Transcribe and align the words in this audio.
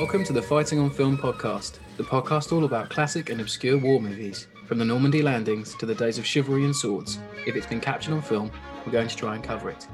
Welcome 0.00 0.24
to 0.24 0.32
the 0.32 0.40
Fighting 0.40 0.78
on 0.78 0.88
Film 0.88 1.18
podcast, 1.18 1.78
the 1.98 2.02
podcast 2.02 2.52
all 2.52 2.64
about 2.64 2.88
classic 2.88 3.28
and 3.28 3.38
obscure 3.38 3.76
war 3.76 4.00
movies, 4.00 4.46
from 4.64 4.78
the 4.78 4.84
Normandy 4.84 5.20
landings 5.20 5.74
to 5.74 5.84
the 5.84 5.94
days 5.94 6.16
of 6.16 6.24
chivalry 6.24 6.64
and 6.64 6.74
swords. 6.74 7.18
If 7.46 7.54
it's 7.54 7.66
been 7.66 7.82
captured 7.82 8.14
on 8.14 8.22
film, 8.22 8.50
we're 8.86 8.92
going 8.92 9.08
to 9.08 9.14
try 9.14 9.34
and 9.34 9.44
cover 9.44 9.68
it. 9.68 9.86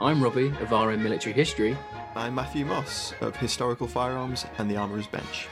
I'm 0.00 0.20
Robbie 0.20 0.48
of 0.60 0.72
RM 0.72 1.04
Military 1.04 1.32
History. 1.32 1.78
I'm 2.16 2.34
Matthew 2.34 2.66
Moss 2.66 3.14
of 3.20 3.36
Historical 3.36 3.86
Firearms 3.86 4.44
and 4.58 4.68
the 4.68 4.76
Armourer's 4.76 5.06
Bench. 5.06 5.46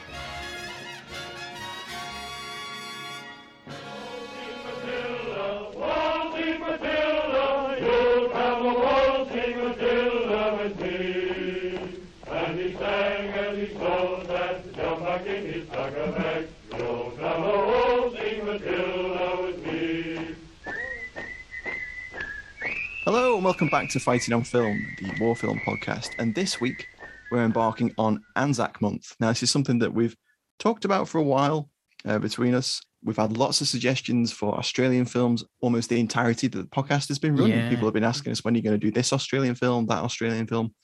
Welcome 23.61 23.79
back 23.79 23.91
to 23.91 24.01
Fighting 24.01 24.33
on 24.33 24.43
Film, 24.43 24.87
the 24.97 25.13
war 25.21 25.37
film 25.37 25.61
podcast. 25.67 26.13
And 26.19 26.35
this 26.35 26.63
week 26.63 26.89
we're 27.31 27.45
embarking 27.45 27.93
on 27.99 28.25
Anzac 28.35 28.81
Month. 28.81 29.15
Now, 29.21 29.29
this 29.29 29.43
is 29.43 29.51
something 29.51 29.79
that 29.81 29.93
we've 29.93 30.17
talked 30.59 30.87
about 30.87 31.11
for 31.11 31.19
a 31.19 31.23
while 31.23 31.69
uh, 32.07 32.19
between 32.19 32.55
us. 32.55 32.81
We've 33.05 33.19
had 33.19 33.37
lots 33.37 33.61
of 33.61 33.69
suggestions 33.69 34.33
for 34.33 34.57
Australian 34.57 35.05
films, 35.05 35.45
almost 35.61 35.91
the 35.91 36.01
entirety 36.01 36.47
that 36.47 36.57
the 36.57 36.69
podcast 36.69 37.09
has 37.09 37.19
been 37.19 37.37
running. 37.37 37.59
Yeah. 37.59 37.69
People 37.69 37.85
have 37.85 37.93
been 37.93 38.03
asking 38.03 38.33
us 38.33 38.43
when 38.43 38.55
you're 38.55 38.63
going 38.63 38.81
to 38.81 38.87
do 38.87 38.91
this 38.91 39.13
Australian 39.13 39.55
film, 39.55 39.85
that 39.89 40.05
Australian 40.05 40.47
film. 40.47 40.75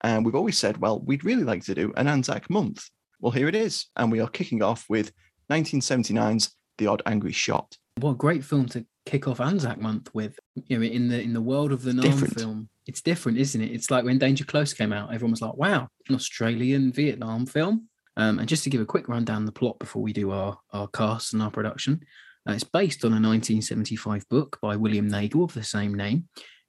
And 0.00 0.24
we've 0.24 0.34
always 0.34 0.56
said, 0.56 0.78
well, 0.78 1.00
we'd 1.00 1.26
really 1.26 1.44
like 1.44 1.62
to 1.64 1.74
do 1.74 1.92
an 1.98 2.08
Anzac 2.08 2.48
Month. 2.48 2.88
Well, 3.20 3.32
here 3.32 3.48
it 3.48 3.54
is. 3.54 3.88
And 3.96 4.10
we 4.10 4.20
are 4.20 4.28
kicking 4.28 4.62
off 4.62 4.86
with 4.88 5.12
1979's 5.52 6.56
The 6.78 6.86
Odd 6.86 7.02
Angry 7.04 7.32
Shot. 7.32 7.76
What 7.96 8.12
a 8.12 8.14
great 8.14 8.42
film 8.42 8.64
to 8.70 8.86
kick 9.06 9.28
off 9.28 9.40
Anzac 9.40 9.80
month 9.80 10.10
with. 10.14 10.38
You 10.54 10.78
know, 10.78 10.84
in 10.84 11.08
the 11.08 11.20
in 11.20 11.32
the 11.32 11.40
world 11.40 11.72
of 11.72 11.82
the 11.82 11.92
Nam 11.92 12.02
different. 12.10 12.34
film, 12.38 12.68
it's 12.86 13.02
different, 13.02 13.38
isn't 13.38 13.60
it? 13.60 13.70
It's 13.72 13.90
like 13.90 14.04
when 14.04 14.18
Danger 14.18 14.44
Close 14.44 14.72
came 14.74 14.92
out, 14.92 15.12
everyone 15.12 15.32
was 15.32 15.42
like, 15.42 15.56
"Wow, 15.56 15.88
an 16.08 16.14
Australian 16.14 16.92
Vietnam 16.92 17.46
film." 17.46 17.88
Um, 18.16 18.38
and 18.38 18.48
just 18.48 18.62
to 18.64 18.70
give 18.70 18.80
a 18.80 18.86
quick 18.86 19.08
rundown 19.08 19.44
the 19.44 19.52
plot 19.52 19.78
before 19.78 20.02
we 20.02 20.12
do 20.12 20.30
our 20.30 20.58
our 20.72 20.88
cast 20.88 21.32
and 21.32 21.42
our 21.42 21.50
production, 21.50 22.00
uh, 22.48 22.52
it's 22.52 22.64
based 22.64 23.04
on 23.04 23.12
a 23.12 23.20
1975 23.20 24.28
book 24.28 24.58
by 24.62 24.76
William 24.76 25.08
Nagle 25.08 25.44
of 25.44 25.54
the 25.54 25.64
same 25.64 25.94
name. 25.94 26.28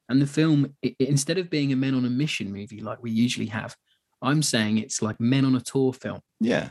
And 0.10 0.22
the 0.22 0.28
film, 0.28 0.74
i 0.84 0.88
i- 0.90 0.96
instead 1.00 1.38
of 1.38 1.50
being 1.50 1.72
a 1.74 1.76
men 1.76 1.96
on 1.96 2.06
a 2.06 2.10
mission 2.10 2.52
movie 2.52 2.80
like 2.82 3.02
we 3.02 3.12
usually 3.12 3.48
have, 3.48 3.76
I'm 4.22 4.42
saying 4.44 4.78
it's 4.78 5.02
like 5.02 5.20
men 5.20 5.46
on 5.46 5.56
a 5.56 5.62
tour 5.62 5.94
film 5.94 6.20
Yeah. 6.40 6.70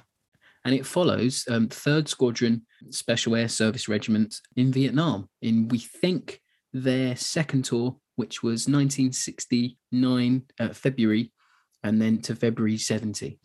And 0.64 0.75
it 0.75 0.86
follows 0.86 1.44
um, 1.50 1.69
Third 1.69 2.08
Squadron 2.08 2.62
Special 2.91 3.36
Air 3.36 3.48
Service 3.48 3.88
Regiment 3.88 4.41
in 4.56 4.72
Vietnam 4.72 5.28
in 5.42 5.69
we 5.69 5.78
think 5.78 6.41
their 6.72 7.16
second 7.16 7.64
tour, 7.64 7.97
which 8.16 8.42
was 8.42 8.66
1969 8.69 10.42
uh, 10.58 10.69
February, 10.70 11.32
and 11.82 12.00
then 12.00 12.20
to 12.22 12.34
February 12.34 12.78
70. 12.78 13.38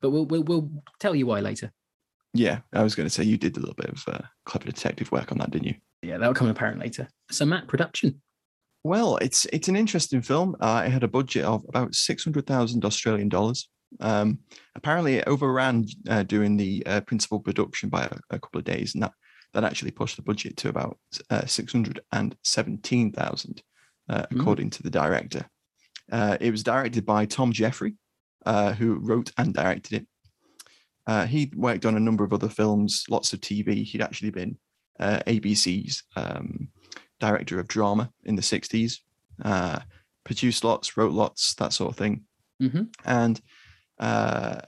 But 0.00 0.10
we'll 0.10 0.26
we'll, 0.26 0.42
we'll 0.42 0.70
tell 0.98 1.14
you 1.14 1.26
why 1.26 1.40
later. 1.40 1.72
Yeah. 2.34 2.60
I 2.72 2.82
was 2.82 2.94
going 2.94 3.06
to 3.06 3.10
say 3.10 3.24
you 3.24 3.36
did 3.36 3.56
a 3.56 3.60
little 3.60 3.74
bit 3.74 3.90
of 3.90 4.02
uh, 4.08 4.26
clever 4.46 4.66
detective 4.66 5.12
work 5.12 5.32
on 5.32 5.38
that, 5.38 5.50
didn't 5.50 5.68
you? 5.68 5.74
Yeah, 6.02 6.18
that'll 6.18 6.34
come 6.34 6.48
apparent 6.48 6.80
later. 6.80 7.08
So 7.30 7.44
Matt, 7.44 7.68
production. 7.68 8.20
Well, 8.84 9.16
it's 9.18 9.46
it's 9.52 9.68
an 9.68 9.76
interesting 9.76 10.22
film. 10.22 10.56
Uh, 10.60 10.82
it 10.84 10.90
had 10.90 11.04
a 11.04 11.08
budget 11.08 11.44
of 11.44 11.64
about 11.68 11.94
six 11.94 12.24
hundred 12.24 12.46
thousand 12.46 12.84
Australian 12.84 13.28
dollars. 13.28 13.68
Um, 14.00 14.38
apparently, 14.74 15.16
it 15.16 15.28
overran 15.28 15.86
uh, 16.08 16.22
during 16.24 16.56
the 16.56 16.82
uh, 16.86 17.00
principal 17.02 17.40
production 17.40 17.88
by 17.88 18.04
a, 18.04 18.10
a 18.30 18.38
couple 18.38 18.58
of 18.58 18.64
days, 18.64 18.94
and 18.94 19.02
that 19.02 19.12
that 19.54 19.64
actually 19.64 19.90
pushed 19.90 20.16
the 20.16 20.22
budget 20.22 20.56
to 20.58 20.68
about 20.70 20.98
uh, 21.30 21.44
six 21.46 21.72
hundred 21.72 22.00
and 22.12 22.36
seventeen 22.42 23.12
thousand, 23.12 23.62
uh, 24.08 24.22
Mm. 24.30 24.40
according 24.40 24.70
to 24.70 24.82
the 24.82 24.90
director. 24.90 25.44
Uh, 26.10 26.36
it 26.40 26.50
was 26.50 26.62
directed 26.62 27.04
by 27.06 27.26
Tom 27.26 27.52
Jeffery, 27.52 27.94
uh, 28.46 28.72
who 28.72 28.94
wrote 28.94 29.30
and 29.38 29.54
directed 29.54 30.02
it. 30.02 30.06
Uh, 31.06 31.26
he 31.26 31.50
worked 31.56 31.84
on 31.86 31.96
a 31.96 32.00
number 32.00 32.24
of 32.24 32.32
other 32.32 32.48
films, 32.48 33.04
lots 33.10 33.32
of 33.32 33.40
TV. 33.40 33.84
He'd 33.84 34.02
actually 34.02 34.30
been 34.30 34.56
uh, 35.00 35.20
ABC's 35.26 36.02
um, 36.16 36.68
director 37.20 37.58
of 37.58 37.66
drama 37.68 38.10
in 38.24 38.36
the 38.36 38.42
60s, 38.42 38.98
uh, 39.44 39.80
produced 40.24 40.64
lots, 40.64 40.96
wrote 40.96 41.12
lots, 41.12 41.54
that 41.54 41.72
sort 41.72 41.90
of 41.92 41.96
thing. 41.96 42.22
Mhm. 42.60 42.88
And 43.04 43.40
uh, 44.02 44.60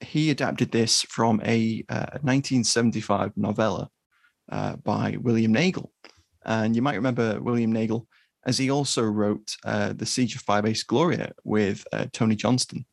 he 0.00 0.30
adapted 0.30 0.70
this 0.70 1.02
from 1.02 1.40
a 1.44 1.84
uh, 1.88 2.22
1975 2.22 3.32
novella 3.36 3.90
uh, 4.50 4.76
by 4.76 5.16
William 5.20 5.52
Nagle. 5.52 5.92
And 6.44 6.76
you 6.76 6.82
might 6.82 6.94
remember 6.94 7.40
William 7.40 7.72
Nagle 7.72 8.06
as 8.46 8.56
he 8.56 8.70
also 8.70 9.02
wrote 9.02 9.56
uh, 9.64 9.92
The 9.92 10.06
Siege 10.06 10.36
of 10.36 10.44
Firebase 10.44 10.86
Gloria 10.86 11.32
with 11.42 11.84
uh, 11.92 12.06
Tony 12.12 12.36
Johnston. 12.36 12.86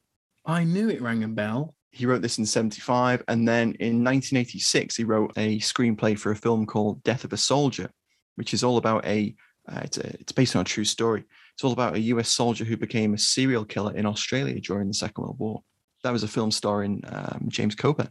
I 0.45 0.63
knew 0.63 0.89
it 0.89 1.01
rang 1.01 1.23
a 1.23 1.27
bell. 1.27 1.75
He 1.91 2.07
wrote 2.07 2.23
this 2.23 2.39
in 2.39 2.45
75. 2.47 3.23
And 3.27 3.47
then 3.47 3.73
in 3.79 4.03
1986, 4.03 4.95
he 4.95 5.03
wrote 5.03 5.31
a 5.37 5.59
screenplay 5.59 6.17
for 6.17 6.31
a 6.31 6.35
film 6.35 6.65
called 6.65 7.03
Death 7.03 7.23
of 7.23 7.33
a 7.33 7.37
Soldier, 7.37 7.91
which 8.35 8.55
is 8.55 8.63
all 8.63 8.77
about 8.77 9.05
a, 9.05 9.35
uh, 9.71 9.81
it's, 9.83 9.99
a 9.99 10.07
it's 10.19 10.31
based 10.31 10.55
on 10.55 10.63
a 10.63 10.65
true 10.65 10.85
story. 10.85 11.23
It's 11.53 11.63
all 11.63 11.71
about 11.71 11.93
a 11.93 11.99
US 11.99 12.29
soldier 12.29 12.65
who 12.65 12.77
became 12.77 13.13
a 13.13 13.19
serial 13.19 13.63
killer 13.63 13.95
in 13.95 14.07
Australia 14.07 14.59
during 14.59 14.87
the 14.87 14.93
Second 14.95 15.21
World 15.21 15.37
War. 15.37 15.61
That 16.03 16.11
was 16.11 16.23
a 16.23 16.27
film 16.27 16.51
starring 16.51 17.01
um, 17.07 17.45
James 17.47 17.75
Coburn. 17.75 18.09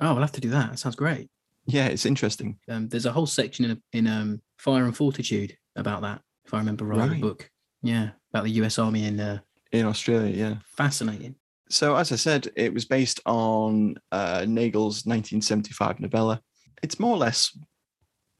Oh, 0.00 0.08
I'll 0.14 0.16
have 0.20 0.32
to 0.32 0.40
do 0.40 0.50
that. 0.50 0.70
That 0.70 0.78
sounds 0.78 0.96
great. 0.96 1.30
Yeah, 1.66 1.86
it's 1.86 2.06
interesting. 2.06 2.58
Um, 2.68 2.88
there's 2.88 3.06
a 3.06 3.12
whole 3.12 3.26
section 3.26 3.64
in 3.66 3.82
in 3.92 4.06
um, 4.06 4.40
Fire 4.58 4.84
and 4.84 4.96
Fortitude 4.96 5.56
about 5.76 6.02
that, 6.02 6.20
if 6.44 6.52
I 6.54 6.58
remember 6.58 6.84
right. 6.84 6.98
Right. 7.00 7.10
The 7.10 7.20
book. 7.20 7.50
Yeah, 7.82 8.10
about 8.32 8.44
the 8.44 8.50
U.S. 8.52 8.78
Army 8.78 9.04
in 9.04 9.20
uh, 9.20 9.38
In 9.72 9.86
Australia, 9.86 10.34
yeah. 10.34 10.54
fascinating. 10.76 11.34
So, 11.68 11.96
as 11.96 12.12
I 12.12 12.16
said, 12.16 12.48
it 12.56 12.72
was 12.74 12.84
based 12.84 13.20
on 13.26 13.96
uh, 14.12 14.44
Nagle's 14.46 15.06
1975 15.06 16.00
novella. 16.00 16.40
It's 16.82 17.00
more 17.00 17.14
or 17.14 17.18
less 17.18 17.56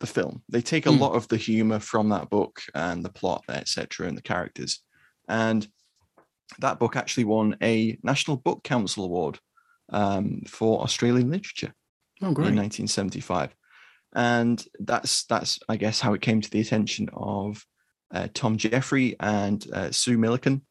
the 0.01 0.07
film. 0.07 0.43
They 0.49 0.61
take 0.63 0.87
a 0.87 0.93
Hmm. 0.93 0.99
lot 1.01 1.15
of 1.15 1.29
the 1.29 1.37
humor 1.37 1.79
from 1.81 2.09
that 2.11 2.29
book 2.29 2.61
and 2.75 3.05
the 3.05 3.09
plot, 3.11 3.45
etc., 3.49 4.09
and 4.09 4.17
the 4.19 4.23
characters. 4.23 4.81
And 5.29 5.67
that 6.61 6.79
book 6.79 6.97
actually 6.97 7.25
won 7.25 7.57
a 7.63 7.99
National 8.03 8.37
Book 8.37 8.63
Council 8.65 9.05
Award 9.05 9.39
um, 9.91 10.43
for 10.47 10.83
Australian 10.83 11.31
literature 11.31 11.75
Oh, 12.23 12.29
in 12.29 12.35
1975, 12.35 13.53
and 14.15 14.65
that's 14.79 15.25
that's 15.25 15.59
I 15.69 15.77
guess 15.77 15.99
how 15.99 16.15
it 16.15 16.23
came 16.23 16.41
to 16.41 16.51
the 16.51 16.61
attention 16.61 17.09
of 17.13 17.65
uh, 18.15 18.29
Tom 18.33 18.57
Jeffery 18.57 19.17
and 19.19 19.67
uh, 19.73 19.91
Sue 19.91 20.17
Milliken, 20.17 20.63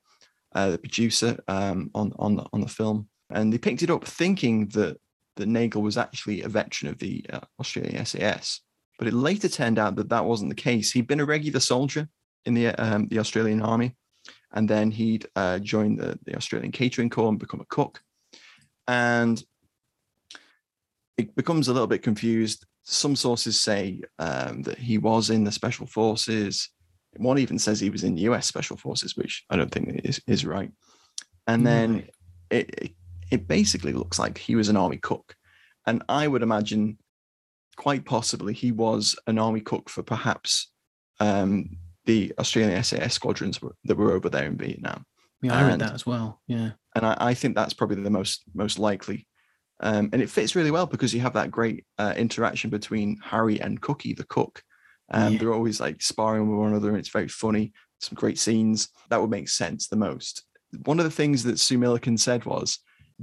uh, 0.56 0.69
the 0.69 0.78
producer 0.78 1.38
um, 1.50 1.92
on 1.94 2.13
on 2.18 2.38
the, 2.38 2.45
on 2.54 2.62
the 2.62 2.69
film, 2.69 3.10
and 3.31 3.51
they 3.51 3.57
picked 3.57 3.84
it 3.84 3.89
up 3.89 4.06
thinking 4.06 4.68
that 4.69 4.98
that 5.36 5.48
Nagle 5.48 5.81
was 5.81 5.98
actually 5.98 6.42
a 6.42 6.48
veteran 6.48 6.89
of 6.89 7.00
the 7.00 7.25
uh, 7.34 7.42
Australian 7.60 8.06
SAS, 8.06 8.62
but 8.98 9.10
it 9.10 9.13
later 9.13 9.50
turned 9.50 9.77
out 9.77 9.98
that 9.98 10.07
that 10.07 10.24
wasn't 10.24 10.51
the 10.51 10.56
case. 10.56 10.94
He'd 10.94 11.07
been 11.07 11.19
a 11.19 11.25
regular 11.25 11.60
soldier 11.60 12.07
in 12.45 12.54
the 12.54 12.68
um, 12.68 13.10
the 13.10 13.19
Australian 13.19 13.62
Army, 13.62 13.98
and 14.53 14.69
then 14.69 14.92
he'd 14.92 15.27
uh, 15.36 15.59
joined 15.59 16.00
the, 16.00 16.19
the 16.25 16.36
Australian 16.36 16.71
Catering 16.71 17.09
Corps 17.09 17.30
and 17.30 17.39
become 17.39 17.62
a 17.62 17.65
cook, 17.65 18.01
and 18.88 19.44
it 21.18 21.36
becomes 21.36 21.68
a 21.68 21.74
little 21.74 21.88
bit 21.88 22.03
confused. 22.03 22.65
Some 22.83 23.15
sources 23.15 23.59
say 23.59 24.01
um, 24.19 24.63
that 24.63 24.77
he 24.77 24.98
was 24.98 25.30
in 25.30 25.44
the 25.44 25.51
special 25.51 25.86
forces. 25.86 26.69
One 27.18 27.38
even 27.38 27.59
says 27.59 27.80
he 27.80 27.89
was 27.89 28.03
in 28.03 28.15
the 28.15 28.21
U.S. 28.21 28.48
special 28.48 28.77
forces, 28.77 29.15
which 29.15 29.44
I 29.50 29.57
don't 29.57 29.71
think 29.71 30.01
is 30.03 30.21
is 30.27 30.45
right. 30.45 30.71
And 31.48 31.65
then 31.65 32.07
it, 32.50 32.69
it 32.81 32.92
it 33.31 33.48
basically 33.48 33.94
looks 33.94 34.19
like 34.19 34.38
he 34.38 34.56
was 34.56 34.69
an 34.69 34.77
army 34.77 34.98
cook, 34.98 35.36
and 35.86 36.03
I 36.09 36.27
would 36.27 36.44
imagine 36.44 36.98
quite 37.77 38.06
possibly 38.06 38.53
he 38.53 38.71
was 38.71 39.15
an 39.27 39.39
army 39.39 39.62
cook 39.62 39.89
for 39.89 40.03
perhaps 40.03 40.71
um, 41.19 41.77
the 42.12 42.34
Australian 42.40 42.84
SAS 42.84 43.13
squadrons 43.13 43.62
were- 43.62 43.75
that 43.86 43.98
were 43.98 44.12
over 44.18 44.30
there 44.30 44.46
in 44.52 44.58
Vietnam 44.58 45.00
Yeah, 45.42 45.56
I 45.58 45.62
read 45.63 45.72
and- 45.74 45.81
that 45.81 45.94
as 46.00 46.06
well. 46.06 46.28
Yeah. 46.48 46.72
and 46.96 47.04
I, 47.06 47.13
I 47.31 47.34
think 47.40 47.56
that's 47.56 47.74
probably 47.80 48.02
the 48.04 48.10
most 48.19 48.38
most 48.63 48.78
likely. 48.90 49.19
Um, 49.90 50.10
and 50.13 50.22
it 50.22 50.30
fits 50.30 50.56
really 50.56 50.72
well 50.78 50.86
because 50.94 51.12
you 51.16 51.22
have 51.22 51.34
that 51.40 51.50
great 51.60 51.80
uh, 52.04 52.13
interaction 52.25 52.69
between 52.69 53.18
Harry 53.31 53.58
and 53.66 53.81
Cookie, 53.81 54.13
the 54.13 54.25
cook. 54.38 54.56
Um, 55.10 55.34
Yeah. 55.34 55.40
They're 55.40 55.54
always 55.60 55.80
like 55.86 56.02
sparring 56.02 56.44
with 56.48 56.60
one 56.60 56.69
another, 56.72 56.90
and 56.90 56.98
it's 57.00 57.18
very 57.19 57.28
funny. 57.46 57.66
Some 58.00 58.16
great 58.24 58.38
scenes 58.46 58.78
that 59.10 59.19
would 59.22 59.30
make 59.38 59.50
sense 59.50 59.81
the 59.88 59.96
most. 60.10 60.34
One 60.86 61.00
of 61.00 61.06
the 61.06 61.18
things 61.19 61.44
that 61.44 61.60
Sue 61.60 61.78
Milliken 61.86 62.18
said 62.18 62.46
was 62.46 62.68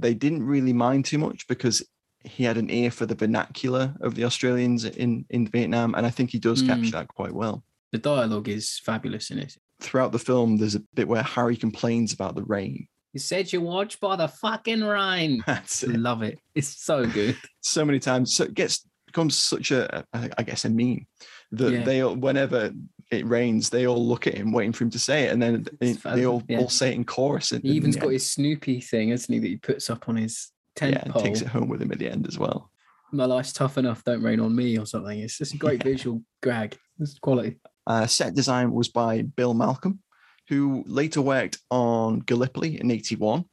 they 0.05 0.13
didn't 0.13 0.43
really 0.53 0.73
mind 0.87 1.05
too 1.05 1.17
much 1.27 1.47
because 1.47 1.77
he 2.33 2.43
had 2.43 2.57
an 2.57 2.69
ear 2.69 2.91
for 2.91 3.05
the 3.05 3.15
vernacular 3.23 3.85
of 4.01 4.11
the 4.15 4.25
Australians 4.29 4.83
in 5.03 5.11
in 5.29 5.47
Vietnam, 5.55 5.95
and 5.95 6.05
I 6.05 6.11
think 6.15 6.29
he 6.31 6.39
does 6.39 6.61
Mm. 6.61 6.67
capture 6.67 6.91
that 6.97 7.07
quite 7.19 7.35
well. 7.43 7.57
The 7.91 7.97
dialogue 7.97 8.47
is 8.49 8.79
fabulous 8.83 9.31
in 9.31 9.39
it. 9.39 9.55
Throughout 9.81 10.11
the 10.11 10.19
film, 10.19 10.57
there's 10.57 10.75
a 10.75 10.81
bit 10.93 11.07
where 11.07 11.23
Harry 11.23 11.55
complains 11.55 12.13
about 12.13 12.35
the 12.35 12.43
rain. 12.43 12.87
You 13.13 13.19
said 13.19 13.51
you 13.51 13.61
watch 13.61 13.99
by 13.99 14.15
the 14.15 14.27
fucking 14.27 14.83
rain. 14.83 15.43
That's 15.47 15.83
it. 15.83 15.97
Love 15.97 16.21
it. 16.21 16.37
It's 16.53 16.83
so 16.83 17.05
good. 17.07 17.37
so 17.61 17.83
many 17.85 17.99
times. 17.99 18.35
So 18.35 18.43
it 18.43 18.53
gets 18.53 18.85
becomes 19.07 19.35
such 19.35 19.71
a, 19.71 20.05
I 20.13 20.43
guess, 20.43 20.65
a 20.65 20.69
meme 20.69 21.07
that 21.53 21.71
Yeah. 21.71 21.83
they 21.83 22.01
all, 22.01 22.15
whenever 22.15 22.71
it 23.09 23.25
rains, 23.25 23.71
they 23.71 23.87
all 23.87 24.05
look 24.07 24.27
at 24.27 24.35
him 24.35 24.51
waiting 24.51 24.71
for 24.73 24.83
him 24.83 24.91
to 24.91 24.99
say 24.99 25.23
it, 25.23 25.31
and 25.31 25.41
then 25.41 25.65
they, 25.79 25.93
they 25.93 26.27
all, 26.27 26.43
yeah. 26.47 26.59
all 26.59 26.69
say 26.69 26.89
it 26.91 26.95
in 26.95 27.03
chorus. 27.05 27.51
And, 27.51 27.63
He 27.63 27.71
even's 27.71 27.95
got 27.95 28.11
his 28.11 28.29
Snoopy 28.29 28.81
thing, 28.81 29.09
hasn't 29.09 29.33
he, 29.33 29.39
that 29.39 29.47
he 29.47 29.57
puts 29.57 29.89
up 29.89 30.07
on 30.07 30.15
his 30.15 30.51
tent 30.75 30.93
yeah, 30.93 31.01
and 31.05 31.13
pole. 31.13 31.23
takes 31.23 31.41
it 31.41 31.47
home 31.47 31.67
with 31.67 31.81
him 31.81 31.91
at 31.91 31.97
the 31.97 32.07
end 32.07 32.27
as 32.27 32.37
well. 32.37 32.69
My 33.11 33.25
life's 33.25 33.51
tough 33.51 33.79
enough, 33.79 34.03
don't 34.03 34.21
rain 34.21 34.39
on 34.39 34.55
me 34.55 34.77
or 34.77 34.85
something. 34.85 35.17
It's 35.19 35.39
just 35.39 35.55
a 35.55 35.57
great 35.57 35.79
Yeah. 35.83 35.91
visual 35.91 36.21
gag. 36.43 36.77
It's 36.99 37.17
quality. 37.17 37.57
Uh, 37.89 38.05
set 38.05 38.35
design 38.35 38.71
was 38.71 38.87
by 38.87 39.23
Bill 39.23 39.53
Malcolm, 39.55 39.99
who 40.47 40.83
later 40.85 41.21
worked 41.21 41.57
on 41.71 42.19
Gallipoli 42.19 42.79
in 42.79 42.91
'81, 42.91 43.45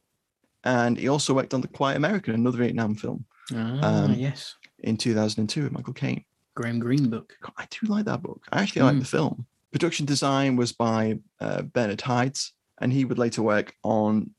and 0.63 0.97
he 0.97 1.07
also 1.07 1.33
worked 1.33 1.53
on 1.55 1.61
The 1.61 1.67
Quiet 1.67 1.97
American, 1.97 2.35
another 2.35 2.59
Vietnam 2.59 2.93
film, 2.95 3.25
Ah, 3.53 4.03
Um, 4.05 4.13
yes. 4.13 4.55
in 4.79 4.95
2002 4.95 5.63
with 5.63 5.71
Michael 5.71 5.93
Caine. 5.93 6.23
Graham 6.55 6.79
Greene 6.79 7.09
book. 7.09 7.35
God, 7.41 7.53
I 7.57 7.65
do 7.69 7.87
like 7.87 8.05
that 8.05 8.21
book. 8.21 8.45
I 8.51 8.61
actually 8.61 8.83
like 8.83 8.95
Mm. 8.97 8.99
the 8.99 9.05
film. 9.17 9.47
Production 9.71 10.05
design 10.05 10.55
was 10.55 10.71
by 10.71 11.19
uh, 11.39 11.63
Bernard 11.63 12.01
Hides, 12.01 12.53
and 12.79 12.93
he 12.93 13.05
would 13.05 13.17
later 13.17 13.41
work 13.41 13.73
on 13.83 14.35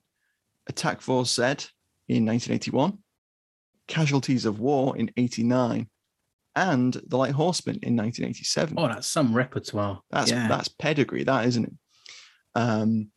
Attack 0.69 1.00
Force 1.00 1.35
Z 1.35 1.43
in 2.09 2.25
1981, 2.25 2.99
Casualties 3.89 4.45
of 4.45 4.61
War 4.61 4.97
in 4.97 5.11
89, 5.17 5.89
and 6.56 6.95
The 7.06 7.17
Light 7.17 7.33
Horseman 7.33 7.77
in 7.83 7.97
1987. 7.97 8.75
Oh, 8.79 8.89
that's 8.89 9.06
some 9.09 9.35
repertoire. 9.35 10.00
That's 10.11 10.31
yeah. 10.31 10.49
that's 10.49 10.69
pedigree, 10.69 11.25
that 11.25 11.47
isn't 11.47 11.65
it? 11.65 11.73
Um, 12.55 13.11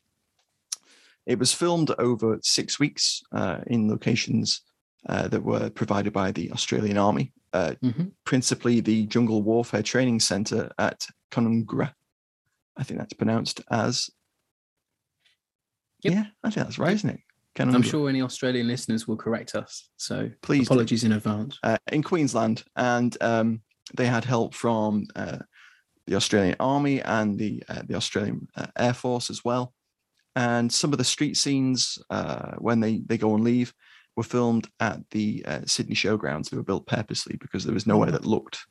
it 1.26 1.40
was 1.40 1.54
filmed 1.54 1.92
over 1.98 2.40
six 2.44 2.80
weeks 2.80 3.22
uh, 3.32 3.60
in 3.68 3.90
locations 3.90 4.62
uh, 5.08 5.28
that 5.30 5.44
were 5.44 5.70
provided 5.70 6.14
by 6.14 6.32
the 6.32 6.52
Australian 6.52 6.98
Army, 6.98 7.32
uh, 7.54 7.74
Mhm. 7.84 8.12
principally 8.26 8.80
the 8.82 9.06
Jungle 9.08 9.42
Warfare 9.42 9.84
Training 9.84 10.20
Centre 10.20 10.72
at 10.78 11.06
Canungra. 11.32 11.94
I 12.78 12.84
think 12.84 13.00
that's 13.00 13.14
pronounced 13.14 13.62
as. 13.72 14.10
Yep. 16.04 16.14
Yeah, 16.14 16.26
I 16.44 16.50
think 16.50 16.66
that's 16.66 16.80
right, 16.80 16.90
Yep. 16.90 16.96
isn't 16.96 17.10
it? 17.12 17.20
I'm 17.60 17.82
sure 17.82 18.10
any 18.10 18.22
Australian 18.22 18.68
listeners 18.68 19.08
will 19.08 19.18
correct 19.18 19.56
us. 19.56 19.90
So 19.98 20.30
Please 20.42 20.68
do. 20.68 20.74
apologies 20.74 21.04
in 21.04 21.12
advance. 21.12 21.60
uh, 21.64 21.78
in 21.92 22.02
Queensland, 22.04 22.64
and 22.76 23.16
um, 23.22 23.62
they 23.96 24.06
had 24.06 24.24
help 24.24 24.54
from 24.54 25.06
uh, 25.16 25.40
the 26.08 26.16
Australian 26.16 26.56
Army 26.60 27.02
and 27.02 27.38
the 27.38 27.64
uh, 27.68 27.82
the 27.86 27.96
Australian 27.96 28.48
uh, 28.56 28.68
Air 28.78 28.94
Force 28.94 29.30
as 29.30 29.44
well. 29.44 29.74
And 30.36 30.72
some 30.72 30.94
of 30.94 30.98
the 30.98 31.04
street 31.04 31.36
scenes 31.36 32.00
uh, 32.10 32.54
when 32.58 32.80
they 32.80 33.00
they 33.06 33.18
go 33.18 33.34
on 33.34 33.44
leave 33.44 33.74
were 34.16 34.24
filmed 34.24 34.68
at 34.80 35.00
the 35.12 35.44
uh, 35.46 35.62
Sydney 35.66 35.96
Showgrounds. 35.96 36.50
They 36.50 36.58
were 36.58 36.64
built 36.64 36.88
purposely 36.88 37.38
because 37.38 37.64
there 37.66 37.74
was 37.74 37.88
nowhere 37.88 38.12
that 38.12 38.26
looked 38.26 38.66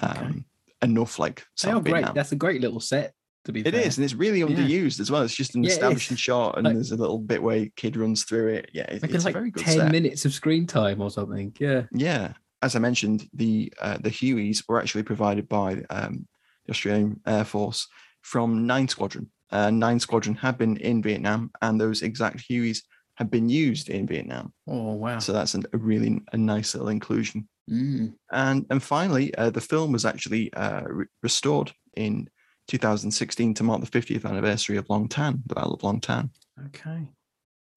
um, 0.00 0.44
enough 0.82 1.18
like 1.18 1.44
They 1.62 1.70
are 1.70 1.74
South 1.74 1.84
great. 1.84 2.14
That's 2.14 2.32
a 2.32 2.36
great 2.36 2.60
little 2.60 2.80
set, 2.80 3.14
to 3.46 3.52
be 3.52 3.60
It 3.60 3.72
fair. 3.72 3.80
is, 3.86 3.96
and 3.96 4.04
it's 4.04 4.14
really 4.14 4.40
Yeah. 4.40 4.46
underused 4.46 5.00
as 5.00 5.10
well. 5.10 5.22
It's 5.22 5.34
just 5.34 5.54
an 5.54 5.64
Yeah, 5.64 5.70
establishing 5.70 6.16
shot, 6.16 6.56
and 6.56 6.64
Like- 6.64 6.74
there's 6.74 6.92
a 6.92 6.96
little 6.96 7.18
bit 7.18 7.42
where 7.42 7.66
kid 7.76 7.96
runs 7.96 8.24
through 8.24 8.48
it. 8.48 8.70
Yeah, 8.74 8.82
it- 8.84 9.02
Like, 9.02 9.12
it's 9.12 9.24
like 9.24 9.34
very 9.34 9.50
good 9.50 9.64
10 9.64 9.76
set. 9.78 9.92
minutes 9.92 10.24
of 10.24 10.34
screen 10.34 10.66
time 10.66 11.00
or 11.00 11.10
something. 11.10 11.54
Yeah. 11.58 11.84
Yeah, 11.92 12.34
as 12.62 12.76
I 12.76 12.78
mentioned, 12.80 13.28
the 13.32 13.72
uh, 13.80 13.98
the 13.98 14.10
Hueys 14.10 14.62
were 14.68 14.80
actually 14.80 15.02
provided 15.04 15.48
by 15.48 15.84
um, 15.90 16.26
the 16.66 16.70
Australian 16.72 17.20
Air 17.26 17.44
Force 17.44 17.88
from 18.22 18.66
Nine 18.66 18.88
Squadron. 18.88 19.30
Uh, 19.50 19.70
Nine 19.70 20.00
Squadron 20.00 20.34
had 20.36 20.58
been 20.58 20.76
in 20.78 21.00
Vietnam, 21.02 21.50
and 21.62 21.80
those 21.80 22.02
exact 22.02 22.38
Hueys 22.50 22.82
had 23.14 23.30
been 23.30 23.48
used 23.48 23.88
in 23.88 24.06
Vietnam. 24.06 24.52
Oh, 24.66 24.92
wow. 24.94 25.18
So 25.20 25.32
that's 25.32 25.54
a 25.54 25.62
really 25.72 26.20
a 26.32 26.36
nice 26.36 26.74
little 26.74 26.88
inclusion. 26.90 27.48
Mm. 27.70 28.14
And 28.30 28.66
and 28.70 28.82
finally, 28.82 29.34
uh, 29.36 29.50
the 29.50 29.60
film 29.60 29.92
was 29.92 30.04
actually 30.04 30.52
uh, 30.54 30.82
re- 30.82 31.06
restored 31.22 31.72
in 31.96 32.28
2016 32.68 33.54
to 33.54 33.62
mark 33.62 33.80
the 33.80 33.86
50th 34.00 34.24
anniversary 34.24 34.76
of 34.76 34.88
Long 34.88 35.08
Tan, 35.08 35.42
the 35.46 35.54
Battle 35.54 35.74
of 35.74 35.82
Long 35.82 36.00
Tan, 36.00 36.30
Okay. 36.66 37.08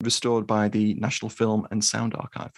restored 0.04 0.48
by 0.48 0.68
the 0.70 0.94
National 0.96 1.30
Film 1.30 1.68
and 1.72 1.84
Sound 1.84 2.16
Archive. 2.16 2.52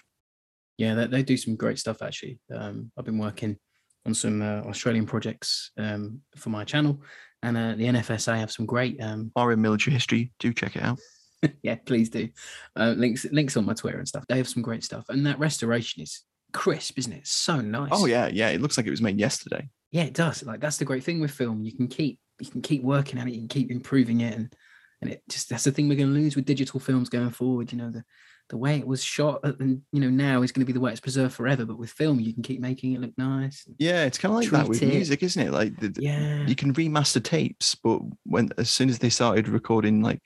Yeah, 0.78 0.94
they, 0.96 1.08
they 1.08 1.24
do 1.24 1.38
some 1.38 1.56
great 1.56 1.80
stuff 1.80 2.02
actually. 2.02 2.40
Um, 2.54 2.92
I've 2.98 3.06
been 3.06 3.18
working 3.18 3.58
on 4.06 4.14
some 4.14 4.42
uh, 4.42 4.62
Australian 4.62 5.06
projects 5.06 5.72
um, 5.78 6.22
for 6.38 6.50
my 6.50 6.64
channel, 6.64 7.02
and 7.44 7.56
uh, 7.58 7.76
the 7.76 7.84
NFSA 7.86 8.38
have 8.38 8.52
some 8.52 8.66
great. 8.66 9.00
Um, 9.02 9.32
Or 9.36 9.52
in 9.52 9.62
military 9.62 9.94
history, 9.94 10.32
do 10.40 10.54
check 10.54 10.76
it 10.76 10.82
out. 10.82 10.98
yeah, 11.64 11.76
please 11.86 12.10
do. 12.10 12.30
Uh, 12.76 12.94
links 12.98 13.26
links 13.32 13.58
on 13.58 13.66
my 13.66 13.74
Twitter 13.74 14.00
and 14.00 14.08
stuff. 14.08 14.24
They 14.28 14.38
have 14.38 14.48
some 14.50 14.64
great 14.64 14.84
stuff, 14.84 15.06
and 15.10 15.26
that 15.28 15.38
restoration 15.40 16.02
is 16.02 16.24
crisp, 16.54 16.98
isn't 16.98 17.14
it? 17.14 17.28
So 17.28 17.62
nice. 17.62 17.90
Oh 17.92 18.06
yeah, 18.08 18.28
yeah. 18.28 18.50
It 18.50 18.62
looks 18.62 18.78
like 18.78 18.88
it 18.88 18.92
was 18.92 19.02
made 19.02 19.20
yesterday. 19.20 19.70
Yeah, 19.92 20.04
it 20.04 20.14
does. 20.14 20.44
Like 20.44 20.60
that's 20.60 20.78
the 20.78 20.86
great 20.86 21.04
thing 21.04 21.20
with 21.20 21.32
film. 21.32 21.64
You 21.64 21.74
can 21.74 21.88
keep 21.88 22.20
you 22.40 22.50
can 22.50 22.62
keep 22.62 22.82
working 22.84 23.20
at 23.20 23.28
it. 23.28 23.34
You 23.34 23.40
can 23.42 23.48
keep 23.48 23.70
improving 23.72 24.22
it, 24.22 24.36
and 24.36 24.56
and 25.02 25.12
it 25.12 25.22
just 25.30 25.50
that's 25.50 25.64
the 25.66 25.72
thing 25.72 25.88
we're 25.90 25.98
going 25.98 26.14
to 26.14 26.20
lose 26.20 26.36
with 26.36 26.46
digital 26.46 26.80
films 26.80 27.10
going 27.10 27.30
forward. 27.32 27.72
You 27.72 27.78
know 27.78 27.92
the 27.92 28.04
the 28.50 28.58
way 28.58 28.78
it 28.78 28.86
was 28.88 29.02
shot, 29.04 29.40
and 29.44 29.82
you 29.94 30.02
know 30.02 30.10
now 30.10 30.42
is 30.42 30.52
going 30.52 30.62
to 30.62 30.66
be 30.66 30.74
the 30.74 30.80
way 30.80 30.92
it's 30.92 31.00
preserved 31.00 31.34
forever. 31.34 31.66
But 31.66 31.78
with 31.78 31.90
film, 31.92 32.20
you 32.20 32.34
can 32.34 32.44
keep 32.44 32.60
making 32.60 32.94
it 32.94 33.00
look 33.02 33.18
nice. 33.18 33.66
Yeah, 33.78 34.04
it's 34.06 34.18
kind 34.18 34.34
of 34.34 34.40
like 34.42 34.50
that 34.50 34.68
with 34.68 34.82
it. 34.82 34.88
music, 34.88 35.24
isn't 35.24 35.42
it? 35.48 35.52
Like 35.52 35.78
the, 35.80 35.90
the- 35.90 36.02
Yeah, 36.04 36.46
you 36.46 36.56
can 36.56 36.74
remaster 36.74 37.24
tapes, 37.24 37.76
but 37.76 38.02
when 38.26 38.50
as 38.58 38.70
soon 38.70 38.90
as 38.90 39.00
they 39.00 39.10
started 39.10 39.48
recording 39.48 40.02
like 40.02 40.22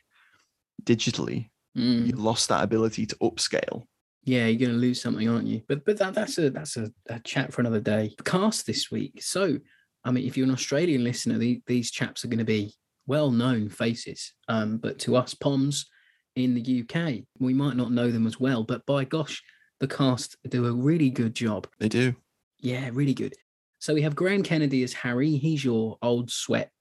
digitally, 0.84 1.50
Mm. 1.78 2.08
you 2.08 2.14
lost 2.16 2.48
that 2.48 2.64
ability 2.64 3.06
to 3.06 3.16
upscale. 3.18 3.84
Yeah, 4.26 4.48
you're 4.48 4.60
going 4.60 4.72
to 4.72 4.86
lose 4.86 5.02
something, 5.02 5.30
aren't 5.30 5.48
you? 5.48 5.62
But 5.68 5.86
but 5.86 5.98
that, 6.00 6.16
that's 6.16 6.38
a 6.38 6.50
that's 6.50 6.78
a, 6.78 6.92
a 7.10 7.20
chat 7.20 7.54
for 7.54 7.62
another 7.62 7.80
day. 7.80 8.14
Cast 8.26 8.66
this 8.66 8.92
week. 8.92 9.22
So 9.22 9.58
I 10.04 10.12
mean, 10.12 10.28
if 10.28 10.36
you're 10.36 10.48
an 10.48 10.54
Australian 10.54 11.04
listener, 11.04 11.38
the, 11.38 11.62
these 11.66 11.90
chaps 11.92 12.24
are 12.24 12.28
going 12.28 12.40
to 12.40 12.46
be 12.46 12.76
well 13.08 13.32
known 13.32 13.70
faces. 13.70 14.34
Um, 14.48 14.78
but 14.78 15.00
to 15.00 15.16
us 15.16 15.34
Poms 15.34 15.88
in 16.36 16.54
the 16.54 16.84
UK, 16.84 17.24
we 17.40 17.54
might 17.54 17.76
not 17.76 17.92
know 17.92 18.12
them 18.12 18.28
as 18.28 18.40
well. 18.40 18.64
But 18.64 18.86
by 18.86 19.04
gosh, 19.06 19.42
the 19.80 19.88
cast 19.88 20.38
do 20.50 20.68
a 20.68 20.72
really 20.72 21.10
good 21.10 21.34
job. 21.34 21.68
They 21.80 21.90
do. 21.90 22.16
Yeah, 22.60 22.90
really 22.94 23.14
good. 23.14 23.34
So 23.80 23.94
we 23.94 24.04
have 24.04 24.16
Graham 24.16 24.44
Kennedy 24.44 24.84
as 24.84 24.94
Harry. 24.94 25.38
He's 25.38 25.64
your 25.64 25.98
old 26.02 26.32
sweat. 26.32 26.72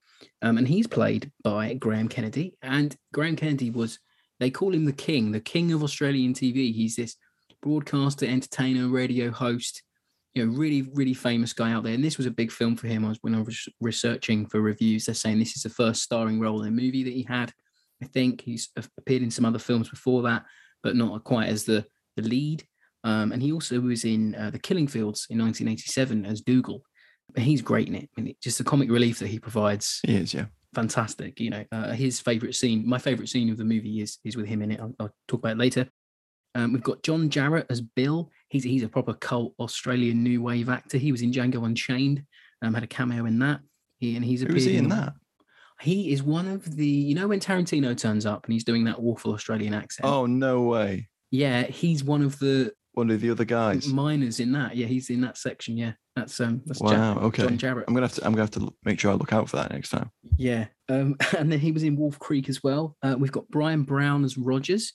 Um, 0.40 0.58
and 0.58 0.68
he's 0.68 0.86
played 0.86 1.30
by 1.42 1.74
Graham 1.74 2.08
Kennedy. 2.08 2.56
And 2.62 2.96
Graham 3.12 3.36
Kennedy 3.36 3.70
was, 3.70 3.98
they 4.40 4.50
call 4.50 4.72
him 4.74 4.84
the 4.84 4.92
king, 4.92 5.32
the 5.32 5.40
king 5.40 5.72
of 5.72 5.82
Australian 5.82 6.32
TV. 6.34 6.74
He's 6.74 6.96
this 6.96 7.16
broadcaster, 7.64 8.26
entertainer, 8.26 8.88
radio 8.88 9.30
host, 9.30 9.82
you 10.34 10.44
know, 10.44 10.52
really, 10.52 10.82
really 10.92 11.14
famous 11.14 11.52
guy 11.52 11.72
out 11.72 11.82
there. 11.82 11.94
And 11.94 12.04
this 12.04 12.18
was 12.18 12.26
a 12.26 12.30
big 12.30 12.52
film 12.52 12.76
for 12.76 12.86
him. 12.86 13.04
I 13.04 13.08
was 13.08 13.18
when 13.22 13.34
I 13.34 13.40
was 13.40 13.66
researching 13.80 14.46
for 14.46 14.60
reviews, 14.60 15.06
they're 15.06 15.14
saying 15.14 15.38
this 15.38 15.56
is 15.56 15.62
the 15.62 15.70
first 15.70 16.02
starring 16.02 16.38
role 16.38 16.62
in 16.62 16.68
a 16.68 16.70
movie 16.70 17.02
that 17.02 17.12
he 17.12 17.22
had. 17.22 17.50
I 18.02 18.06
think 18.06 18.42
he's 18.42 18.68
appeared 18.98 19.22
in 19.22 19.30
some 19.30 19.46
other 19.46 19.58
films 19.58 19.88
before 19.88 20.22
that, 20.24 20.44
but 20.82 20.94
not 20.94 21.24
quite 21.24 21.48
as 21.48 21.64
the 21.64 21.86
the 22.16 22.22
lead. 22.22 22.62
Um, 23.02 23.32
and 23.32 23.42
he 23.42 23.52
also 23.52 23.80
was 23.80 24.04
in 24.04 24.34
uh, 24.34 24.50
The 24.50 24.58
Killing 24.58 24.86
Fields 24.86 25.26
in 25.28 25.38
1987 25.38 26.24
as 26.24 26.40
Dougal. 26.40 26.82
He's 27.36 27.62
great 27.62 27.88
in 27.88 27.94
it. 27.94 28.08
I 28.16 28.20
mean, 28.20 28.34
just 28.42 28.58
the 28.58 28.64
comic 28.64 28.90
relief 28.90 29.18
that 29.18 29.28
he 29.28 29.38
provides. 29.38 30.00
He 30.06 30.16
is, 30.16 30.32
yeah. 30.32 30.46
Fantastic. 30.74 31.38
You 31.38 31.50
know, 31.50 31.64
uh, 31.70 31.92
his 31.92 32.20
favorite 32.20 32.54
scene, 32.54 32.86
my 32.86 32.98
favorite 32.98 33.28
scene 33.28 33.50
of 33.50 33.56
the 33.56 33.64
movie 33.64 34.00
is 34.00 34.18
is 34.24 34.36
with 34.36 34.46
him 34.46 34.62
in 34.62 34.72
it. 34.72 34.80
I'll, 34.80 34.94
I'll 35.00 35.14
talk 35.28 35.40
about 35.40 35.52
it 35.52 35.58
later. 35.58 35.88
Um, 36.54 36.72
we've 36.72 36.82
got 36.82 37.02
John 37.02 37.28
Jarratt 37.28 37.66
as 37.70 37.80
Bill. 37.80 38.30
He's 38.48 38.64
he's 38.64 38.82
a 38.82 38.88
proper 38.88 39.14
cult 39.14 39.54
Australian 39.58 40.22
new 40.22 40.42
wave 40.42 40.68
actor. 40.68 40.98
He 40.98 41.12
was 41.12 41.22
in 41.22 41.32
Django 41.32 41.64
Unchained. 41.64 42.22
Um, 42.62 42.74
had 42.74 42.84
a 42.84 42.88
cameo 42.88 43.26
in 43.26 43.38
that. 43.40 43.60
He 43.98 44.16
and 44.16 44.24
he's 44.24 44.42
Who 44.42 44.52
was 44.52 44.64
he 44.64 44.76
in 44.76 44.88
that? 44.90 45.14
He 45.80 46.12
is 46.12 46.22
one 46.22 46.48
of 46.48 46.76
the 46.76 46.86
you 46.86 47.14
know 47.14 47.28
when 47.28 47.40
Tarantino 47.40 47.96
turns 47.96 48.26
up 48.26 48.44
and 48.44 48.52
he's 48.52 48.64
doing 48.64 48.84
that 48.84 48.96
awful 48.98 49.32
Australian 49.32 49.74
accent. 49.74 50.08
Oh 50.08 50.26
no 50.26 50.62
way! 50.62 51.08
Yeah, 51.30 51.64
he's 51.64 52.04
one 52.04 52.22
of 52.22 52.38
the 52.38 52.72
one 52.92 53.10
of 53.10 53.20
the 53.20 53.30
other 53.30 53.44
guys. 53.44 53.88
Miners 53.88 54.40
in 54.40 54.52
that. 54.52 54.76
Yeah, 54.76 54.86
he's 54.86 55.10
in 55.10 55.20
that 55.22 55.36
section. 55.36 55.76
Yeah, 55.76 55.92
that's 56.14 56.38
um. 56.40 56.62
That's 56.64 56.80
wow. 56.80 56.90
Jack, 56.90 57.22
okay. 57.24 57.42
John 57.42 57.58
Jarratt. 57.58 57.84
I'm 57.88 57.94
gonna 57.94 58.06
have 58.06 58.14
to. 58.14 58.24
I'm 58.24 58.32
gonna 58.32 58.42
have 58.42 58.50
to 58.52 58.72
make 58.84 59.00
sure 59.00 59.10
I 59.10 59.14
look 59.14 59.32
out 59.32 59.48
for 59.48 59.56
that 59.56 59.72
next 59.72 59.90
time. 59.90 60.10
Yeah. 60.36 60.66
Um, 60.88 61.16
and 61.38 61.50
then 61.50 61.58
he 61.58 61.72
was 61.72 61.82
in 61.82 61.96
Wolf 61.96 62.18
Creek 62.18 62.48
as 62.48 62.62
well. 62.62 62.96
Uh, 63.02 63.16
we've 63.18 63.32
got 63.32 63.48
Bryan 63.48 63.82
Brown 63.82 64.24
as 64.24 64.38
Rogers, 64.38 64.92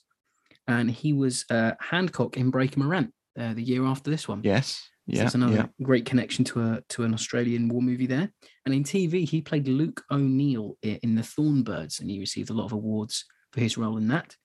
and 0.70 0.90
he 0.90 1.12
was 1.12 1.44
uh, 1.50 1.72
Hancock 1.80 2.36
in 2.36 2.50
Breaker 2.50 2.80
Morant 2.80 3.12
uh, 3.38 3.54
the 3.54 3.62
year 3.62 3.84
after 3.84 4.10
this 4.10 4.28
one. 4.28 4.40
Yes. 4.44 4.68
So 5.08 5.16
Yeah. 5.16 5.20
there's 5.22 5.34
another 5.34 5.56
yeah. 5.56 5.66
great 5.82 6.04
connection 6.06 6.44
to 6.46 6.60
a 6.62 6.82
to 6.90 7.02
an 7.04 7.12
Australian 7.14 7.68
war 7.68 7.82
movie 7.82 8.06
there. 8.06 8.30
And 8.64 8.74
in 8.74 8.84
TV, 8.84 9.28
he 9.28 9.40
played 9.42 9.66
Luke 9.66 10.04
O'Neill 10.10 10.76
in 10.82 11.14
The 11.16 11.22
Thorn 11.22 11.62
Birds, 11.64 12.00
and 12.00 12.08
he 12.10 12.20
received 12.20 12.50
a 12.50 12.54
lot 12.54 12.66
of 12.66 12.72
awards 12.72 13.24
for 13.52 13.60
his 13.60 13.76
role 13.76 13.96
in 13.96 14.08
that. 14.08 14.36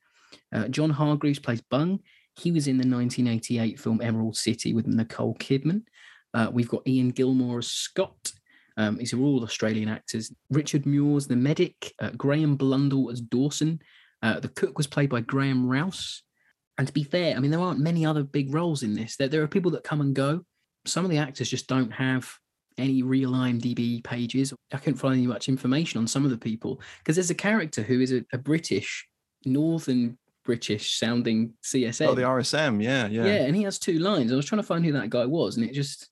Uh, 0.53 0.67
John 0.67 0.89
Hargreaves 0.89 1.39
plays 1.39 1.62
Bung. 1.70 2.00
He 2.38 2.51
was 2.51 2.67
in 2.67 2.77
the 2.77 2.88
1988 2.88 3.79
film 3.79 4.01
Emerald 4.01 4.36
City 4.36 4.74
with 4.74 4.88
Nicole 4.88 5.36
Kidman. 5.36 5.84
Uh, 6.34 6.50
we've 6.51 6.67
got 6.67 6.88
Ian 6.88 7.12
Gilmour 7.12 7.60
as 7.60 7.67
Scott. 7.72 8.32
Um, 8.77 8.98
these 8.98 9.13
are 9.13 9.22
all 9.22 9.44
Australian 9.44 9.88
actors. 9.88 10.34
Richard 10.50 10.86
Muir 10.86 11.15
as 11.15 11.27
the 11.27 11.36
medic. 11.36 11.94
Uh, 12.01 12.10
Graham 12.17 12.55
Blundell 12.58 13.10
as 13.12 13.22
Dawson. 13.22 13.79
Uh, 14.25 14.39
the 14.39 14.50
cook 14.50 14.75
was 14.75 14.88
played 14.88 15.10
by 15.10 15.22
Graham 15.22 15.67
Rouse. 15.67 16.24
And 16.79 16.88
to 16.88 16.94
be 16.94 17.03
fair, 17.03 17.36
I 17.36 17.39
mean, 17.39 17.51
there 17.51 17.60
aren't 17.60 17.79
many 17.79 18.05
other 18.05 18.24
big 18.24 18.53
roles 18.53 18.82
in 18.82 18.96
this. 18.96 19.15
There, 19.15 19.27
there 19.27 19.44
are 19.44 19.48
people 19.48 19.72
that 19.72 19.84
come 19.84 20.01
and 20.01 20.15
go. 20.15 20.41
Some 20.86 21.05
of 21.05 21.12
the 21.12 21.20
actors 21.20 21.50
just 21.50 21.67
don't 21.67 21.91
have 21.91 22.34
any 22.77 23.03
real 23.03 23.32
IMDb 23.32 24.03
pages. 24.03 24.51
I 24.74 24.77
couldn't 24.77 25.00
find 25.00 25.13
any 25.13 25.27
much 25.27 25.48
information 25.48 26.00
on 26.00 26.08
some 26.08 26.25
of 26.25 26.32
the 26.32 26.38
people 26.38 26.82
because 26.98 27.15
there's 27.15 27.29
a 27.29 27.36
character 27.36 27.84
who 27.84 28.01
is 28.01 28.12
a, 28.12 28.25
a 28.34 28.38
British, 28.39 29.08
Northern 29.46 30.17
British 30.44 30.98
sounding 30.98 31.53
CSM. 31.63 32.08
Oh, 32.08 32.15
the 32.15 32.24
RSM. 32.24 32.84
Yeah. 32.84 33.08
Yeah. 33.08 33.25
Yeah, 33.25 33.44
and 33.44 33.55
he 33.55 33.62
has 33.63 33.77
two 33.77 34.00
lines. 34.00 34.34
I 34.34 34.36
was 34.36 34.46
trying 34.46 34.62
to 34.62 34.67
find 34.67 34.84
who 34.84 34.94
that 34.94 35.12
guy 35.12 35.25
was, 35.25 35.55
and 35.55 35.65
it 35.65 35.74
just, 35.74 36.10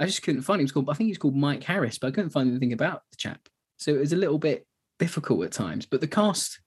I 0.00 0.06
just 0.06 0.22
couldn't 0.22 0.42
find 0.42 0.56
him. 0.56 0.60
He 0.60 0.64
was 0.64 0.72
called, 0.72 0.88
I 0.88 0.94
think 0.94 1.08
he's 1.08 1.18
called 1.18 1.36
Mike 1.36 1.62
Harris, 1.62 1.98
but 1.98 2.08
I 2.08 2.10
couldn't 2.10 2.30
find 2.30 2.48
anything 2.48 2.72
about 2.72 3.02
the 3.10 3.16
chap. 3.16 3.40
So 3.78 3.94
it 3.94 4.00
was 4.00 4.14
a 4.14 4.16
little 4.16 4.38
bit 4.38 4.66
difficult 4.98 5.44
at 5.44 5.52
times. 5.52 5.86
But 5.86 6.00
the 6.00 6.08
cast, 6.08 6.58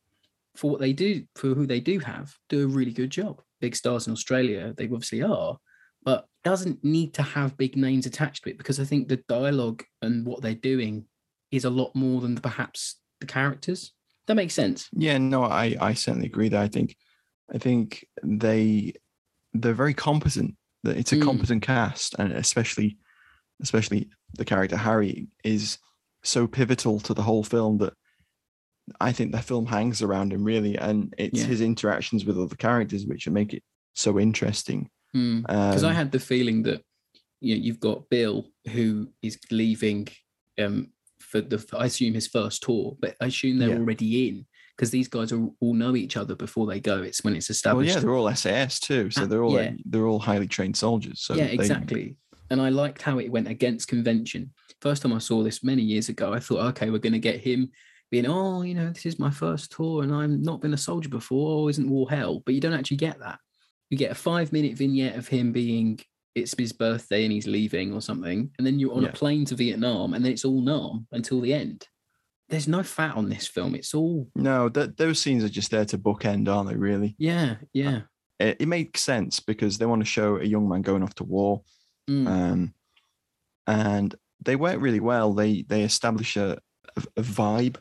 for 0.58 0.72
what 0.72 0.80
they 0.80 0.94
do, 0.94 1.24
for 1.36 1.50
who 1.54 1.66
they 1.68 1.80
do 1.80 2.00
have, 2.00 2.34
do 2.50 2.64
a 2.64 2.68
really 2.68 2.92
good 2.92 3.10
job. 3.12 3.42
Big 3.62 3.76
stars 3.76 4.08
in 4.08 4.14
Australia, 4.14 4.74
they 4.76 4.86
obviously 4.86 5.22
are, 5.24 5.58
but 6.04 6.26
doesn't 6.44 6.84
need 6.84 7.14
to 7.14 7.22
have 7.22 7.58
big 7.58 7.76
names 7.78 8.06
attached 8.06 8.44
to 8.44 8.50
it 8.50 8.58
because 8.58 8.80
I 8.80 8.84
think 8.84 9.08
the 9.08 9.24
dialogue 9.28 9.84
and 10.02 10.26
what 10.26 10.42
they're 10.42 10.56
doing 10.56 11.06
is 11.52 11.66
a 11.66 11.70
lot 11.70 11.96
more 11.96 12.22
than 12.22 12.36
perhaps 12.38 12.96
the 13.20 13.28
characters. 13.28 13.94
That 14.28 14.36
makes 14.36 14.54
sense. 14.54 14.90
Yeah, 14.94 15.18
no, 15.18 15.44
I 15.44 15.76
I 15.80 15.94
certainly 15.94 16.28
agree 16.28 16.50
that 16.50 16.62
I 16.62 16.68
think 16.68 16.96
I 17.54 17.58
think 17.58 18.06
they 18.24 18.94
they're 19.54 19.74
very 19.74 19.94
competent. 19.94 20.56
That 20.84 20.98
it's 20.98 21.14
a 21.14 21.18
Mm. 21.18 21.24
competent 21.24 21.62
cast, 21.64 22.16
and 22.20 22.34
especially 22.34 22.98
especially 23.62 24.10
the 24.38 24.46
character 24.46 24.78
Harry 24.78 25.28
is 25.44 25.78
so 26.24 26.46
pivotal 26.48 27.00
to 27.02 27.14
the 27.14 27.24
whole 27.24 27.44
film 27.44 27.78
that 27.78 27.94
I 29.02 29.12
think 29.12 29.32
the 29.32 29.42
film 29.42 29.66
hangs 29.66 30.02
around 30.02 30.32
him 30.34 30.44
really, 30.44 30.78
and 30.78 31.14
it's 31.18 31.42
Yeah. 31.42 31.48
his 31.48 31.62
interactions 31.62 32.26
with 32.26 32.40
other 32.40 32.56
characters 32.56 33.06
which 33.06 33.28
make 33.28 33.54
it 33.54 33.64
so 33.94 34.20
interesting. 34.20 34.90
Because 35.14 35.84
I 35.84 35.90
Um, 35.90 35.96
had 35.96 36.12
the 36.12 36.20
feeling 36.20 36.64
that 36.64 36.82
you 37.40 37.56
know, 37.56 37.62
you've 37.62 37.80
got 37.80 38.10
Bill 38.10 38.50
who 38.72 39.12
is 39.22 39.38
leaving 39.52 40.08
um, 40.60 40.88
for 41.20 41.40
the 41.42 41.64
I 41.78 41.86
assume 41.86 42.14
his 42.16 42.28
first 42.28 42.64
tour, 42.64 42.98
but 43.00 43.16
I 43.22 43.28
assume 43.28 43.60
they're 43.60 43.70
Yeah. 43.70 43.76
already 43.78 44.28
in 44.28 44.46
because 44.76 44.90
these 44.92 45.08
guys 45.08 45.32
are, 45.32 45.48
all 45.60 45.74
know 45.76 45.96
each 45.96 46.18
other 46.18 46.36
before 46.36 46.66
they 46.68 46.80
go. 46.80 47.04
It's 47.04 47.24
when 47.24 47.36
it's 47.36 47.50
Well, 47.50 47.54
established. 47.54 47.94
yeah, 47.96 48.00
they're 48.00 48.16
all 48.16 48.28
SAS 48.28 48.80
too, 48.80 49.12
so 49.12 49.24
Ah, 49.24 49.26
they're 49.28 49.44
all 49.44 49.54
yeah. 49.54 49.74
they're 49.86 50.08
all 50.08 50.20
highly 50.20 50.48
trained 50.48 50.78
soldiers. 50.78 51.22
So 51.22 51.36
yeah, 51.36 51.48
they- 51.48 51.54
exactly. 51.54 52.16
And 52.50 52.62
I 52.62 52.70
liked 52.70 53.02
how 53.04 53.20
it 53.20 53.30
went 53.32 53.48
against 53.50 53.88
convention. 53.90 54.52
First 54.82 55.02
time 55.04 55.12
I 55.14 55.20
saw 55.20 55.44
this 55.44 55.64
many 55.64 55.84
years 55.84 56.08
ago, 56.10 56.32
I 56.34 56.40
thought, 56.40 56.66
okay, 56.70 56.90
we're 56.90 56.98
going 57.00 57.14
to 57.14 57.20
get 57.20 57.42
him 57.42 57.70
being, 58.12 58.26
oh, 58.26 58.62
you 58.62 58.74
know, 58.74 58.90
this 58.90 59.06
is 59.06 59.20
my 59.20 59.30
first 59.32 59.72
tour 59.72 60.04
and 60.04 60.14
I'm 60.14 60.42
not 60.42 60.62
been 60.62 60.74
a 60.74 60.78
soldier 60.78 61.10
before. 61.10 61.64
Oh, 61.66 61.68
isn't 61.68 61.90
war 61.90 62.10
hell? 62.10 62.42
But 62.46 62.56
you 62.56 62.62
don't 62.62 62.74
actually 62.74 62.98
get 62.98 63.20
that. 63.20 63.40
You 63.90 63.98
get 63.98 64.12
a 64.12 64.16
five 64.16 64.52
minute 64.54 64.78
vignette 64.78 65.16
of 65.16 65.28
him 65.28 65.52
being, 65.52 66.00
it's 66.36 66.56
his 66.58 66.72
birthday 66.74 67.24
and 67.24 67.32
he's 67.34 67.48
leaving 67.48 67.94
or 67.94 68.02
something. 68.02 68.50
And 68.58 68.66
then 68.68 68.80
you're 68.80 68.94
on 68.94 69.04
Yeah. 69.04 69.10
a 69.10 69.14
plane 69.14 69.46
to 69.46 69.56
Vietnam 69.56 70.14
and 70.14 70.24
then 70.24 70.32
it's 70.32 70.46
all 70.46 70.62
Nam 70.62 71.08
until 71.12 71.42
the 71.42 71.54
end. 71.54 71.88
There's 72.50 72.68
no 72.68 72.82
fat 72.84 73.16
on 73.16 73.28
this 73.28 73.46
film. 73.46 73.76
It's 73.76 73.94
all, 73.94 74.30
No, 74.36 74.70
th- 74.70 74.92
those 74.96 75.20
scenes 75.20 75.44
are 75.44 75.50
just 75.50 75.70
there 75.72 75.84
to 75.86 75.98
bookend, 75.98 76.48
aren't 76.48 76.70
they? 76.70 76.76
Really, 76.78 77.14
yeah, 77.18 77.56
yeah. 77.74 78.02
it, 78.40 78.58
it 78.62 78.68
makes 78.70 79.02
sense 79.02 79.42
because 79.42 79.78
they 79.78 79.86
want 79.86 80.02
to 80.02 80.06
show 80.06 80.38
a 80.38 80.46
young 80.46 80.70
man 80.70 80.82
going 80.82 81.04
off 81.04 81.14
to 81.16 81.26
war, 81.26 81.64
Mm. 82.10 82.26
um, 82.28 82.74
and 83.68 84.16
they 84.46 84.56
work 84.56 84.80
really 84.80 85.02
well. 85.02 85.34
They 85.34 85.64
they 85.64 85.82
establish 85.82 86.38
a, 86.38 86.58
a 86.96 87.22
vibe. 87.22 87.78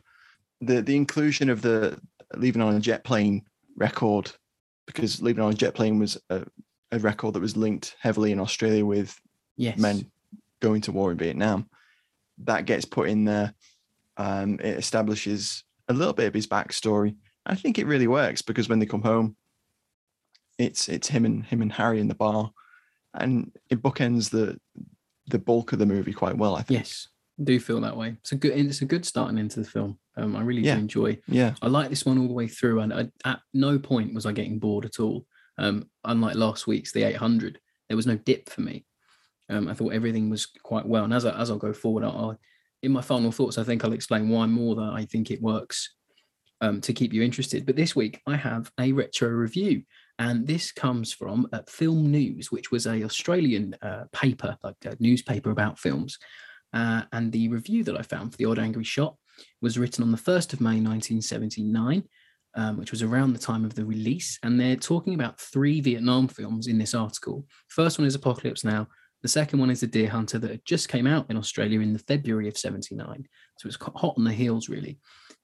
The 0.61 0.81
the 0.81 0.95
inclusion 0.95 1.49
of 1.49 1.61
the 1.61 1.99
leaving 2.35 2.61
on 2.61 2.75
a 2.75 2.79
jet 2.79 3.03
plane 3.03 3.43
record, 3.75 4.31
because 4.85 5.21
leaving 5.21 5.43
on 5.43 5.51
a 5.51 5.55
jet 5.55 5.73
plane 5.73 5.99
was 5.99 6.17
a, 6.29 6.45
a 6.91 6.99
record 6.99 7.33
that 7.33 7.41
was 7.41 7.57
linked 7.57 7.95
heavily 7.99 8.31
in 8.31 8.39
Australia 8.39 8.85
with 8.85 9.19
yes. 9.55 9.77
men 9.77 10.09
going 10.59 10.81
to 10.81 10.91
war 10.91 11.11
in 11.11 11.17
Vietnam. 11.17 11.69
That 12.39 12.65
gets 12.65 12.85
put 12.85 13.09
in 13.09 13.25
there. 13.25 13.53
Um, 14.17 14.55
it 14.55 14.77
establishes 14.77 15.63
a 15.87 15.93
little 15.93 16.13
bit 16.13 16.27
of 16.27 16.33
his 16.33 16.47
backstory. 16.47 17.15
I 17.45 17.55
think 17.55 17.79
it 17.79 17.87
really 17.87 18.07
works 18.07 18.41
because 18.41 18.67
when 18.67 18.79
they 18.79 18.85
come 18.85 19.01
home, 19.01 19.35
it's 20.57 20.89
it's 20.89 21.07
him 21.07 21.25
and 21.25 21.45
him 21.45 21.61
and 21.61 21.71
Harry 21.71 21.99
in 21.99 22.07
the 22.07 22.15
bar, 22.15 22.51
and 23.13 23.51
it 23.69 23.81
bookends 23.81 24.31
the 24.31 24.59
the 25.27 25.39
bulk 25.39 25.71
of 25.71 25.79
the 25.79 25.85
movie 25.85 26.13
quite 26.13 26.37
well. 26.37 26.55
I 26.55 26.63
think. 26.63 26.79
Yes, 26.79 27.09
I 27.39 27.43
do 27.43 27.59
feel 27.59 27.79
that 27.81 27.95
way. 27.95 28.17
It's 28.21 28.31
a 28.31 28.35
good. 28.35 28.57
It's 28.57 28.81
a 28.81 28.85
good 28.85 29.05
starting 29.05 29.37
into 29.37 29.61
the 29.61 29.69
film. 29.69 29.99
Um, 30.17 30.35
I 30.35 30.41
really 30.41 30.63
Yeah. 30.63 30.75
do 30.75 30.81
enjoy. 30.81 31.19
Yeah. 31.27 31.53
I 31.61 31.67
like 31.67 31.89
this 31.89 32.05
one 32.05 32.17
all 32.17 32.27
the 32.27 32.33
way 32.33 32.47
through, 32.47 32.79
and 32.81 32.93
I, 32.93 33.07
at 33.23 33.39
no 33.53 33.77
point 33.79 34.13
was 34.13 34.25
I 34.25 34.31
getting 34.31 34.59
bored 34.59 34.83
at 34.85 34.99
all. 34.99 35.25
Um, 35.59 35.89
unlike 36.03 36.35
last 36.35 36.67
week's 36.67 36.91
The 36.91 37.03
800, 37.03 37.59
there 37.87 37.95
was 37.95 38.07
no 38.07 38.15
dip 38.17 38.49
for 38.49 38.61
me. 38.61 38.85
Um, 39.49 39.67
I 39.67 39.73
thought 39.73 39.93
everything 39.93 40.29
was 40.29 40.45
quite 40.63 40.85
well, 40.85 41.03
and 41.05 41.13
as 41.13 41.23
I, 41.25 41.39
as 41.39 41.49
I'll 41.49 41.57
go 41.57 41.71
forward, 41.73 42.03
I'll, 42.03 42.11
I'll- 42.17 42.39
in 42.83 42.91
my 42.91 43.01
final 43.01 43.31
thoughts, 43.31 43.57
I 43.57 43.63
think 43.63 43.83
I'll 43.83 43.93
explain 43.93 44.29
why 44.29 44.45
more 44.45 44.75
that 44.75 44.91
I 44.93 45.05
think 45.05 45.31
it 45.31 45.41
works 45.41 45.95
um, 46.61 46.79
to 46.81 46.93
keep 46.93 47.11
you 47.11 47.23
interested. 47.23 47.65
But 47.65 47.75
this 47.75 47.95
week 47.95 48.21
I 48.27 48.35
have 48.35 48.71
a 48.79 48.91
retro 48.91 49.29
review, 49.29 49.81
and 50.19 50.45
this 50.45 50.71
comes 50.71 51.11
from 51.13 51.47
uh, 51.53 51.61
Film 51.67 52.11
News, 52.11 52.51
which 52.51 52.71
was 52.71 52.85
a 52.85 53.03
Australian 53.03 53.75
uh, 53.81 54.03
paper, 54.11 54.57
like 54.63 54.75
a 54.85 54.95
newspaper 54.99 55.49
about 55.51 55.79
films. 55.79 56.17
Uh, 56.73 57.01
and 57.13 57.31
the 57.31 57.47
review 57.47 57.83
that 57.85 57.97
I 57.97 58.03
found 58.03 58.31
for 58.31 58.37
The 58.37 58.45
Odd 58.45 58.59
Angry 58.59 58.83
Shot 58.83 59.15
was 59.61 59.77
written 59.77 60.03
on 60.03 60.11
the 60.11 60.17
1st 60.17 60.53
of 60.53 60.61
May 60.61 60.79
1979, 60.79 62.03
um, 62.55 62.77
which 62.77 62.91
was 62.91 63.03
around 63.03 63.33
the 63.33 63.39
time 63.39 63.65
of 63.65 63.75
the 63.75 63.85
release. 63.85 64.39
And 64.43 64.59
they're 64.59 64.75
talking 64.75 65.13
about 65.13 65.39
three 65.39 65.81
Vietnam 65.81 66.27
films 66.27 66.67
in 66.67 66.77
this 66.77 66.93
article. 66.93 67.45
First 67.67 67.99
one 67.99 68.07
is 68.07 68.15
Apocalypse 68.15 68.63
Now. 68.63 68.87
The 69.23 69.27
second 69.27 69.59
one 69.59 69.71
is 69.71 69.79
The 69.79 69.87
Deer 69.87 70.09
Hunter 70.09 70.37
that 70.39 70.63
just 70.65 70.89
came 70.89 71.07
out 71.07 71.29
in 71.29 71.37
Australia 71.37 71.81
in 71.81 71.93
the 71.93 71.99
February 71.99 72.47
of 72.47 72.57
79. 72.57 73.27
So 73.57 73.67
it's 73.67 73.77
hot 73.81 74.13
on 74.17 74.23
the 74.23 74.31
heels, 74.31 74.69
really. 74.69 74.99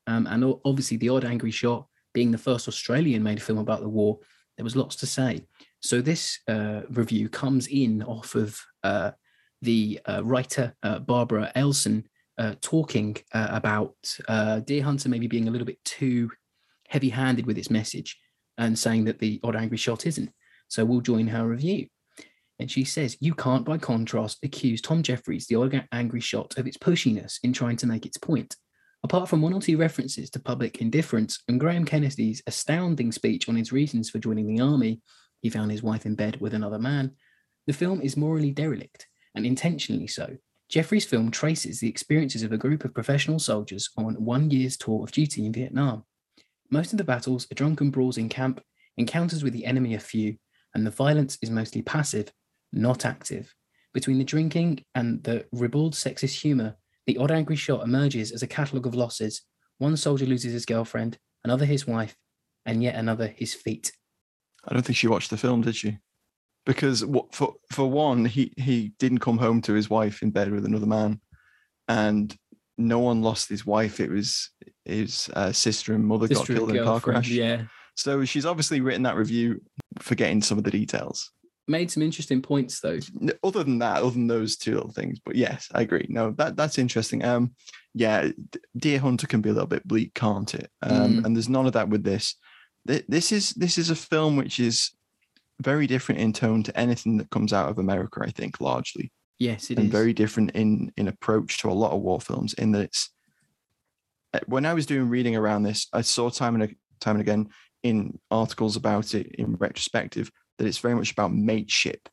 Um, 0.06 0.28
and 0.28 0.56
obviously, 0.64 0.98
The 0.98 1.10
Odd 1.10 1.26
Angry 1.26 1.52
Shot, 1.52 1.88
being 2.14 2.32
the 2.32 2.38
first 2.38 2.68
Australian 2.68 3.24
made 3.24 3.42
film 3.42 3.58
about 3.58 3.82
the 3.82 3.90
war, 3.90 4.20
there 4.58 4.64
was 4.64 4.76
lots 4.76 4.96
to 4.98 5.08
say. 5.08 5.46
So 5.80 6.02
this 6.02 6.40
uh, 6.48 6.82
review 6.90 7.30
comes 7.30 7.68
in 7.68 8.04
off 8.04 8.36
of 8.36 8.60
uh, 8.84 9.12
the 9.62 10.00
uh, 10.06 10.22
writer 10.24 10.76
uh, 10.84 11.00
Barbara 11.00 11.52
Elson 11.56 12.08
uh, 12.38 12.56
talking 12.62 13.16
uh, 13.34 13.48
about 13.52 13.96
uh, 14.28 14.60
Deer 14.60 14.84
Hunter 14.84 15.10
maybe 15.10 15.28
being 15.28 15.48
a 15.48 15.52
little 15.52 15.68
bit 15.68 15.84
too 15.84 16.30
heavy 16.88 17.10
handed 17.10 17.46
with 17.46 17.58
its 17.58 17.70
message 17.70 18.18
and 18.58 18.78
saying 18.78 19.06
that 19.06 19.20
the 19.20 19.40
Odd 19.44 19.56
Angry 19.56 19.78
Shot 19.78 20.06
isn't. 20.06 20.32
So 20.68 20.86
we'll 20.86 21.02
join 21.02 21.28
her 21.28 21.48
review. 21.48 21.88
And 22.60 22.70
she 22.70 22.84
says, 22.84 23.18
You 23.20 23.34
can't, 23.34 23.66
by 23.66 23.78
contrast, 23.78 24.40
accuse 24.44 24.82
Tom 24.82 25.04
Jeffries, 25.04 25.48
the 25.48 25.56
Odd 25.56 25.88
Angry 25.92 26.22
Shot, 26.22 26.58
of 26.58 26.68
its 26.68 26.78
pushiness 26.78 27.40
in 27.44 27.54
trying 27.54 27.78
to 27.78 27.88
make 27.88 28.06
its 28.06 28.18
point. 28.18 28.56
Apart 29.04 29.28
from 29.28 29.42
one 29.42 29.54
or 29.54 29.60
two 29.60 29.78
references 29.78 30.30
to 30.30 30.40
public 30.40 30.80
indifference 30.80 31.44
and 31.48 31.60
Graham 31.60 31.84
Kennedy's 31.84 32.42
astounding 32.48 33.12
speech 33.12 33.50
on 33.50 33.56
his 33.56 33.74
reasons 33.74 34.10
for 34.10 34.20
joining 34.20 34.48
the 34.48 34.64
army, 34.64 35.02
he 35.42 35.50
found 35.50 35.72
his 35.72 35.84
wife 35.84 36.06
in 36.06 36.16
bed 36.16 36.40
with 36.40 36.54
another 36.54 36.80
man, 36.80 37.12
the 37.68 37.74
film 37.74 38.02
is 38.02 38.16
morally 38.16 38.52
derelict, 38.52 39.08
and 39.36 39.46
intentionally 39.46 40.08
so. 40.08 40.38
Jeffries' 40.74 41.06
film 41.06 41.30
traces 41.30 41.80
the 41.80 41.88
experiences 41.88 42.42
of 42.42 42.52
a 42.52 42.58
group 42.58 42.84
of 42.84 42.96
professional 42.96 43.38
soldiers 43.38 43.92
on 43.96 44.16
one 44.16 44.50
year's 44.50 44.76
tour 44.76 45.04
of 45.04 45.12
duty 45.12 45.46
in 45.46 45.54
Vietnam. 45.54 46.04
Most 46.72 46.92
of 46.92 46.98
the 46.98 47.04
battles 47.04 47.46
are 47.52 47.54
drunken 47.54 47.92
brawls 47.92 48.18
in 48.18 48.28
camp, 48.28 48.60
encounters 48.98 49.44
with 49.44 49.54
the 49.54 49.68
enemy 49.68 49.94
are 49.94 50.00
few, 50.00 50.36
and 50.74 50.84
the 50.84 50.90
violence 50.90 51.38
is 51.44 51.52
mostly 51.52 51.84
passive, 51.84 52.34
not 52.72 53.06
active. 53.06 53.54
Between 53.94 54.18
the 54.18 54.24
drinking 54.24 54.84
and 54.96 55.24
the 55.24 55.46
ribald 55.52 55.94
sexist 55.94 56.42
humour, 56.42 56.76
the 57.06 57.20
odd 57.20 57.30
angry 57.30 57.56
shot 57.56 57.84
emerges 57.84 58.32
as 58.32 58.42
a 58.42 58.48
catalogue 58.48 58.88
of 58.88 58.96
losses. 58.96 59.44
One 59.78 59.96
soldier 59.96 60.26
loses 60.26 60.54
his 60.54 60.66
girlfriend, 60.66 61.20
another 61.44 61.66
his 61.66 61.86
wife, 61.86 62.16
and 62.66 62.82
yet 62.82 62.96
another 62.96 63.28
his 63.28 63.54
feet. 63.54 63.92
I 64.68 64.74
don't 64.74 64.82
think 64.82 64.98
she 64.98 65.08
watched 65.08 65.30
the 65.30 65.38
film, 65.38 65.62
did 65.62 65.76
she? 65.76 66.00
Because 66.66 67.06
what 67.06 67.34
for 67.36 67.56
for 67.72 67.90
one, 67.90 68.24
he 68.26 68.54
he 68.58 68.94
didn't 69.00 69.20
come 69.20 69.38
home 69.38 69.62
to 69.64 69.74
his 69.74 69.90
wife 69.90 70.22
in 70.22 70.32
bed 70.32 70.52
with 70.52 70.66
another 70.66 70.86
man, 70.86 71.20
and 71.88 72.36
no 72.78 73.00
one 73.00 73.22
lost 73.22 73.50
his 73.50 73.66
wife. 73.66 74.00
It 74.00 74.10
was 74.10 74.50
his 74.86 75.30
uh, 75.36 75.52
sister 75.52 75.94
and 75.94 76.06
mother 76.06 76.28
Sister 76.28 76.54
got 76.54 76.58
killed 76.60 76.70
in 76.72 76.78
a 76.78 76.84
car 76.84 77.00
crash. 77.00 77.30
Yeah. 77.30 77.64
So 77.96 78.26
she's 78.26 78.46
obviously 78.46 78.82
written 78.82 79.04
that 79.04 79.16
review 79.16 79.62
forgetting 80.00 80.42
some 80.42 80.58
of 80.58 80.64
the 80.64 80.72
details. 80.72 81.32
Made 81.68 81.92
some 81.92 82.02
interesting 82.04 82.42
points 82.42 82.80
though. 82.82 83.00
Other 83.44 83.64
than 83.64 83.80
that, 83.80 83.98
other 84.02 84.12
than 84.12 84.28
those 84.28 84.58
two 84.58 84.74
little 84.76 84.92
things, 84.92 85.20
but 85.24 85.36
yes, 85.36 85.70
I 85.74 85.82
agree. 85.82 86.06
No, 86.10 86.32
that 86.32 86.56
that's 86.58 86.78
interesting. 86.78 87.24
Um, 87.24 87.54
yeah, 87.94 88.30
Deer 88.78 89.00
Hunter 89.00 89.28
can 89.28 89.42
be 89.42 89.50
a 89.50 89.54
little 89.54 89.68
bit 89.68 89.88
bleak, 89.88 90.14
can't 90.14 90.54
it? 90.56 90.70
Um, 90.82 91.18
Mm. 91.18 91.26
and 91.26 91.36
there's 91.36 91.50
none 91.50 91.66
of 91.68 91.74
that 91.74 91.90
with 91.90 92.04
this. 92.04 92.36
This 92.86 93.32
is 93.32 93.52
this 93.52 93.78
is 93.78 93.90
a 93.90 93.96
film 93.96 94.36
which 94.36 94.60
is 94.60 94.92
very 95.64 95.88
different 95.88 96.22
in 96.22 96.34
tone 96.34 96.64
to 96.64 96.78
anything 96.80 97.18
that 97.18 97.30
comes 97.30 97.54
out 97.54 97.70
of 97.70 97.80
America. 97.80 98.22
I 98.24 98.32
think 98.32 98.62
largely 98.62 99.12
Yes, 99.40 99.70
it 99.70 99.78
and 99.78 99.88
is. 99.88 99.92
very 99.92 100.14
different 100.14 100.52
in 100.52 100.92
in 100.96 101.08
approach 101.08 101.60
to 101.60 101.70
a 101.70 101.74
lot 101.74 101.92
of 101.92 102.02
war 102.02 102.22
films 102.22 102.54
in 102.54 102.72
that 102.74 102.84
it's 102.84 103.10
uh, 104.34 104.40
when 104.46 104.66
I 104.66 104.74
was 104.74 104.86
doing 104.86 105.10
reading 105.10 105.36
around 105.36 105.64
this, 105.64 105.88
I 105.94 106.02
saw 106.02 106.30
time 106.30 106.56
and 106.60 106.76
time 107.00 107.16
and 107.16 107.22
again 107.22 107.50
in 107.84 108.20
articles 108.32 108.76
about 108.76 109.14
it 109.14 109.28
in 109.36 109.56
retrospective 109.56 110.32
that 110.58 110.68
it's 110.68 110.78
very 110.78 110.96
much 110.96 111.12
about 111.12 111.34
mateship 111.34 112.08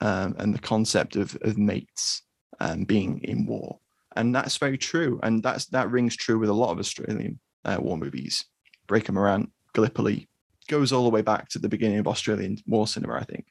um, 0.00 0.36
and 0.38 0.54
the 0.54 0.58
concept 0.58 1.16
of 1.16 1.36
of 1.42 1.58
mates 1.58 2.22
um, 2.60 2.84
being 2.84 3.20
in 3.24 3.46
war, 3.46 3.78
and 4.16 4.34
that's 4.34 4.58
very 4.58 4.78
true, 4.78 5.18
and 5.22 5.42
that's 5.42 5.66
that 5.66 5.90
rings 5.90 6.14
true 6.16 6.38
with 6.38 6.50
a 6.50 6.54
lot 6.62 6.70
of 6.70 6.78
Australian 6.78 7.40
uh, 7.64 7.78
war 7.80 7.96
movies. 7.96 8.44
Breaker 8.86 9.12
Morant, 9.12 9.50
Gallipoli 9.72 10.28
goes 10.68 10.92
all 10.92 11.04
the 11.04 11.10
way 11.10 11.22
back 11.22 11.48
to 11.50 11.58
the 11.58 11.68
beginning 11.68 11.98
of 11.98 12.08
Australian 12.08 12.58
war 12.66 12.86
cinema, 12.86 13.14
I 13.14 13.24
think, 13.24 13.46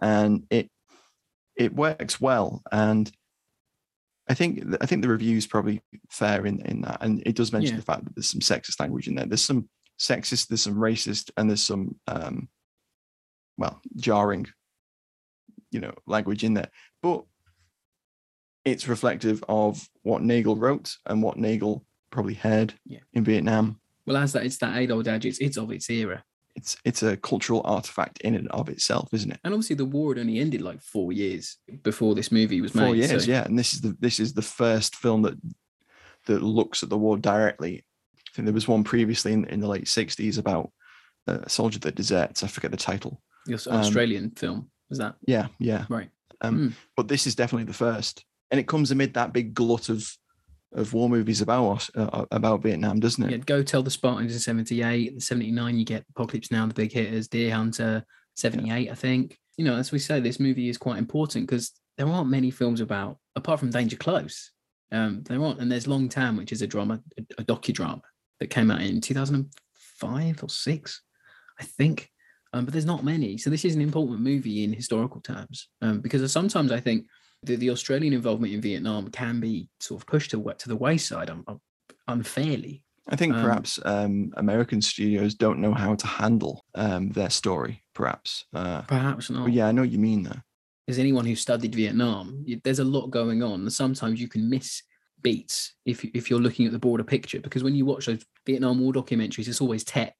and 0.00 0.44
it 0.50 0.70
it 1.56 1.74
works 1.74 2.20
well 2.20 2.62
and 2.70 3.10
I 4.30 4.34
think 4.34 4.62
I 4.80 4.86
think 4.86 5.00
the 5.02 5.08
review 5.08 5.36
is 5.38 5.46
probably 5.46 5.80
fair 6.10 6.44
in 6.46 6.60
in 6.66 6.82
that, 6.82 6.98
and 7.00 7.22
it 7.24 7.34
does 7.34 7.52
mention 7.52 7.74
Yeah. 7.74 7.80
the 7.80 7.84
fact 7.86 8.04
that 8.04 8.14
there's 8.14 8.28
some 8.28 8.40
sexist 8.40 8.78
language 8.78 9.08
in 9.08 9.14
there. 9.14 9.24
There's 9.26 9.44
some 9.44 9.68
sexist, 9.98 10.48
there's 10.48 10.62
some 10.62 10.74
racist, 10.76 11.30
and 11.36 11.48
there's 11.48 11.62
some 11.62 11.98
um, 12.06 12.48
well 13.56 13.80
jarring, 13.96 14.46
you 15.70 15.80
know, 15.80 15.94
language 16.06 16.44
in 16.44 16.52
there. 16.54 16.68
But 17.02 17.24
it's 18.66 18.86
reflective 18.86 19.42
of 19.48 19.88
what 20.02 20.22
Nagle 20.22 20.56
wrote 20.56 20.94
and 21.06 21.22
what 21.22 21.38
Nagle 21.38 21.86
probably 22.10 22.34
heard 22.34 22.74
Yeah. 22.84 23.00
in 23.14 23.24
Vietnam. 23.24 23.80
Well, 24.06 24.18
as 24.18 24.32
that, 24.34 24.44
it's 24.44 24.58
that 24.58 24.76
age 24.76 24.90
old 24.90 25.08
adage. 25.08 25.24
It's, 25.26 25.38
it's 25.38 25.56
of 25.56 25.70
its 25.70 25.88
era. 25.88 26.22
It's 26.58 26.76
it's 26.84 27.02
a 27.02 27.16
cultural 27.16 27.62
artifact 27.64 28.20
in 28.20 28.34
and 28.34 28.48
of 28.48 28.68
itself, 28.68 29.08
isn't 29.14 29.30
it? 29.32 29.40
And 29.44 29.54
obviously, 29.54 29.76
the 29.76 29.84
war 29.84 30.12
had 30.14 30.20
only 30.20 30.38
ended 30.38 30.60
like 30.62 30.82
four 30.82 31.12
years 31.12 31.56
before 31.82 32.14
this 32.14 32.30
movie 32.30 32.60
was 32.60 32.72
Four 32.72 32.82
made. 32.92 32.96
years, 32.98 33.24
so- 33.24 33.30
yeah. 33.30 33.44
And 33.44 33.58
this 33.58 33.72
is 33.74 33.80
the 33.80 33.96
this 34.00 34.20
is 34.20 34.34
the 34.34 34.42
first 34.42 34.96
film 34.96 35.22
that 35.22 35.34
that 36.26 36.42
looks 36.42 36.82
at 36.82 36.90
the 36.90 36.98
war 36.98 37.16
directly. 37.16 37.84
I 38.16 38.30
think 38.34 38.44
there 38.46 38.52
was 38.54 38.68
one 38.68 38.84
previously 38.84 39.32
in, 39.32 39.44
in 39.46 39.60
the 39.60 39.68
late 39.68 39.84
'60s 39.86 40.38
about 40.38 40.70
a 41.26 41.48
soldier 41.48 41.78
that 41.80 41.94
deserts. 41.94 42.42
I 42.42 42.46
forget 42.48 42.70
the 42.70 42.76
title. 42.76 43.22
Your 43.46 43.58
Um, 43.68 43.78
Australian 43.80 44.30
film 44.32 44.70
was 44.90 44.98
that 44.98 45.14
Yeah, 45.26 45.46
yeah. 45.58 45.86
right? 45.88 46.10
Um, 46.40 46.58
Mm. 46.58 46.72
But 46.96 47.08
this 47.08 47.26
is 47.26 47.34
definitely 47.34 47.64
the 47.64 47.72
first, 47.86 48.24
and 48.50 48.60
it 48.60 48.66
comes 48.68 48.90
amid 48.90 49.14
that 49.14 49.32
big 49.32 49.54
glut 49.54 49.88
of 49.88 50.06
of 50.72 50.92
war 50.92 51.08
movies 51.08 51.40
about 51.40 51.68
us 51.70 51.90
uh, 51.96 52.24
about 52.30 52.62
Vietnam, 52.62 53.00
doesn't 53.00 53.24
it? 53.24 53.30
Yeah, 53.30 53.36
go 53.38 53.62
tell 53.62 53.82
the 53.82 53.90
Spartans 53.90 54.32
in 54.32 54.40
'78, 54.40 55.12
in 55.12 55.20
'79 55.20 55.78
you 55.78 55.84
get 55.84 56.04
Apocalypse 56.10 56.50
Now, 56.50 56.66
the 56.66 56.74
big 56.74 56.92
hitters, 56.92 57.28
Deer 57.28 57.54
Hunter, 57.54 58.04
'78, 58.34 58.90
I 58.90 58.94
think. 58.94 59.38
You 59.56 59.64
know, 59.64 59.76
as 59.76 59.90
we 59.90 59.98
say, 59.98 60.20
this 60.20 60.38
movie 60.38 60.68
is 60.68 60.78
quite 60.78 60.98
important 60.98 61.46
because 61.46 61.72
there 61.96 62.06
aren't 62.06 62.30
many 62.30 62.50
films 62.50 62.80
about, 62.80 63.18
apart 63.34 63.58
from 63.58 63.70
Danger 63.70 63.96
Close. 63.96 64.52
Um, 64.92 65.22
there 65.24 65.42
aren't, 65.42 65.60
and 65.60 65.70
there's 65.70 65.88
Long 65.88 66.08
Tan, 66.08 66.36
which 66.36 66.52
is 66.52 66.62
a 66.62 66.66
drama, 66.66 67.00
a, 67.18 67.22
a 67.38 67.44
docudrama 67.44 68.00
that 68.40 68.50
came 68.50 68.70
out 68.70 68.80
in 68.80 69.00
2005 69.00 70.42
or 70.42 70.48
six, 70.48 71.02
I 71.58 71.64
think. 71.64 72.10
Um, 72.52 72.64
but 72.64 72.72
there's 72.72 72.86
not 72.86 73.04
many, 73.04 73.36
so 73.36 73.50
this 73.50 73.64
is 73.64 73.74
an 73.74 73.82
important 73.82 74.20
movie 74.20 74.64
in 74.64 74.72
historical 74.72 75.20
terms. 75.20 75.68
Um, 75.82 76.00
because 76.00 76.32
sometimes 76.32 76.72
I 76.72 76.80
think 76.80 77.06
the, 77.42 77.56
the 77.56 77.70
Australian 77.70 78.12
involvement 78.12 78.52
in 78.52 78.60
Vietnam 78.60 79.08
can 79.10 79.40
be 79.40 79.68
sort 79.80 80.00
of 80.02 80.06
pushed 80.06 80.30
to, 80.32 80.54
to 80.58 80.68
the 80.68 80.76
wayside 80.76 81.30
un, 81.30 81.44
un- 81.46 81.60
unfairly. 82.06 82.82
I 83.08 83.16
think 83.16 83.34
Um, 83.34 83.42
perhaps 83.42 83.78
um, 83.84 84.32
American 84.36 84.82
studios 84.82 85.34
don't 85.34 85.60
know 85.60 85.72
how 85.72 85.94
to 85.94 86.06
handle 86.06 86.64
um, 86.74 87.10
their 87.10 87.30
story. 87.30 87.82
Perhaps. 87.94 88.44
Uh, 88.52 88.82
Perhaps 88.82 89.30
not. 89.30 89.50
yeah, 89.52 89.66
I 89.68 89.72
know 89.72 89.82
what 89.82 89.90
you 89.90 89.98
mean 89.98 90.24
there. 90.24 90.44
As 90.88 90.98
anyone 90.98 91.26
who 91.26 91.34
studied 91.34 91.74
Vietnam, 91.74 92.44
there's 92.64 92.78
a 92.78 92.84
lot 92.84 93.08
going 93.08 93.42
on, 93.42 93.60
and 93.60 93.72
sometimes 93.72 94.20
you 94.20 94.28
can 94.28 94.48
miss 94.48 94.82
beats 95.20 95.74
if 95.84 96.04
if 96.04 96.30
you're 96.30 96.40
looking 96.40 96.64
at 96.64 96.72
the 96.72 96.78
broader 96.78 97.04
picture. 97.04 97.40
Because 97.40 97.62
when 97.62 97.74
you 97.74 97.84
watch 97.84 98.06
those 98.06 98.24
Vietnam 98.46 98.80
War 98.80 98.92
documentaries, 98.92 99.48
it's 99.48 99.60
always 99.60 99.84
Tet, 99.84 100.14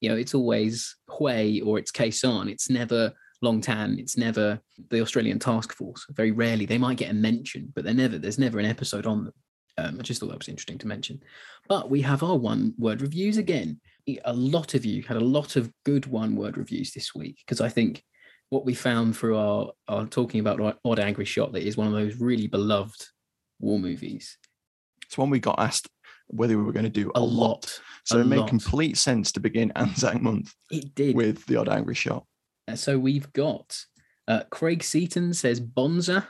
you 0.00 0.08
know, 0.10 0.16
it's 0.16 0.34
always 0.34 0.96
Hue 1.18 1.64
or 1.64 1.78
it's 1.78 1.90
Khe 1.90 2.08
Sanh. 2.10 2.50
It's 2.50 2.68
never 2.68 3.12
Long 3.42 3.60
Tan. 3.60 3.98
It's 3.98 4.16
never 4.16 4.60
the 4.90 5.00
Australian 5.00 5.38
Task 5.38 5.74
Force. 5.74 6.06
Very 6.10 6.30
rarely 6.30 6.66
they 6.66 6.78
might 6.78 6.98
get 6.98 7.10
a 7.10 7.14
mention, 7.14 7.72
but 7.74 7.84
they're 7.84 7.94
never. 7.94 8.18
There's 8.18 8.38
never 8.38 8.58
an 8.58 8.66
episode 8.66 9.06
on 9.06 9.24
them. 9.24 9.34
Um, 9.78 9.96
I 9.98 10.02
just 10.02 10.20
thought 10.20 10.28
that 10.28 10.38
was 10.38 10.48
interesting 10.48 10.78
to 10.78 10.86
mention. 10.88 11.22
But 11.68 11.88
we 11.90 12.02
have 12.02 12.22
our 12.22 12.36
one 12.36 12.74
word 12.76 13.00
reviews 13.00 13.38
again. 13.38 13.80
A 14.24 14.32
lot 14.32 14.74
of 14.74 14.84
you 14.84 15.02
had 15.04 15.16
a 15.16 15.20
lot 15.24 15.56
of 15.56 15.72
good 15.84 16.06
one 16.06 16.36
word 16.36 16.58
reviews 16.58 16.92
this 16.92 17.14
week 17.14 17.38
because 17.46 17.60
I 17.60 17.68
think 17.68 18.02
what 18.50 18.66
we 18.66 18.74
found 18.74 19.16
through 19.16 19.38
our, 19.38 19.70
our 19.88 20.04
talking 20.06 20.40
about 20.40 20.78
Odd 20.84 20.98
Angry 20.98 21.24
Shot 21.24 21.52
that 21.52 21.62
is 21.66 21.76
one 21.76 21.86
of 21.86 21.92
those 21.92 22.16
really 22.16 22.48
beloved 22.48 23.06
war 23.60 23.78
movies. 23.78 24.36
It's 25.06 25.16
one 25.16 25.30
we 25.30 25.38
got 25.38 25.58
asked 25.60 25.86
whether 26.26 26.56
we 26.58 26.64
were 26.64 26.72
going 26.72 26.84
to 26.84 26.90
do 26.90 27.10
A 27.14 27.18
a, 27.18 27.20
lot. 27.20 27.30
lot. 27.50 27.80
So 28.04 28.18
a 28.18 28.20
it 28.20 28.26
made 28.26 28.38
lot. 28.40 28.48
complete 28.48 28.98
sense 28.98 29.32
to 29.32 29.40
begin 29.40 29.72
Anzac 29.76 30.20
Month 30.20 30.52
It 30.70 30.94
did. 30.94 31.14
with 31.16 31.46
the 31.46 31.56
odd 31.56 31.68
angry 31.68 31.94
shot. 31.94 32.24
So 32.74 32.98
we've 32.98 33.32
got 33.32 33.76
uh, 34.28 34.44
Craig 34.50 34.82
Seaton 34.82 35.34
says 35.34 35.60
Bonza. 35.60 36.28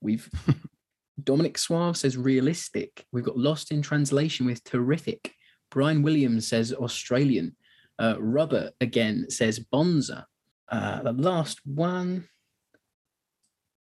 We've 0.00 0.28
Dominic 1.22 1.58
Suave 1.58 1.96
says 1.96 2.16
realistic. 2.16 3.06
We've 3.12 3.24
got 3.24 3.36
Lost 3.36 3.70
in 3.70 3.82
Translation 3.82 4.46
with 4.46 4.64
terrific. 4.64 5.34
Brian 5.70 6.02
Williams 6.02 6.48
says 6.48 6.72
Australian. 6.72 7.56
Uh, 7.98 8.16
Robert 8.18 8.72
again 8.80 9.26
says 9.30 9.58
Bonza. 9.58 10.26
Uh, 10.70 11.02
the 11.02 11.12
last 11.12 11.60
one, 11.66 12.28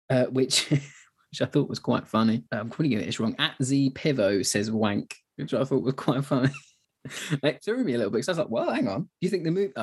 uh, 0.09 0.25
which 0.25 0.69
which 0.69 1.41
I 1.41 1.45
thought 1.45 1.69
was 1.69 1.79
quite 1.79 2.07
funny. 2.07 2.43
Uh, 2.51 2.57
I'm 2.57 2.69
going 2.69 2.89
to 2.89 2.95
get 2.95 3.05
this 3.05 3.19
wrong. 3.19 3.35
At 3.39 3.55
Z 3.63 3.91
Pivo 3.91 4.45
says 4.45 4.71
wank, 4.71 5.15
which 5.37 5.53
I 5.53 5.63
thought 5.63 5.83
was 5.83 5.93
quite 5.93 6.25
funny. 6.25 6.51
it 7.43 7.63
threw 7.63 7.83
me 7.83 7.93
a 7.93 7.97
little 7.97 8.11
bit 8.11 8.17
because 8.17 8.29
I 8.29 8.31
was 8.31 8.39
like, 8.39 8.49
well, 8.49 8.73
hang 8.73 8.87
on. 8.87 9.03
Do 9.03 9.09
you 9.21 9.29
think 9.29 9.43
the 9.43 9.51
movie? 9.51 9.73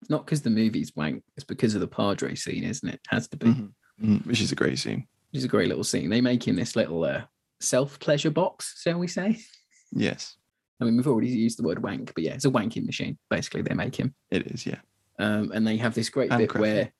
It's 0.00 0.10
not 0.10 0.24
because 0.24 0.42
the 0.42 0.50
movie's 0.50 0.94
wank. 0.96 1.22
It's 1.36 1.44
because 1.44 1.74
of 1.74 1.80
the 1.80 1.88
Padre 1.88 2.34
scene, 2.34 2.64
isn't 2.64 2.88
it? 2.88 3.00
Has 3.08 3.28
to 3.28 3.36
be. 3.36 3.46
Mhm. 3.46 3.72
Mhm, 4.02 4.26
Which 4.26 4.40
is 4.40 4.50
a 4.52 4.56
great 4.56 4.78
scene. 4.78 5.06
Which 5.30 5.38
is 5.38 5.44
a 5.44 5.48
great 5.48 5.68
little 5.68 5.84
scene. 5.84 6.08
They 6.10 6.20
make 6.22 6.46
him 6.46 6.56
this 6.56 6.74
little 6.74 7.04
uh, 7.04 7.24
self 7.60 7.98
pleasure 8.00 8.30
box, 8.30 8.80
shall 8.82 8.98
we 8.98 9.06
say? 9.08 9.38
Yes, 9.92 10.36
I 10.80 10.84
mean, 10.84 10.96
we've 10.96 11.08
already 11.08 11.28
used 11.30 11.58
the 11.58 11.64
word 11.64 11.82
wank, 11.82 12.14
but 12.14 12.22
yeah, 12.22 12.34
it's 12.34 12.44
a 12.44 12.50
wanking 12.50 12.86
machine. 12.86 13.18
Basically, 13.28 13.60
they 13.62 13.74
make 13.74 13.96
him, 13.96 14.14
it 14.30 14.46
is. 14.46 14.64
Yeah. 14.64 14.78
um, 15.18 15.50
and 15.52 15.66
they 15.66 15.76
have 15.78 15.94
this 15.94 16.08
great 16.08 16.30
bit 16.30 16.54
where 16.54 16.92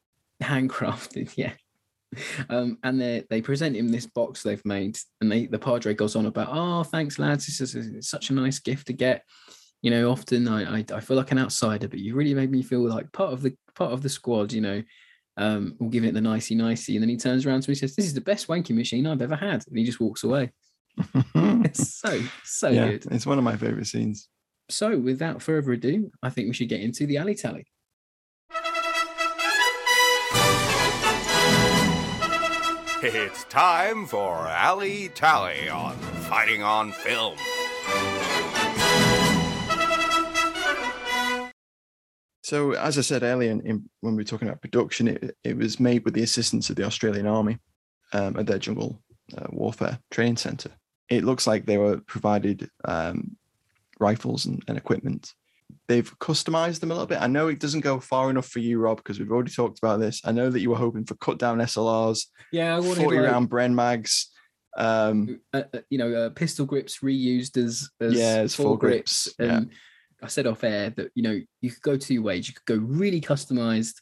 handcrafted, 0.42 1.32
yeah, 1.36 1.52
um, 2.48 2.78
and 2.82 3.00
they 3.00 3.24
they 3.30 3.40
present 3.42 3.76
him 3.76 3.88
this 3.90 4.06
box 4.06 4.42
they've 4.42 4.64
made, 4.64 4.98
and 5.20 5.30
they 5.30 5.46
the 5.46 5.58
Padre 5.58 5.94
goes 5.94 6.16
on 6.16 6.26
about, 6.26 6.48
oh, 6.50 6.82
thanks 6.82 7.18
lads, 7.20 7.46
this 7.46 7.60
is 7.60 7.74
it's 7.76 8.08
such 8.10 8.30
a 8.30 8.34
nice 8.34 8.58
gift 8.58 8.88
to 8.88 8.92
get. 8.92 9.22
You 9.82 9.90
know, 9.90 10.10
often 10.10 10.46
I, 10.46 10.78
I 10.78 10.84
I 10.92 11.00
feel 11.00 11.16
like 11.16 11.32
an 11.32 11.38
outsider, 11.38 11.88
but 11.88 11.98
you 11.98 12.14
really 12.14 12.34
made 12.34 12.50
me 12.50 12.62
feel 12.62 12.86
like 12.86 13.10
part 13.12 13.32
of 13.32 13.42
the 13.42 13.54
part 13.74 13.92
of 13.92 14.02
the 14.02 14.08
squad. 14.08 14.52
You 14.52 14.60
know, 14.60 14.82
um, 15.36 15.76
we'll 15.78 15.90
give 15.90 16.04
it 16.04 16.14
the 16.14 16.20
nicey 16.20 16.54
nicey, 16.54 16.96
and 16.96 17.02
then 17.02 17.08
he 17.08 17.16
turns 17.16 17.46
around 17.46 17.62
to 17.62 17.70
me 17.70 17.72
and 17.72 17.78
says, 17.78 17.96
"This 17.96 18.06
is 18.06 18.14
the 18.14 18.20
best 18.20 18.48
wanking 18.48 18.76
machine 18.76 19.06
I've 19.06 19.22
ever 19.22 19.36
had," 19.36 19.64
and 19.66 19.78
he 19.78 19.84
just 19.84 20.00
walks 20.00 20.22
away. 20.22 20.52
it's 21.44 21.94
so 22.00 22.22
so 22.44 22.68
yeah, 22.68 22.90
good. 22.90 23.06
it's 23.10 23.26
one 23.26 23.38
of 23.38 23.44
my 23.44 23.56
favorite 23.56 23.86
scenes. 23.86 24.28
So, 24.68 24.98
without 24.98 25.42
further 25.42 25.72
ado, 25.72 26.10
I 26.22 26.30
think 26.30 26.48
we 26.48 26.54
should 26.54 26.68
get 26.68 26.80
into 26.80 27.06
the 27.06 27.16
alley 27.16 27.34
tally. 27.34 27.66
It's 33.02 33.44
time 33.44 34.04
for 34.04 34.46
Alley 34.46 35.08
Tally 35.14 35.70
on 35.70 35.96
Fighting 36.28 36.62
on 36.62 36.92
Film. 36.92 37.38
So, 42.50 42.72
as 42.72 42.98
I 42.98 43.02
said 43.02 43.22
earlier, 43.22 43.52
in, 43.52 43.60
in, 43.60 43.88
when 44.00 44.16
we 44.16 44.24
were 44.24 44.26
talking 44.26 44.48
about 44.48 44.60
production, 44.60 45.06
it, 45.06 45.36
it 45.44 45.56
was 45.56 45.78
made 45.78 46.04
with 46.04 46.14
the 46.14 46.24
assistance 46.24 46.68
of 46.68 46.74
the 46.74 46.82
Australian 46.82 47.28
Army 47.28 47.58
um, 48.12 48.36
at 48.36 48.46
their 48.46 48.58
jungle 48.58 49.00
uh, 49.38 49.46
warfare 49.50 50.00
training 50.10 50.36
centre. 50.36 50.72
It 51.08 51.22
looks 51.22 51.46
like 51.46 51.64
they 51.64 51.78
were 51.78 51.98
provided 51.98 52.68
um, 52.84 53.36
rifles 54.00 54.46
and, 54.46 54.64
and 54.66 54.76
equipment. 54.76 55.32
They've 55.86 56.18
customized 56.18 56.80
them 56.80 56.90
a 56.90 56.94
little 56.94 57.06
bit. 57.06 57.22
I 57.22 57.28
know 57.28 57.46
it 57.46 57.60
doesn't 57.60 57.82
go 57.82 58.00
far 58.00 58.30
enough 58.30 58.48
for 58.48 58.58
you, 58.58 58.80
Rob, 58.80 58.96
because 58.96 59.20
we've 59.20 59.30
already 59.30 59.52
talked 59.52 59.78
about 59.78 60.00
this. 60.00 60.20
I 60.24 60.32
know 60.32 60.50
that 60.50 60.58
you 60.58 60.70
were 60.70 60.76
hoping 60.76 61.04
for 61.04 61.14
cut 61.14 61.38
down 61.38 61.58
SLRs, 61.58 62.26
Yeah, 62.50 62.80
40 62.80 63.04
like, 63.04 63.30
round 63.30 63.48
Bren 63.48 63.74
mags. 63.74 64.28
Um, 64.76 65.40
uh, 65.54 65.62
uh, 65.72 65.78
you 65.88 65.98
know, 65.98 66.12
uh, 66.12 66.30
pistol 66.30 66.66
grips 66.66 66.98
reused 66.98 67.56
as, 67.56 67.88
as 68.00 68.12
Yeah, 68.12 68.38
as 68.38 68.56
full 68.56 68.76
grips, 68.76 69.32
yeah. 69.38 69.58
And 69.58 69.70
I 70.22 70.28
said 70.28 70.46
off 70.46 70.64
air 70.64 70.90
that 70.90 71.10
you 71.14 71.22
know 71.22 71.40
you 71.60 71.70
could 71.70 71.82
go 71.82 71.96
two 71.96 72.22
ways. 72.22 72.48
You 72.48 72.54
could 72.54 72.78
go 72.78 72.84
really 72.84 73.20
customized, 73.20 73.94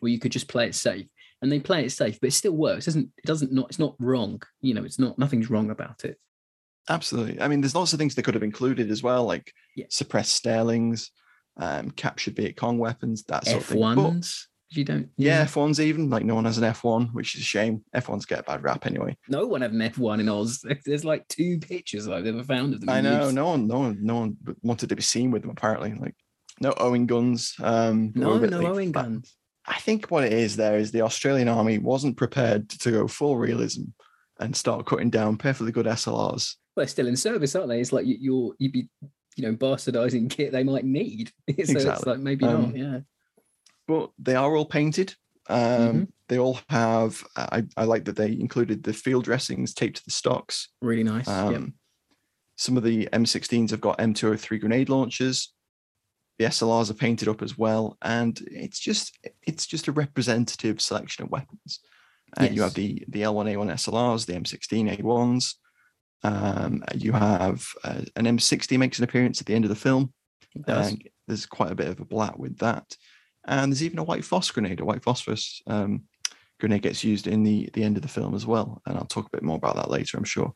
or 0.00 0.08
you 0.08 0.18
could 0.18 0.32
just 0.32 0.48
play 0.48 0.66
it 0.66 0.74
safe. 0.74 1.06
And 1.42 1.52
they 1.52 1.60
play 1.60 1.84
it 1.84 1.92
safe, 1.92 2.18
but 2.20 2.28
it 2.28 2.32
still 2.32 2.52
works. 2.56 2.86
It 2.86 2.90
doesn't 2.90 3.10
it 3.18 3.26
doesn't 3.26 3.52
not 3.52 3.68
it's 3.68 3.78
not 3.78 3.96
wrong. 3.98 4.42
You 4.62 4.74
know, 4.74 4.84
it's 4.84 4.98
not 4.98 5.18
nothing's 5.18 5.50
wrong 5.50 5.70
about 5.70 6.04
it. 6.04 6.18
Absolutely. 6.88 7.40
I 7.40 7.48
mean, 7.48 7.60
there's 7.60 7.74
lots 7.74 7.92
of 7.92 7.98
things 7.98 8.14
they 8.14 8.22
could 8.22 8.34
have 8.34 8.42
included 8.42 8.90
as 8.90 9.02
well, 9.02 9.24
like 9.24 9.52
Yeah. 9.76 9.86
suppressed 9.88 10.32
Sterlings, 10.36 11.10
um, 11.56 11.90
captured 11.90 12.36
Viet 12.36 12.56
Cong 12.56 12.78
weapons, 12.78 13.24
that 13.24 13.46
sort 13.46 13.58
of 13.58 13.66
thing. 13.66 13.94
But-. 13.94 14.30
You 14.76 14.84
don't. 14.84 15.08
yeah, 15.16 15.44
F1s 15.44 15.80
even 15.80 16.10
like 16.10 16.24
no 16.24 16.34
one 16.34 16.44
has 16.44 16.58
an 16.58 16.64
F1, 16.64 17.12
which 17.12 17.34
is 17.34 17.40
a 17.40 17.44
shame. 17.44 17.84
F1s 17.94 18.26
get 18.26 18.40
a 18.40 18.42
bad 18.42 18.62
rap 18.62 18.86
anyway. 18.86 19.16
No 19.28 19.46
one 19.46 19.62
had 19.62 19.72
an 19.72 19.82
F 19.82 19.98
one 19.98 20.20
in 20.20 20.28
Oz. 20.28 20.64
There's 20.84 21.04
like 21.04 21.26
two 21.28 21.58
pictures 21.58 22.08
I've 22.08 22.26
ever 22.26 22.42
found 22.42 22.74
of 22.74 22.80
them. 22.80 22.90
I 22.90 23.00
know 23.00 23.26
use. 23.26 23.34
no 23.34 23.46
one, 23.48 23.66
no 23.66 23.78
one, 23.80 23.98
no 24.00 24.14
one 24.16 24.36
wanted 24.62 24.88
to 24.88 24.96
be 24.96 25.02
seen 25.02 25.30
with 25.30 25.42
them. 25.42 25.50
Apparently, 25.50 25.94
like 25.94 26.14
no 26.60 26.74
Owen 26.78 27.06
guns. 27.06 27.54
Um, 27.62 28.12
No, 28.14 28.38
no 28.38 28.58
late 28.58 28.66
Owen 28.66 28.92
for 28.92 29.02
guns. 29.02 29.36
I 29.66 29.78
think 29.78 30.10
what 30.10 30.24
it 30.24 30.32
is 30.32 30.56
there 30.56 30.76
is 30.76 30.92
the 30.92 31.00
Australian 31.02 31.48
Army 31.48 31.78
wasn't 31.78 32.16
prepared 32.16 32.68
to 32.68 32.90
go 32.90 33.08
full 33.08 33.36
realism 33.38 33.84
and 34.38 34.54
start 34.54 34.84
cutting 34.84 35.10
down 35.10 35.36
perfectly 35.38 35.72
good 35.72 35.86
SLRs. 35.86 36.56
Well, 36.76 36.82
they're 36.84 36.88
still 36.88 37.06
in 37.06 37.16
service, 37.16 37.54
aren't 37.54 37.68
they? 37.68 37.80
It's 37.80 37.92
like 37.92 38.04
you, 38.04 38.16
you're 38.20 38.54
you'd 38.58 38.72
be 38.72 38.88
you 39.36 39.42
know 39.44 39.54
bastardizing 39.56 40.28
kit 40.30 40.52
they 40.52 40.64
might 40.64 40.84
need. 40.84 41.30
so 41.48 41.54
it's 41.56 42.06
like 42.06 42.18
maybe 42.18 42.44
Um, 42.44 42.62
not. 42.62 42.76
Yeah. 42.76 42.98
But 43.86 44.10
they 44.18 44.34
are 44.34 44.54
all 44.56 44.66
painted. 44.66 45.14
Um, 45.48 45.58
Mhm. 45.58 46.08
They 46.28 46.38
all 46.38 46.58
have. 46.70 47.22
I, 47.36 47.64
I 47.76 47.84
like 47.84 48.06
that 48.06 48.16
they 48.16 48.32
included 48.32 48.82
the 48.82 48.94
field 48.94 49.24
dressings 49.24 49.74
taped 49.74 49.98
to 49.98 50.04
the 50.06 50.10
stocks. 50.10 50.70
Really 50.80 51.02
nice. 51.04 51.28
Um, 51.28 51.52
yep. 51.52 51.62
Some 52.56 52.76
of 52.78 52.82
the 52.82 53.08
M16s 53.12 53.70
have 53.70 53.80
got 53.82 53.98
M203 53.98 54.58
grenade 54.60 54.88
launchers. 54.88 55.52
The 56.38 56.46
SLRs 56.46 56.90
are 56.90 56.94
painted 56.94 57.28
up 57.28 57.42
as 57.42 57.58
well, 57.58 57.98
and 58.00 58.40
it's 58.50 58.80
just 58.80 59.18
it's 59.42 59.66
just 59.66 59.86
a 59.86 59.92
representative 59.92 60.80
selection 60.80 61.24
of 61.24 61.30
weapons. 61.30 61.80
Uh, 62.40 62.44
You 62.50 62.62
have 62.62 62.74
the 62.74 63.04
the 63.08 63.20
L1A1 63.22 63.70
SLRs, 63.74 64.24
the 64.26 64.32
M16 64.32 64.98
A1s. 64.98 65.54
Um, 66.22 66.82
you 66.94 67.12
have 67.12 67.66
uh, 67.84 68.00
an 68.16 68.24
M60 68.24 68.78
makes 68.78 68.98
an 68.98 69.04
appearance 69.04 69.40
at 69.40 69.46
the 69.46 69.54
end 69.54 69.64
of 69.66 69.68
the 69.68 69.74
film. 69.76 70.12
It 70.54 70.64
does. 70.64 70.92
and 70.92 71.08
there's 71.28 71.44
quite 71.46 71.70
a 71.70 71.74
bit 71.76 71.88
of 71.88 72.00
a 72.00 72.04
blat 72.04 72.38
with 72.38 72.58
that. 72.58 72.96
And 73.46 73.70
there's 73.72 73.82
even 73.82 73.98
a 73.98 74.04
white 74.04 74.24
phos 74.24 74.50
grenade, 74.50 74.80
a 74.80 74.84
white 74.84 75.02
phosphorus 75.02 75.60
um, 75.66 76.04
grenade 76.60 76.82
gets 76.82 77.04
used 77.04 77.26
in 77.26 77.42
the 77.42 77.68
the 77.74 77.82
end 77.82 77.96
of 77.96 78.02
the 78.02 78.08
film 78.08 78.34
as 78.34 78.46
well. 78.46 78.80
And 78.86 78.96
I'll 78.96 79.04
talk 79.06 79.26
a 79.26 79.36
bit 79.36 79.42
more 79.42 79.56
about 79.56 79.76
that 79.76 79.90
later, 79.90 80.16
I'm 80.16 80.24
sure. 80.24 80.54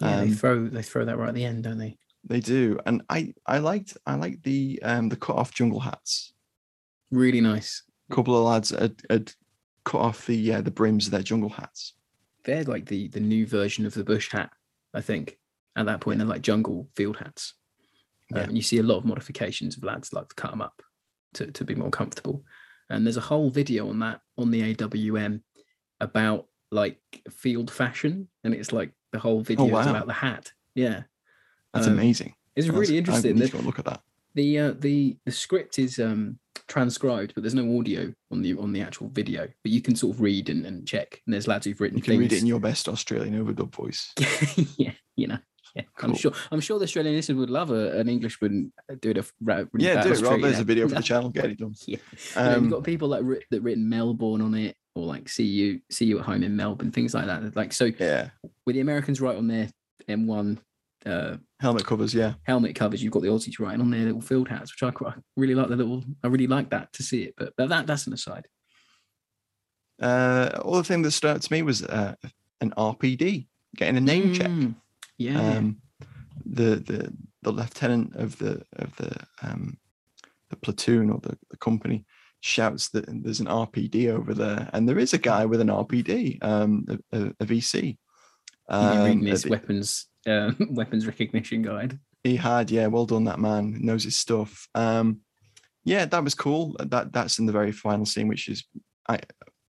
yeah, 0.00 0.16
they 0.16 0.22
um, 0.28 0.30
throw 0.32 0.68
they 0.68 0.82
throw 0.82 1.04
that 1.04 1.18
right 1.18 1.28
at 1.28 1.34
the 1.34 1.44
end, 1.44 1.64
don't 1.64 1.78
they? 1.78 1.98
They 2.24 2.40
do, 2.40 2.78
and 2.86 3.02
I 3.08 3.34
I 3.46 3.58
liked 3.58 3.96
I 4.06 4.14
liked 4.14 4.42
the 4.42 4.78
um 4.82 5.08
the 5.08 5.16
cut 5.16 5.36
off 5.36 5.54
jungle 5.54 5.80
hats. 5.80 6.32
Really 7.10 7.40
nice. 7.40 7.82
A 8.10 8.14
couple 8.14 8.36
of 8.36 8.44
lads 8.44 8.70
had, 8.70 9.00
had 9.08 9.32
cut 9.84 9.98
off 10.00 10.26
the 10.26 10.54
uh, 10.54 10.60
the 10.60 10.70
brims 10.70 11.06
of 11.06 11.12
their 11.12 11.22
jungle 11.22 11.48
hats. 11.50 11.94
They're 12.44 12.64
like 12.64 12.86
the 12.86 13.08
the 13.08 13.20
new 13.20 13.46
version 13.46 13.86
of 13.86 13.94
the 13.94 14.04
bush 14.04 14.30
hat, 14.30 14.50
I 14.94 15.00
think. 15.00 15.38
At 15.76 15.86
that 15.86 16.00
point, 16.00 16.18
they're 16.18 16.26
like 16.26 16.42
jungle 16.42 16.88
field 16.96 17.16
hats. 17.18 17.54
Um, 18.32 18.38
Yeah. 18.38 18.44
and 18.44 18.56
you 18.56 18.62
see 18.62 18.78
a 18.78 18.82
lot 18.82 18.98
of 18.98 19.04
modifications 19.04 19.76
of 19.76 19.84
lads 19.84 20.12
like 20.12 20.28
to 20.28 20.34
cut 20.34 20.50
them 20.50 20.60
up 20.62 20.82
to, 21.34 21.50
to 21.52 21.64
be 21.64 21.74
more 21.74 21.90
comfortable. 21.90 22.44
And 22.88 23.06
there's 23.06 23.16
a 23.16 23.20
whole 23.22 23.50
video 23.50 23.88
on 23.88 23.98
that 24.00 24.20
on 24.36 24.50
the 24.50 24.74
AWM 24.74 25.42
about 26.00 26.46
like 26.70 26.98
field 27.30 27.70
fashion, 27.70 28.28
and 28.44 28.54
it's 28.54 28.72
like 28.72 28.92
the 29.12 29.18
whole 29.18 29.40
video 29.42 29.66
is 29.66 29.70
Oh, 29.72 29.74
wow. 29.74 29.90
about 29.90 30.06
the 30.06 30.12
hat. 30.12 30.52
Yeah, 30.74 31.02
That's 31.74 31.86
Um, 31.86 31.94
amazing. 31.94 32.34
it's 32.56 32.66
That's- 32.66 32.80
really 32.80 32.94
I 32.96 32.98
interesting. 32.98 33.34
need 33.36 33.42
The- 33.50 33.58
to 33.58 33.62
look 33.62 33.78
at 33.78 33.84
that. 33.86 34.02
the 34.34 34.58
uh, 34.58 34.72
the 34.78 35.16
the 35.24 35.32
script 35.32 35.78
is 35.78 35.98
um 35.98 36.38
transcribed 36.68 37.34
but 37.34 37.42
there's 37.42 37.54
no 37.54 37.78
audio 37.80 38.14
on 38.30 38.42
the 38.42 38.54
on 38.54 38.70
the 38.72 38.80
actual 38.80 39.08
video 39.08 39.48
but 39.64 39.72
you 39.72 39.80
can 39.80 39.96
sort 39.96 40.14
of 40.14 40.20
read 40.20 40.48
and, 40.48 40.64
and 40.64 40.86
check 40.86 41.20
and 41.26 41.34
there's 41.34 41.48
lads 41.48 41.66
who've 41.66 41.80
written 41.80 41.98
You 41.98 42.02
can 42.04 42.16
read 42.18 42.32
it 42.32 42.40
in 42.40 42.46
your 42.46 42.60
best 42.60 42.88
Australian 42.88 43.34
overdub 43.44 43.74
voice. 43.74 44.12
yeah 44.78 44.92
you 45.16 45.26
know 45.26 45.38
yeah 45.74 45.82
i'm 46.02 46.14
sure 46.14 46.32
i'm 46.50 46.60
sure 46.60 46.78
the 46.78 46.84
australian 46.84 47.14
listeners 47.14 47.38
would 47.38 47.50
love 47.50 47.70
a, 47.70 47.98
an 47.98 48.08
englishman 48.08 48.72
doing 49.00 49.18
a 49.18 49.24
Yeah, 49.74 50.02
do 50.02 50.12
it, 50.12 50.20
Rob. 50.20 50.40
There's 50.40 50.60
a 50.60 50.64
video 50.64 50.88
for 50.88 50.94
the 50.96 51.02
channel. 51.02 51.30
Get 51.30 51.44
it 51.46 51.58
done. 51.58 51.74
yeah 51.86 51.98
You 52.36 52.42
know, 52.42 52.56
Um, 52.56 52.62
you've 52.64 52.72
got 52.72 52.84
people 52.84 53.08
like 53.08 53.22
writ- 53.22 53.44
that 53.50 53.60
written 53.62 53.88
melbourne 53.88 54.40
on 54.40 54.54
it 54.54 54.76
or 54.94 55.04
like 55.06 55.28
see 55.28 55.44
you 55.44 55.80
see 55.90 56.04
you 56.06 56.18
at 56.18 56.24
home 56.24 56.42
in 56.42 56.56
melbourne 56.56 56.90
things 56.90 57.14
like 57.14 57.26
that 57.26 57.54
like 57.56 57.72
so 57.72 57.90
Yeah, 57.98 58.30
with 58.66 58.74
the 58.74 58.80
americans 58.80 59.20
right 59.20 59.36
on 59.36 59.46
their 59.46 59.68
m1 60.08 60.58
uh 61.06 61.36
helmet 61.60 61.86
covers. 61.86 62.14
Yeah, 62.14 62.34
helmet 62.42 62.74
covers, 62.74 63.02
you've 63.02 63.12
got 63.12 63.22
the 63.22 63.28
Aussies 63.28 63.58
writing 63.58 63.80
on 63.80 63.90
their 63.90 64.04
little 64.04 64.20
field 64.20 64.48
hats, 64.48 64.72
which 64.72 64.82
I 64.82 64.90
quite 64.90 65.14
really 65.36 65.54
like 65.54 65.68
the 65.68 65.76
little. 65.76 66.02
I 66.24 66.26
really 66.28 66.46
like 66.46 66.70
that 66.70 66.92
to 66.94 67.02
see 67.02 67.22
it, 67.24 67.34
but, 67.36 67.52
but 67.56 67.68
that 67.68 67.86
that's 67.86 68.06
an 68.06 68.12
aside. 68.12 68.46
Uh, 70.00 70.60
other 70.64 70.82
thing 70.82 71.02
that 71.02 71.10
stood 71.10 71.30
out 71.30 71.42
to 71.42 71.52
me 71.52 71.62
was 71.62 71.82
uh, 71.82 72.14
an 72.60 72.72
RPD 72.76 73.46
getting 73.76 73.96
a 73.96 74.00
name 74.00 74.32
check. 74.32 74.50
Yeah, 75.20 75.38
Um, 75.58 75.76
the 76.46 76.76
the 76.76 77.12
the 77.42 77.52
lieutenant 77.52 78.16
of 78.16 78.38
the 78.38 78.62
of 78.76 78.96
the 78.96 79.12
um, 79.42 79.76
the 80.48 80.56
platoon 80.56 81.10
or 81.10 81.18
the, 81.20 81.36
the 81.50 81.56
company 81.58 82.06
shouts 82.40 82.88
that 82.90 83.04
there's 83.22 83.40
an 83.40 83.46
RPD 83.46 84.08
over 84.08 84.32
there, 84.34 84.70
and 84.72 84.88
there 84.88 84.98
is 84.98 85.12
a 85.12 85.18
guy 85.18 85.44
with 85.44 85.60
an 85.60 85.68
RPD, 85.68 86.42
um, 86.42 86.86
a, 86.88 87.18
a, 87.18 87.20
a 87.40 87.44
VC. 87.46 87.74
Reading 88.72 89.18
Um, 89.18 89.24
this 89.24 89.42
the- 89.42 89.50
weapons 89.50 90.06
uh, 90.26 90.52
weapons 90.70 91.06
recognition 91.06 91.60
guide. 91.62 91.98
he 92.24 92.36
had, 92.36 92.70
yeah, 92.70 92.86
well 92.86 93.06
done, 93.06 93.24
that 93.24 93.40
man 93.40 93.76
knows 93.84 94.04
his 94.04 94.16
stuff. 94.16 94.68
Um, 94.74 95.20
yeah, 95.84 96.04
that 96.06 96.24
was 96.24 96.34
cool. 96.34 96.76
That 96.78 97.12
that's 97.12 97.38
in 97.38 97.46
the 97.46 97.52
very 97.60 97.72
final 97.72 98.06
scene, 98.06 98.28
which 98.28 98.48
is, 98.48 98.64
I 99.08 99.18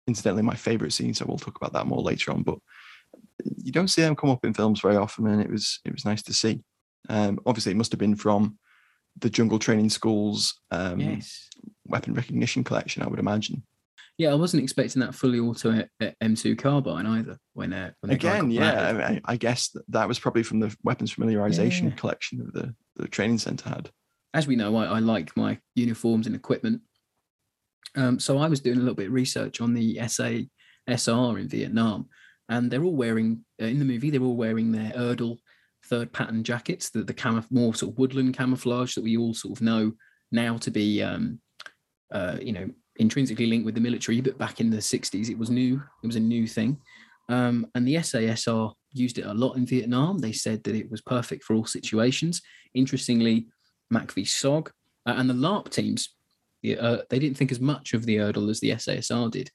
incidentally 0.06 0.42
my 0.42 0.56
favorite 0.56 0.92
scene. 0.92 1.14
So 1.14 1.24
we'll 1.26 1.38
talk 1.38 1.56
about 1.56 1.72
that 1.74 1.86
more 1.86 2.02
later 2.02 2.30
on. 2.32 2.42
But 2.42 2.58
you 3.56 3.72
don't 3.72 3.88
see 3.88 4.02
them 4.02 4.16
come 4.16 4.30
up 4.30 4.44
in 4.44 4.54
films 4.54 4.80
very 4.80 4.96
often, 4.96 5.26
and 5.26 5.40
it 5.40 5.50
was 5.50 5.80
it 5.84 5.92
was 5.92 6.04
nice 6.04 6.22
to 6.24 6.32
see. 6.32 6.62
Um, 7.08 7.38
obviously, 7.46 7.72
it 7.72 7.76
must 7.76 7.92
have 7.92 7.98
been 7.98 8.16
from 8.16 8.58
the 9.18 9.30
Jungle 9.30 9.58
Training 9.58 9.90
School's 9.90 10.54
um, 10.70 11.00
yes, 11.00 11.48
weapon 11.86 12.14
recognition 12.14 12.62
collection, 12.64 13.02
I 13.02 13.08
would 13.08 13.18
imagine. 13.18 13.62
yeah, 14.18 14.30
I 14.30 14.34
wasn't 14.34 14.62
expecting 14.62 15.00
that 15.00 15.14
fully 15.14 15.40
auto 15.40 15.70
uh, 16.00 16.10
M2 16.22 16.56
carbine 16.58 17.06
either. 17.06 17.38
When 17.54 17.72
uh, 17.72 17.90
when 18.00 18.12
Again, 18.12 18.50
yeah. 18.50 18.72
I, 18.80 19.12
I- 19.14 19.20
I 19.24 19.36
guess 19.36 19.68
that, 19.70 19.82
that 19.88 20.06
was 20.08 20.18
probably 20.18 20.42
from 20.42 20.60
the 20.60 20.74
weapons 20.84 21.14
familiarization 21.14 21.84
Yeah. 21.90 21.96
collection 21.96 22.40
of 22.40 22.52
the 22.52 22.74
the 22.96 23.08
training 23.08 23.38
center 23.38 23.68
had. 23.68 23.90
as 24.34 24.46
we 24.46 24.56
know, 24.56 24.76
I, 24.76 24.84
I 24.84 24.98
like 25.00 25.36
my 25.36 25.58
uniforms 25.74 26.26
and 26.26 26.36
equipment. 26.36 26.82
Um, 27.96 28.20
so 28.20 28.38
I 28.38 28.48
was 28.48 28.60
doing 28.60 28.76
a 28.76 28.80
little 28.80 28.94
bit 28.94 29.08
of 29.08 29.12
research 29.12 29.60
on 29.60 29.74
the 29.74 29.98
SA 30.06 30.30
SR 30.88 31.38
in 31.38 31.48
Vietnam, 31.48 32.08
and 32.50 32.70
they're 32.70 32.82
all 32.82 32.96
wearing 32.96 33.44
uh, 33.62 33.66
in 33.66 33.78
the 33.78 33.84
movie. 33.84 34.10
They're 34.10 34.20
all 34.20 34.36
wearing 34.36 34.72
their 34.72 34.90
Erdl 34.90 35.38
third 35.86 36.12
pattern 36.12 36.44
jackets, 36.44 36.90
the 36.90 37.02
the 37.02 37.44
more 37.50 37.74
sort 37.74 37.92
of 37.92 37.98
woodland 37.98 38.36
camouflage 38.36 38.94
that 38.94 39.04
we 39.04 39.16
all 39.16 39.32
sort 39.32 39.58
of 39.58 39.62
know 39.62 39.92
now 40.30 40.58
to 40.58 40.70
be, 40.70 41.02
um, 41.02 41.40
uh, 42.12 42.36
you 42.40 42.52
know, 42.52 42.68
intrinsically 42.96 43.46
linked 43.46 43.64
with 43.64 43.74
the 43.74 43.80
military, 43.80 44.20
but 44.20 44.38
back 44.38 44.60
in 44.60 44.70
the 44.70 44.76
60s, 44.76 45.30
it 45.30 45.38
was 45.38 45.50
new. 45.50 45.82
It 46.02 46.06
was 46.06 46.16
a 46.16 46.20
new 46.20 46.46
thing. 46.46 46.78
Um, 47.28 47.66
and 47.74 47.86
the 47.86 47.94
SASR 47.94 48.74
used 48.92 49.18
it 49.18 49.26
a 49.26 49.34
lot 49.34 49.56
in 49.56 49.64
Vietnam. 49.64 50.18
They 50.18 50.32
said 50.32 50.62
that 50.64 50.74
it 50.74 50.90
was 50.90 51.00
perfect 51.00 51.44
for 51.44 51.54
all 51.54 51.64
situations. 51.64 52.42
Interestingly, 52.74 53.46
MACV-SOG 53.92 54.68
uh, 55.06 55.14
and 55.16 55.30
the 55.30 55.34
LRRP 55.34 55.70
teams, 55.70 56.10
uh, 56.78 56.98
they 57.08 57.18
didn't 57.18 57.36
think 57.36 57.52
as 57.52 57.60
much 57.60 57.94
of 57.94 58.04
the 58.04 58.16
Erdl 58.16 58.50
as 58.50 58.60
the 58.60 58.70
SASR 58.70 59.30
did. 59.30 59.50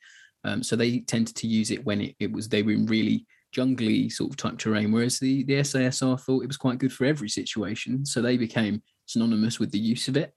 Um, 0.46 0.64
so 0.64 0.76
they 0.76 1.00
tended 1.00 1.36
to 1.36 1.48
use 1.48 1.72
it 1.72 1.84
when 1.86 2.02
it, 2.02 2.16
it 2.20 2.32
was 2.32 2.48
they 2.48 2.64
were 2.64 2.72
in 2.72 2.86
really 2.86 3.26
jungly 3.52 4.10
sort 4.10 4.32
of 4.32 4.38
type 4.38 4.58
terrain, 4.58 4.92
whereas 4.92 5.20
the, 5.20 5.44
the 5.46 5.56
SASR 5.56 6.20
thought 6.20 6.44
it 6.44 6.48
was 6.48 6.58
quite 6.58 6.78
good 6.78 6.94
for 6.94 7.06
every 7.06 7.30
situation. 7.30 8.06
So 8.06 8.22
they 8.22 8.38
became 8.38 8.84
synonymous 9.08 9.60
with 9.60 9.72
the 9.72 9.80
use 9.80 10.08
of 10.08 10.18
it. 10.18 10.34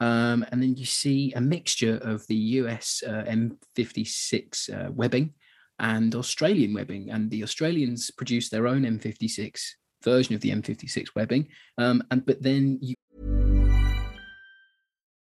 Um, 0.00 0.44
and 0.50 0.62
then 0.62 0.74
you 0.76 0.84
see 0.84 1.32
a 1.34 1.40
mixture 1.40 1.98
of 2.02 2.26
the 2.26 2.36
US 2.36 3.02
uh, 3.06 3.24
M56 3.28 4.72
uh, 4.72 4.90
webbing 4.92 5.34
and 5.78 6.14
Australian 6.14 6.74
webbing. 6.74 7.10
And 7.10 7.30
the 7.30 7.42
Australians 7.42 8.10
produced 8.10 8.50
their 8.50 8.66
own 8.66 8.82
M56 8.82 9.60
version 10.02 10.34
of 10.34 10.40
the 10.40 10.50
M56 10.50 11.08
webbing. 11.14 11.48
Um, 11.78 12.02
and 12.10 12.24
but 12.24 12.42
then 12.42 12.78
you 12.80 12.94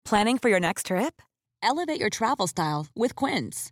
planning 0.05 0.37
for 0.37 0.49
your 0.49 0.59
next 0.59 0.87
trip? 0.87 1.21
Elevate 1.63 1.99
your 1.99 2.09
travel 2.09 2.47
style 2.47 2.87
with 2.95 3.15
Quince. 3.15 3.71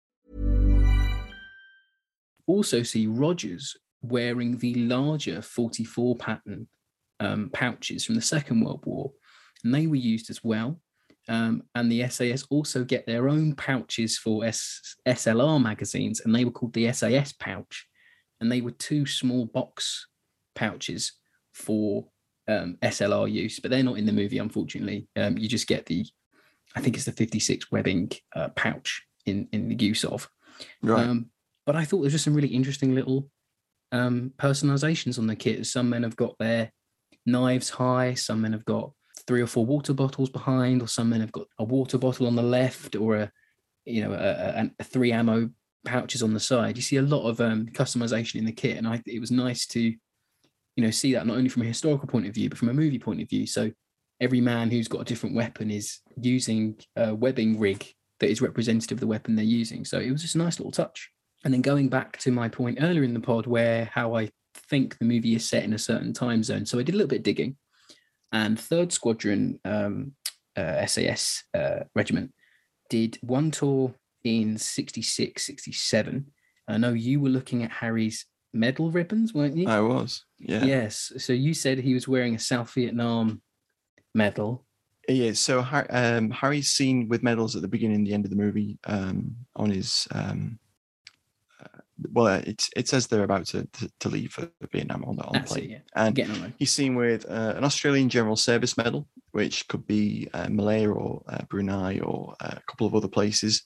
Also 2.47 2.83
see 2.83 3.07
Rogers 3.07 3.75
wearing 4.01 4.57
the 4.57 4.73
larger 4.75 5.41
44 5.41 6.15
pattern 6.15 6.67
um, 7.19 7.49
pouches 7.53 8.03
from 8.05 8.15
the 8.15 8.21
Second 8.21 8.63
World 8.63 8.83
War, 8.85 9.11
and 9.63 9.73
they 9.73 9.87
were 9.87 9.95
used 9.95 10.29
as 10.29 10.43
well. 10.43 10.79
Um, 11.29 11.63
and 11.75 11.91
the 11.91 12.07
SAS 12.09 12.43
also 12.49 12.83
get 12.83 13.05
their 13.05 13.29
own 13.29 13.53
pouches 13.55 14.17
for 14.17 14.43
S- 14.43 14.95
SLR 15.07 15.61
magazines, 15.61 16.21
and 16.21 16.33
they 16.33 16.45
were 16.45 16.51
called 16.51 16.73
the 16.73 16.91
SAS 16.91 17.33
pouch. 17.33 17.87
And 18.39 18.51
they 18.51 18.61
were 18.61 18.71
two 18.71 19.05
small 19.05 19.45
box 19.45 20.07
pouches 20.55 21.13
for 21.53 22.07
um, 22.47 22.77
SLR 22.81 23.31
use, 23.31 23.59
but 23.59 23.69
they're 23.69 23.83
not 23.83 23.99
in 23.99 24.07
the 24.07 24.11
movie, 24.11 24.39
unfortunately. 24.39 25.07
Um, 25.15 25.37
you 25.37 25.47
just 25.47 25.67
get 25.67 25.85
the, 25.85 26.05
I 26.75 26.81
think 26.81 26.95
it's 26.95 27.05
the 27.05 27.11
56 27.11 27.71
webbing 27.71 28.11
uh, 28.35 28.49
pouch 28.49 29.03
in 29.27 29.47
in 29.51 29.69
the 29.69 29.75
use 29.75 30.03
of. 30.03 30.27
Right. 30.81 31.07
Um, 31.07 31.29
but 31.71 31.79
I 31.79 31.85
thought 31.85 31.99
there 31.99 32.07
was 32.07 32.11
just 32.11 32.25
some 32.25 32.33
really 32.33 32.49
interesting 32.49 32.93
little 32.93 33.29
um, 33.93 34.33
personalizations 34.37 35.17
on 35.17 35.25
the 35.25 35.37
kit. 35.37 35.65
Some 35.65 35.89
men 35.89 36.03
have 36.03 36.17
got 36.17 36.35
their 36.37 36.69
knives 37.25 37.69
high, 37.69 38.13
some 38.13 38.41
men 38.41 38.51
have 38.51 38.65
got 38.65 38.91
three 39.25 39.41
or 39.41 39.47
four 39.47 39.65
water 39.65 39.93
bottles 39.93 40.29
behind, 40.29 40.81
or 40.81 40.89
some 40.89 41.07
men 41.07 41.21
have 41.21 41.31
got 41.31 41.47
a 41.59 41.63
water 41.63 41.97
bottle 41.97 42.27
on 42.27 42.35
the 42.35 42.43
left, 42.43 42.97
or 42.97 43.15
a 43.15 43.31
you 43.85 44.03
know 44.03 44.11
a, 44.11 44.63
a, 44.63 44.71
a 44.81 44.83
three 44.83 45.13
ammo 45.13 45.49
pouches 45.85 46.21
on 46.21 46.33
the 46.33 46.41
side. 46.41 46.75
You 46.75 46.81
see 46.81 46.97
a 46.97 47.01
lot 47.03 47.25
of 47.25 47.39
um, 47.39 47.67
customization 47.67 48.35
in 48.35 48.43
the 48.43 48.51
kit, 48.51 48.75
and 48.75 48.85
I 48.85 49.01
it 49.05 49.21
was 49.21 49.31
nice 49.31 49.65
to 49.67 49.79
you 49.79 49.97
know 50.75 50.91
see 50.91 51.13
that 51.13 51.25
not 51.25 51.37
only 51.37 51.47
from 51.47 51.61
a 51.61 51.67
historical 51.67 52.09
point 52.09 52.27
of 52.27 52.33
view, 52.33 52.49
but 52.49 52.57
from 52.57 52.67
a 52.67 52.73
movie 52.73 52.99
point 52.99 53.21
of 53.21 53.29
view. 53.29 53.47
So 53.47 53.71
every 54.19 54.41
man 54.41 54.71
who's 54.71 54.89
got 54.89 55.03
a 55.03 55.05
different 55.05 55.37
weapon 55.37 55.71
is 55.71 55.99
using 56.17 56.81
a 56.97 57.15
webbing 57.15 57.61
rig 57.61 57.85
that 58.19 58.29
is 58.29 58.41
representative 58.41 58.97
of 58.97 58.99
the 58.99 59.07
weapon 59.07 59.37
they're 59.37 59.45
using. 59.45 59.85
So 59.85 60.01
it 60.01 60.11
was 60.11 60.21
just 60.21 60.35
a 60.35 60.39
nice 60.39 60.59
little 60.59 60.73
touch. 60.73 61.09
And 61.43 61.53
then 61.53 61.61
going 61.61 61.89
back 61.89 62.17
to 62.19 62.31
my 62.31 62.49
point 62.49 62.77
earlier 62.81 63.03
in 63.03 63.13
the 63.13 63.19
pod, 63.19 63.47
where 63.47 63.85
how 63.85 64.15
I 64.15 64.29
think 64.69 64.97
the 64.97 65.05
movie 65.05 65.35
is 65.35 65.47
set 65.47 65.63
in 65.63 65.73
a 65.73 65.79
certain 65.79 66.13
time 66.13 66.43
zone. 66.43 66.65
So 66.65 66.79
I 66.79 66.83
did 66.83 66.93
a 66.93 66.97
little 66.97 67.09
bit 67.09 67.19
of 67.19 67.23
digging, 67.23 67.57
and 68.31 68.59
Third 68.59 68.91
Squadron 68.91 69.59
um, 69.65 70.13
uh, 70.55 70.85
SAS 70.85 71.43
uh, 71.53 71.81
Regiment 71.95 72.31
did 72.89 73.17
one 73.21 73.51
tour 73.51 73.93
in 74.23 74.57
66, 74.57 75.45
67. 75.45 76.25
I 76.67 76.77
know 76.77 76.93
you 76.93 77.19
were 77.19 77.29
looking 77.29 77.63
at 77.63 77.71
Harry's 77.71 78.25
medal 78.53 78.91
ribbons, 78.91 79.33
weren't 79.33 79.57
you? 79.57 79.67
I 79.67 79.79
was, 79.79 80.25
yeah. 80.39 80.63
Yes. 80.63 81.11
So 81.17 81.33
you 81.33 81.53
said 81.53 81.79
he 81.79 81.93
was 81.93 82.07
wearing 82.07 82.35
a 82.35 82.39
South 82.39 82.71
Vietnam 82.73 83.41
medal. 84.13 84.65
Yeah. 85.07 85.33
So 85.33 85.65
um, 85.89 86.29
Harry's 86.31 86.71
seen 86.71 87.07
with 87.07 87.23
medals 87.23 87.55
at 87.55 87.61
the 87.61 87.67
beginning 87.67 87.97
and 87.97 88.07
the 88.07 88.13
end 88.13 88.25
of 88.25 88.29
the 88.29 88.37
movie 88.37 88.77
um, 88.85 89.35
on 89.55 89.71
his. 89.71 90.07
Um, 90.13 90.59
well, 92.11 92.27
uh, 92.27 92.39
it 92.45 92.63
it 92.75 92.87
says 92.87 93.07
they're 93.07 93.23
about 93.23 93.45
to, 93.47 93.65
to, 93.65 93.91
to 93.99 94.09
leave 94.09 94.31
for 94.33 94.49
Vietnam 94.71 95.03
on 95.05 95.15
the 95.17 95.23
on 95.23 95.33
the 95.33 95.39
That's 95.39 95.51
it, 95.51 95.55
plane, 95.55 95.69
yeah. 95.71 95.79
and 95.95 96.15
Getting 96.15 96.35
on 96.35 96.41
there. 96.41 96.53
he's 96.57 96.71
seen 96.71 96.95
with 96.95 97.29
uh, 97.29 97.53
an 97.57 97.63
Australian 97.63 98.09
General 98.09 98.35
Service 98.35 98.77
Medal, 98.77 99.07
which 99.31 99.67
could 99.67 99.85
be 99.87 100.27
uh, 100.33 100.47
Malaya 100.49 100.89
or 100.91 101.23
uh, 101.27 101.43
Brunei 101.49 101.99
or 101.99 102.35
uh, 102.39 102.55
a 102.57 102.61
couple 102.67 102.87
of 102.87 102.95
other 102.95 103.07
places. 103.07 103.63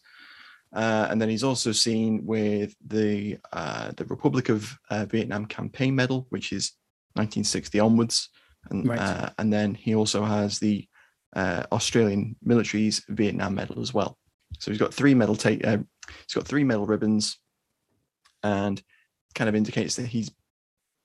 Uh, 0.73 1.07
and 1.09 1.21
then 1.21 1.29
he's 1.29 1.43
also 1.43 1.71
seen 1.71 2.25
with 2.25 2.75
the 2.85 3.37
uh, 3.53 3.91
the 3.95 4.05
Republic 4.05 4.49
of 4.49 4.77
uh, 4.89 5.05
Vietnam 5.05 5.45
Campaign 5.45 5.95
Medal, 5.95 6.25
which 6.29 6.51
is 6.51 6.73
1960 7.13 7.79
onwards, 7.79 8.29
and 8.69 8.87
Right. 8.87 8.99
uh, 8.99 9.29
and 9.37 9.53
then 9.53 9.73
he 9.73 9.95
also 9.95 10.23
has 10.25 10.59
the 10.59 10.85
uh, 11.35 11.63
Australian 11.71 12.35
military's 12.43 13.03
Vietnam 13.09 13.55
Medal 13.55 13.81
as 13.81 13.93
well. 13.93 14.17
So 14.59 14.71
he's 14.71 14.79
got 14.79 14.93
three 14.93 15.13
medal 15.13 15.35
take. 15.35 15.65
Uh, 15.65 15.77
he's 16.07 16.33
got 16.33 16.45
three 16.47 16.63
medal 16.63 16.85
ribbons, 16.85 17.37
and 18.45 18.81
kind 19.33 19.49
of 19.49 19.55
indicates 19.55 19.95
that 19.95 20.07
he's 20.07 20.29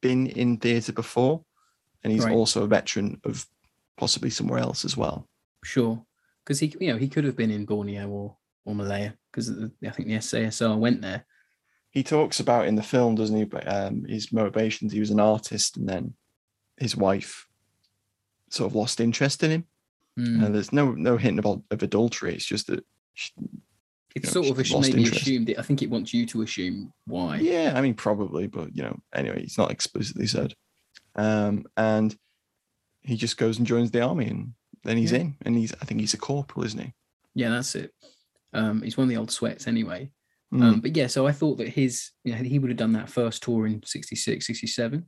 been 0.02 0.26
in 0.26 0.56
theatre 0.58 0.92
before, 0.92 1.44
and 2.02 2.12
he's 2.12 2.24
Right. 2.24 2.34
also 2.34 2.62
a 2.64 2.66
veteran 2.68 3.20
of 3.24 3.46
possibly 3.96 4.30
somewhere 4.30 4.60
else 4.60 4.84
as 4.84 4.96
well. 4.96 5.28
Sure, 5.64 6.04
because 6.42 6.58
he, 6.60 6.74
you 6.80 6.88
know, 6.92 6.98
he 6.98 7.08
could 7.08 7.24
have 7.24 7.36
been 7.36 7.50
in 7.50 7.64
Borneo 7.66 8.08
or 8.08 8.36
or 8.66 8.74
Malaya, 8.74 9.14
because 9.30 9.48
I 9.50 9.90
think 9.90 10.08
the 10.08 10.16
SASR 10.20 10.78
went 10.78 11.00
there. 11.02 11.24
he 11.92 12.02
talks 12.04 12.38
about 12.40 12.68
in 12.68 12.76
the 12.76 12.82
film, 12.94 13.14
doesn't 13.16 13.36
he? 13.36 13.44
but, 13.44 13.66
Um, 13.66 14.04
his 14.04 14.30
motivations. 14.32 14.92
He 14.92 15.00
was 15.00 15.10
an 15.10 15.18
artist, 15.18 15.76
and 15.78 15.88
then 15.88 16.14
his 16.76 16.94
wife 16.96 17.48
sort 18.50 18.70
of 18.70 18.76
lost 18.76 19.00
interest 19.00 19.42
in 19.42 19.50
him. 19.50 19.64
Mm. 20.18 20.44
And 20.44 20.54
there's 20.54 20.72
no 20.72 20.92
no 20.92 21.16
hint 21.16 21.38
of, 21.40 21.62
of 21.70 21.82
adultery. 21.82 22.34
It's 22.34 22.44
just 22.54 22.66
that. 22.68 22.84
She, 23.14 23.32
It's 24.14 24.34
you 24.34 24.40
know, 24.42 24.48
sort 24.48 24.58
of 24.58 24.70
a, 24.72 24.80
maybe 24.80 25.02
interest. 25.04 25.22
assumed. 25.22 25.50
It, 25.50 25.58
I 25.58 25.62
think 25.62 25.82
it 25.82 25.90
wants 25.90 26.12
you 26.12 26.26
to 26.26 26.42
assume 26.42 26.92
why. 27.06 27.36
Yeah, 27.36 27.72
I 27.76 27.80
mean 27.80 27.94
probably, 27.94 28.46
but 28.46 28.74
you 28.74 28.82
know, 28.82 28.98
anyway, 29.14 29.42
it's 29.42 29.58
not 29.58 29.70
explicitly 29.70 30.26
said. 30.26 30.54
Um, 31.16 31.66
and 31.76 32.14
he 33.02 33.16
just 33.16 33.36
goes 33.36 33.58
and 33.58 33.66
joins 33.66 33.90
the 33.90 34.02
army, 34.02 34.26
and 34.26 34.52
then 34.84 34.96
he's 34.96 35.12
Yeah. 35.12 35.18
in, 35.18 35.36
and 35.42 35.56
he's 35.56 35.72
I 35.80 35.84
think 35.84 36.00
he's 36.00 36.14
a 36.14 36.18
corporal, 36.18 36.64
isn't 36.66 36.80
he? 36.80 36.94
Yeah, 37.34 37.50
that's 37.50 37.74
it. 37.74 37.92
Um, 38.52 38.82
he's 38.82 38.96
one 38.96 39.04
of 39.04 39.08
the 39.10 39.16
old 39.16 39.30
sweats 39.30 39.66
anyway. 39.68 40.10
Mm. 40.52 40.62
Um, 40.62 40.80
but 40.80 40.96
yeah, 40.96 41.06
so 41.06 41.28
I 41.28 41.32
thought 41.32 41.58
that 41.58 41.68
his, 41.68 42.10
you 42.24 42.32
know, 42.32 42.38
he 42.42 42.58
would 42.58 42.70
have 42.70 42.76
done 42.76 42.92
that 42.94 43.08
first 43.08 43.42
tour 43.44 43.68
in 43.68 43.80
66, 43.84 44.44
67. 44.44 45.06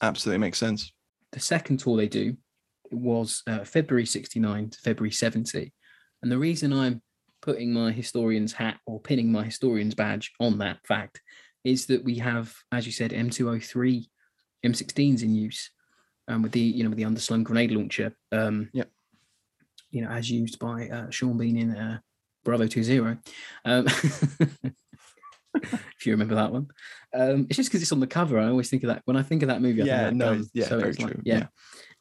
Absolutely 0.00 0.38
makes 0.38 0.58
sense. 0.58 0.92
The 1.32 1.40
second 1.40 1.78
tour 1.78 1.96
they 1.96 2.06
do 2.06 2.36
was 2.92 3.42
uh, 3.48 3.64
February 3.64 4.06
69 4.06 4.70
to 4.70 4.78
February 4.78 5.10
70. 5.10 5.72
And 6.22 6.30
the 6.30 6.38
reason 6.38 6.72
I'm 6.72 7.02
putting 7.46 7.72
my 7.72 7.92
historian's 7.92 8.52
hat 8.52 8.78
or 8.86 9.00
pinning 9.00 9.30
my 9.30 9.44
historian's 9.44 9.94
badge 9.94 10.32
on 10.40 10.58
that 10.58 10.78
fact 10.86 11.22
is 11.64 11.86
that 11.86 12.02
we 12.04 12.16
have, 12.18 12.52
as 12.72 12.84
you 12.86 12.92
said, 12.92 13.12
M203 13.12 14.04
M16s 14.64 15.22
in 15.22 15.34
use 15.34 15.70
um, 16.28 16.42
with 16.42 16.50
the, 16.52 16.60
you 16.60 16.82
know, 16.82 16.90
with 16.90 16.98
the 16.98 17.04
underslung 17.04 17.44
grenade 17.44 17.70
launcher. 17.70 18.12
Um, 18.32 18.68
Yep. 18.72 18.90
You 19.92 20.02
know, 20.02 20.08
as 20.10 20.28
used 20.28 20.58
by 20.58 20.88
uh, 20.88 21.08
Sean 21.10 21.38
Bean 21.38 21.56
in 21.56 21.76
uh, 21.76 21.98
Bravo 22.44 22.66
20. 22.66 22.98
Um, 22.98 23.86
if 25.54 26.04
you 26.04 26.12
remember 26.12 26.34
that 26.34 26.52
one. 26.52 26.66
Um, 27.14 27.46
it's 27.48 27.56
just 27.56 27.70
because 27.70 27.80
it's 27.82 27.92
on 27.92 28.00
the 28.00 28.06
cover. 28.08 28.38
I 28.40 28.48
always 28.48 28.68
think 28.68 28.82
of 28.82 28.88
that 28.88 29.02
when 29.04 29.16
I 29.16 29.22
think 29.22 29.42
of 29.42 29.48
that 29.48 29.62
movie. 29.62 29.82
I 29.82 29.84
think 29.84 29.88
Yeah, 29.96 30.04
that 30.04 30.14
no, 30.14 30.34
gun. 30.34 30.46
yeah, 30.52 30.68
very 30.68 30.90
it's 30.90 30.98
like- 30.98 31.12
true, 31.12 31.22
yeah. 31.24 31.46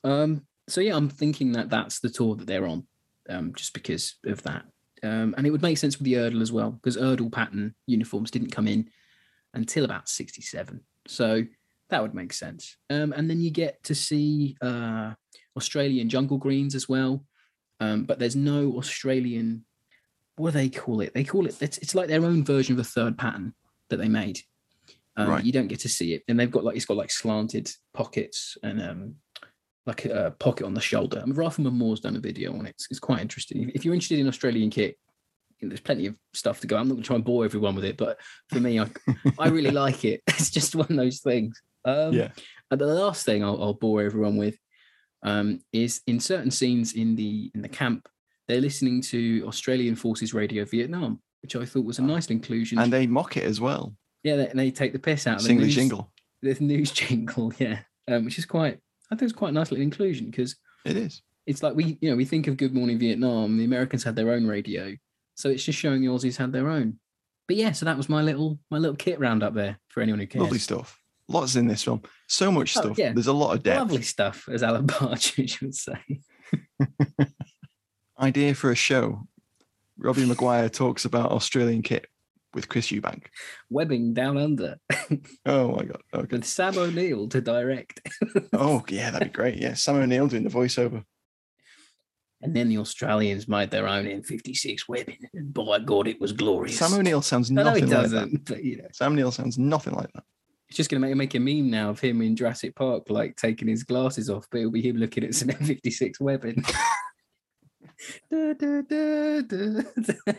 Um, 0.03 0.45
so 0.67 0.81
yeah, 0.81 0.95
I'm 0.95 1.09
thinking 1.09 1.51
that 1.53 1.69
that's 1.69 1.99
the 1.99 2.09
tour 2.09 2.35
that 2.35 2.47
they're 2.47 2.65
on, 2.67 2.87
um, 3.29 3.53
just 3.53 3.73
because 3.75 4.15
of 4.25 4.41
that. 4.43 4.65
Um, 5.05 5.35
and 5.37 5.45
it 5.45 5.51
would 5.51 5.61
make 5.61 5.77
sense 5.77 5.97
with 5.97 6.05
the 6.05 6.13
Erdl 6.13 6.41
as 6.41 6.51
well, 6.51 6.71
because 6.71 6.97
Erdl 6.97 7.31
pattern 7.31 7.75
uniforms 7.85 8.31
didn't 8.31 8.51
come 8.51 8.67
in 8.67 8.89
until 9.53 9.85
about 9.85 10.09
67. 10.09 10.81
So 11.07 11.43
that 11.89 12.01
would 12.01 12.15
make 12.15 12.33
sense. 12.33 12.77
Um, 12.89 13.13
and 13.13 13.29
then 13.29 13.39
you 13.39 13.51
get 13.51 13.83
to 13.83 13.95
see 13.95 14.57
uh, 14.61 15.13
Australian 15.55 16.09
jungle 16.09 16.37
greens 16.37 16.75
as 16.75 16.89
well. 16.89 17.23
Um, 17.79 18.05
but 18.05 18.19
there's 18.19 18.35
no 18.35 18.73
Australian, 18.77 19.65
what 20.37 20.53
do 20.53 20.59
they 20.59 20.69
call 20.69 21.01
it? 21.01 21.13
They 21.13 21.23
call 21.23 21.45
it, 21.45 21.55
it's, 21.61 21.77
it's 21.77 21.95
like 21.95 22.07
their 22.07 22.25
own 22.25 22.43
version 22.43 22.73
of 22.73 22.79
a 22.79 22.83
third 22.83 23.17
pattern 23.17 23.53
that 23.89 23.97
they 23.97 24.09
made. 24.09 24.39
Um, 25.17 25.29
Right. 25.29 25.45
You 25.45 25.51
don't 25.51 25.67
get 25.67 25.79
to 25.81 25.89
see 25.89 26.13
it. 26.13 26.23
And 26.27 26.39
they've 26.39 26.51
got 26.51 26.63
like, 26.63 26.75
it's 26.75 26.85
got 26.85 26.97
like 26.97 27.11
slanted 27.11 27.71
pockets 27.93 28.57
and 28.63 28.81
um, 28.81 29.15
like 29.85 30.05
a, 30.05 30.27
a 30.27 30.31
pocket 30.31 30.65
on 30.65 30.73
the 30.73 30.81
shoulder. 30.81 31.19
I 31.21 31.25
mean, 31.25 31.35
Rifleman 31.35 31.73
Moore's 31.73 31.99
done 31.99 32.15
a 32.15 32.19
video 32.19 32.53
on 32.57 32.65
it. 32.65 32.71
It's, 32.71 32.87
it's 32.89 32.99
quite 32.99 33.21
interesting. 33.21 33.71
If 33.75 33.85
you're 33.85 33.93
interested 33.93 34.19
in 34.19 34.27
Australian 34.27 34.69
kit, 34.69 34.97
you 35.59 35.67
know, 35.67 35.69
there's 35.69 35.81
plenty 35.81 36.07
of 36.07 36.15
stuff 36.33 36.59
to 36.61 36.67
go. 36.67 36.77
I'm 36.77 36.87
not 36.87 36.95
going 36.95 37.03
to 37.03 37.07
try 37.07 37.15
and 37.15 37.25
bore 37.25 37.45
everyone 37.45 37.75
with 37.75 37.85
it, 37.85 37.97
but 37.97 38.19
for 38.49 38.59
me, 38.59 38.79
I, 38.79 38.89
I 39.39 39.49
really 39.49 39.71
like 39.71 40.03
it. 40.05 40.21
It's 40.27 40.49
just 40.49 40.75
one 40.75 40.87
of 40.89 40.95
those 40.95 41.19
things. 41.19 41.61
Um, 41.85 42.13
Yeah. 42.13 42.29
And 42.71 42.81
the 42.81 42.87
last 42.87 43.25
thing 43.25 43.43
I'll, 43.43 43.61
I'll 43.61 43.73
bore 43.73 44.01
everyone 44.01 44.37
with 44.37 44.57
um, 45.23 45.61
is 45.71 46.01
in 46.07 46.19
certain 46.19 46.51
scenes 46.51 46.93
in 46.93 47.15
the 47.15 47.51
in 47.53 47.61
the 47.61 47.69
camp, 47.69 48.07
they're 48.47 48.61
listening 48.61 49.01
to 49.03 49.43
Australian 49.47 49.95
Forces 49.95 50.33
Radio 50.33 50.65
Vietnam, 50.65 51.21
which 51.41 51.55
I 51.55 51.65
thought 51.65 51.85
was 51.85 51.99
a 51.99 52.03
nice 52.03 52.27
inclusion. 52.29 52.79
And 52.79 52.93
they 52.93 53.07
mock 53.07 53.37
it 53.37 53.43
as 53.43 53.59
well. 53.61 53.95
yeah, 54.23 54.35
they, 54.35 54.47
and 54.47 54.59
they 54.59 54.71
take 54.71 54.93
the 54.93 54.99
piss 54.99 55.27
out 55.27 55.37
of 55.37 55.43
the 55.43 55.53
news, 55.53 55.75
jingle. 55.75 56.11
the 56.41 56.55
news 56.59 56.91
jingle, 57.01 57.53
yeah, 57.57 57.79
um, 58.07 58.25
which 58.25 58.37
is 58.37 58.45
quite. 58.45 58.79
I 59.11 59.15
think 59.15 59.23
it's 59.29 59.37
quite 59.37 59.49
a 59.49 59.53
nice 59.53 59.71
little 59.71 59.83
inclusion 59.83 60.29
because 60.29 60.55
It 60.85 60.97
is. 60.97 61.21
it's 61.45 61.61
like 61.63 61.75
we 61.75 61.97
you 62.01 62.09
know 62.09 62.15
we 62.15 62.25
think 62.25 62.47
of 62.47 62.57
Good 62.57 62.73
Morning 62.73 62.97
Vietnam. 62.99 63.57
The 63.57 63.65
Americans 63.65 64.03
had 64.03 64.15
their 64.15 64.31
own 64.31 64.47
radio, 64.47 64.95
so 65.35 65.49
it's 65.49 65.63
just 65.63 65.77
showing 65.79 66.01
the 66.01 66.07
Aussies 66.07 66.37
had 66.37 66.51
their 66.51 66.69
own. 66.69 66.99
But 67.47 67.57
yeah, 67.57 67.71
so 67.73 67.85
that 67.85 67.97
was 67.97 68.09
my 68.09 68.21
little 68.23 68.57
my 68.71 68.77
little 68.77 68.95
kit 68.95 69.19
round 69.19 69.43
up 69.43 69.53
there 69.53 69.77
for 69.89 70.01
anyone 70.01 70.19
who 70.19 70.27
cares. 70.27 70.41
Lovely 70.43 70.59
stuff. 70.59 70.99
Lots 71.27 71.55
in 71.55 71.67
this 71.67 71.83
film. 71.83 72.01
So 72.27 72.51
much 72.51 72.75
Oh, 72.77 72.81
stuff. 72.81 72.97
yeah. 72.99 73.11
There's 73.13 73.27
a 73.27 73.33
lot 73.33 73.55
of 73.55 73.63
depth. 73.63 73.79
Lovely 73.79 74.01
stuff, 74.03 74.47
as 74.51 74.61
Alan 74.63 74.85
Partridge 74.87 75.59
would 75.61 75.73
say. 75.75 75.97
Idea 78.19 78.55
for 78.55 78.71
a 78.71 78.75
show. 78.75 79.27
Robbie 79.97 80.25
Maguire 80.25 80.69
talks 80.69 81.05
about 81.05 81.31
Australian 81.31 81.81
kit 81.81 82.05
with 82.55 82.69
Chris 82.69 82.87
Eubank. 82.87 83.25
Webbing 83.69 84.13
down 84.13 84.37
under 84.37 84.77
Oh 85.45 85.73
my 85.75 85.83
god. 85.83 86.01
Okay. 86.13 86.37
with 86.37 86.45
Sam 86.45 86.77
O'Neill 86.77 87.27
to 87.29 87.41
direct. 87.41 88.01
Oh 88.53 88.83
yeah, 88.89 89.11
that'd 89.11 89.31
be 89.31 89.33
great. 89.33 89.57
Yeah, 89.57 89.73
Sam 89.75 89.97
O'Neill 89.97 90.27
doing 90.27 90.43
the 90.43 90.49
voiceover. 90.49 91.03
And 92.41 92.55
then 92.55 92.69
the 92.69 92.77
Australians 92.77 93.47
made 93.47 93.71
their 93.71 93.87
own 93.87 94.05
M56 94.05 94.81
webbing, 94.87 95.17
and 95.33 95.53
by 95.53 95.79
God, 95.79 96.07
it 96.07 96.19
was 96.21 96.31
glorious. 96.31 96.77
Sam 96.77 96.93
O'Neill 96.93 97.21
sounds 97.21 97.49
I 97.51 97.55
know 97.55 97.73
he 97.73 97.81
nothing 97.81 97.89
like 97.89 98.09
that. 98.11 98.45
but 98.45 98.63
you 98.63 98.77
know, 98.77 98.87
Sam 98.91 99.13
O'Neill 99.13 99.31
sounds 99.31 99.57
nothing 99.57 99.93
like 99.93 100.11
that. 100.13 100.23
it's 100.67 100.77
just 100.77 100.89
going 100.89 101.01
to 101.01 101.07
make 101.07 101.15
make 101.15 101.35
a 101.35 101.39
meme 101.39 101.69
now 101.69 101.89
of 101.89 101.99
him 101.99 102.21
in 102.21 102.35
Jurassic 102.35 102.75
Park, 102.75 103.09
like 103.09 103.35
taking 103.35 103.67
his 103.67 103.83
glasses 103.83 104.29
off, 104.29 104.47
but 104.51 104.59
it'll 104.59 104.71
be 104.71 104.81
him 104.81 104.97
looking 104.97 105.23
at 105.23 105.33
some 105.35 105.49
M56 105.49 106.19
webbing. 106.19 106.63
Da, 108.29 108.53
da, 108.53 108.81
da, 108.81 109.41
da, 109.41 109.81
da. 110.01 110.33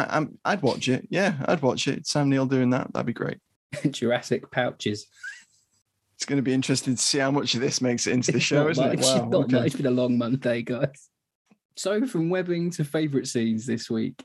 I, 0.00 0.16
I'm, 0.16 0.38
I'd 0.44 0.62
watch 0.62 0.88
it. 0.88 1.06
Yeah, 1.10 1.34
I'd 1.46 1.62
watch 1.62 1.88
it. 1.88 2.06
Sam 2.06 2.28
Neill 2.28 2.46
doing 2.46 2.70
that. 2.70 2.92
That'd 2.92 3.06
be 3.06 3.12
great. 3.12 3.38
Jurassic 3.90 4.50
pouches. 4.50 5.06
It's 6.16 6.26
going 6.26 6.38
to 6.38 6.42
be 6.42 6.52
interesting 6.52 6.96
to 6.96 7.02
see 7.02 7.18
how 7.18 7.30
much 7.30 7.54
of 7.54 7.60
this 7.60 7.80
makes 7.80 8.06
it 8.06 8.12
into 8.12 8.32
the 8.32 8.40
show, 8.50 8.64
Not 8.64 8.70
isn't 8.72 8.86
much, 8.88 8.98
it? 8.98 9.04
Wow. 9.04 9.24
not 9.30 9.44
okay. 9.44 9.56
much. 9.56 9.66
It's 9.66 9.76
been 9.76 9.86
a 9.86 9.90
long 9.90 10.18
Monday, 10.18 10.58
eh, 10.58 10.62
guys. 10.62 11.08
So 11.76 12.06
from 12.06 12.28
webbing 12.28 12.70
to 12.72 12.84
favourite 12.84 13.26
scenes 13.26 13.66
this 13.66 13.88
week. 13.88 14.22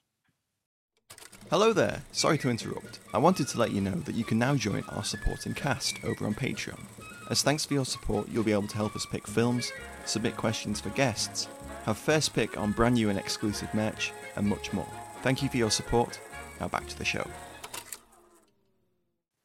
Hello 1.50 1.74
there. 1.74 2.02
Sorry 2.12 2.38
to 2.40 2.50
interrupt. 2.50 3.00
I 3.14 3.18
wanted 3.18 3.48
to 3.50 3.60
let 3.60 3.72
you 3.72 3.80
know 3.80 3.92
that 3.92 4.16
you 4.16 4.26
can 4.26 4.40
now 4.40 4.56
join 4.56 4.84
our 4.90 5.04
supporting 5.04 5.54
cast 5.54 6.04
over 6.04 6.26
on 6.26 6.34
Patreon. 6.34 6.82
As 7.30 7.44
thanks 7.44 7.64
for 7.66 7.76
your 7.76 7.86
support, 7.86 8.28
you'll 8.30 8.44
be 8.44 8.52
able 8.52 8.68
to 8.68 8.76
help 8.76 8.96
us 8.96 9.06
pick 9.06 9.28
films, 9.28 9.72
submit 10.06 10.36
questions 10.38 10.82
for 10.82 10.90
guests, 10.90 11.48
have 11.86 11.98
first 11.98 12.34
pick 12.34 12.58
on 12.58 12.72
brand 12.72 12.96
new 12.96 13.10
and 13.10 13.20
exclusive 13.20 13.72
merch, 13.74 14.12
and 14.36 14.48
much 14.48 14.74
more. 14.74 14.90
Thank 15.26 15.42
you 15.42 15.50
for 15.50 15.58
your 15.58 15.72
support. 15.72 16.20
Now 16.60 16.68
back 16.68 16.86
to 16.86 16.96
the 17.00 17.04
show. 17.04 17.28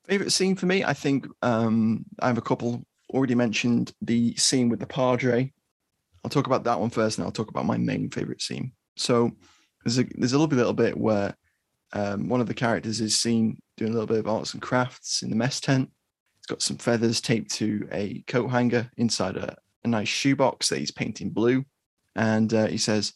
Favorite 0.04 0.30
scene 0.30 0.54
for 0.54 0.66
me, 0.66 0.84
I 0.84 0.92
think 0.92 1.26
um, 1.40 2.04
I 2.18 2.26
have 2.26 2.36
a 2.36 2.42
couple. 2.42 2.84
Already 3.08 3.34
mentioned 3.34 3.94
the 4.02 4.36
scene 4.36 4.68
with 4.68 4.78
the 4.78 4.86
Padre. 4.86 5.50
I'll 6.22 6.28
talk 6.28 6.46
about 6.46 6.64
that 6.64 6.78
one 6.78 6.90
first, 6.90 7.16
and 7.16 7.24
I'll 7.24 7.32
talk 7.32 7.48
about 7.48 7.64
my 7.64 7.78
main 7.78 8.10
favorite 8.10 8.42
scene. 8.42 8.72
So 8.96 9.30
there's 9.82 9.98
a 9.98 10.04
there's 10.16 10.34
a 10.34 10.36
little 10.36 10.48
bit, 10.48 10.56
little 10.56 10.74
bit 10.74 10.98
where 10.98 11.34
um, 11.94 12.28
one 12.28 12.42
of 12.42 12.46
the 12.46 12.52
characters 12.52 13.00
is 13.00 13.16
seen 13.16 13.56
doing 13.78 13.92
a 13.92 13.94
little 13.94 14.06
bit 14.06 14.18
of 14.18 14.28
arts 14.28 14.52
and 14.52 14.60
crafts 14.60 15.22
in 15.22 15.30
the 15.30 15.36
mess 15.36 15.60
tent. 15.60 15.88
He's 16.36 16.46
got 16.46 16.60
some 16.60 16.76
feathers 16.76 17.22
taped 17.22 17.52
to 17.52 17.88
a 17.90 18.22
coat 18.26 18.48
hanger 18.48 18.90
inside 18.98 19.38
a, 19.38 19.56
a 19.82 19.88
nice 19.88 20.08
shoebox 20.08 20.68
that 20.68 20.78
he's 20.78 20.90
painting 20.90 21.30
blue, 21.30 21.64
and 22.16 22.52
uh, 22.52 22.66
he 22.66 22.76
says, 22.76 23.14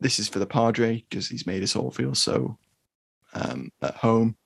"This 0.00 0.18
is 0.18 0.28
for 0.28 0.38
the 0.38 0.46
Padre 0.46 1.04
because 1.08 1.28
he's 1.28 1.46
made 1.46 1.62
us 1.62 1.76
all 1.76 1.90
feel 1.90 2.14
so 2.14 2.58
um, 3.34 3.70
at 3.82 3.94
home." 3.96 4.36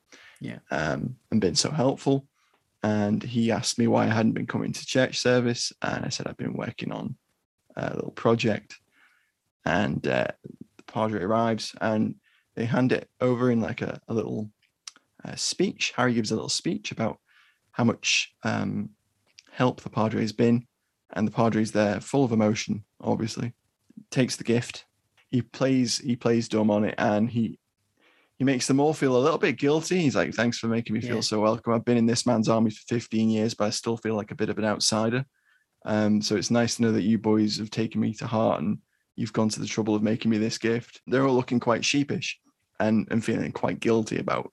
Yeah. 0.40 0.58
um, 0.70 1.16
and 1.30 1.40
been 1.40 1.54
so 1.54 1.70
helpful. 1.70 2.26
And 2.82 3.22
he 3.22 3.50
asked 3.50 3.78
me 3.78 3.86
why 3.86 4.04
I 4.04 4.12
hadn't 4.12 4.32
been 4.32 4.46
coming 4.46 4.72
to 4.72 4.86
church 4.86 5.18
service, 5.18 5.72
and 5.80 6.04
I 6.04 6.10
said 6.10 6.26
I've 6.26 6.36
been 6.36 6.52
working 6.52 6.92
on 6.92 7.16
a 7.76 7.94
little 7.94 8.10
project. 8.10 8.78
And 9.64 10.06
uh, 10.06 10.26
the 10.76 10.82
padre 10.82 11.22
arrives, 11.22 11.74
and 11.80 12.16
they 12.56 12.66
hand 12.66 12.92
it 12.92 13.08
over 13.22 13.50
in 13.50 13.62
like 13.62 13.80
a, 13.80 14.00
a 14.08 14.12
little 14.12 14.50
uh, 15.24 15.34
speech. 15.34 15.94
Harry 15.96 16.12
gives 16.12 16.30
a 16.30 16.34
little 16.34 16.50
speech 16.50 16.92
about 16.92 17.18
how 17.72 17.84
much 17.84 18.34
um, 18.42 18.90
help 19.50 19.80
the 19.80 19.88
padre 19.88 20.20
has 20.20 20.32
been, 20.32 20.66
and 21.14 21.26
the 21.26 21.32
padre's 21.32 21.72
there, 21.72 22.00
full 22.00 22.24
of 22.24 22.32
emotion. 22.32 22.84
Obviously, 23.00 23.54
takes 24.10 24.36
the 24.36 24.44
gift. 24.44 24.84
He 25.34 25.42
plays 25.42 25.98
he 25.98 26.14
plays 26.14 26.48
dumb 26.48 26.70
on 26.70 26.84
it, 26.84 26.94
and 26.96 27.28
he 27.28 27.58
he 28.38 28.44
makes 28.44 28.68
them 28.68 28.78
all 28.78 28.94
feel 28.94 29.16
a 29.16 29.18
little 29.18 29.38
bit 29.38 29.58
guilty. 29.58 30.00
He's 30.00 30.14
like, 30.14 30.32
"Thanks 30.32 30.60
for 30.60 30.68
making 30.68 30.94
me 30.94 31.00
feel 31.00 31.22
so 31.22 31.40
welcome. 31.40 31.72
I've 31.72 31.84
been 31.84 31.96
in 31.96 32.06
this 32.06 32.24
man's 32.24 32.48
army 32.48 32.70
for 32.70 32.82
15 32.88 33.28
years, 33.30 33.52
but 33.52 33.64
I 33.64 33.70
still 33.70 33.96
feel 33.96 34.14
like 34.14 34.30
a 34.30 34.36
bit 34.36 34.48
of 34.48 34.58
an 34.58 34.64
outsider. 34.64 35.26
Um, 35.84 36.22
so 36.22 36.36
it's 36.36 36.52
nice 36.52 36.76
to 36.76 36.82
know 36.82 36.92
that 36.92 37.02
you 37.02 37.18
boys 37.18 37.58
have 37.58 37.70
taken 37.70 38.00
me 38.00 38.14
to 38.14 38.28
heart 38.28 38.62
and 38.62 38.78
you've 39.16 39.32
gone 39.32 39.48
to 39.48 39.58
the 39.58 39.66
trouble 39.66 39.96
of 39.96 40.04
making 40.04 40.30
me 40.30 40.38
this 40.38 40.56
gift." 40.56 41.00
They're 41.08 41.26
all 41.26 41.34
looking 41.34 41.58
quite 41.58 41.84
sheepish 41.84 42.38
and 42.78 43.08
and 43.10 43.24
feeling 43.24 43.50
quite 43.50 43.80
guilty 43.80 44.18
about, 44.18 44.52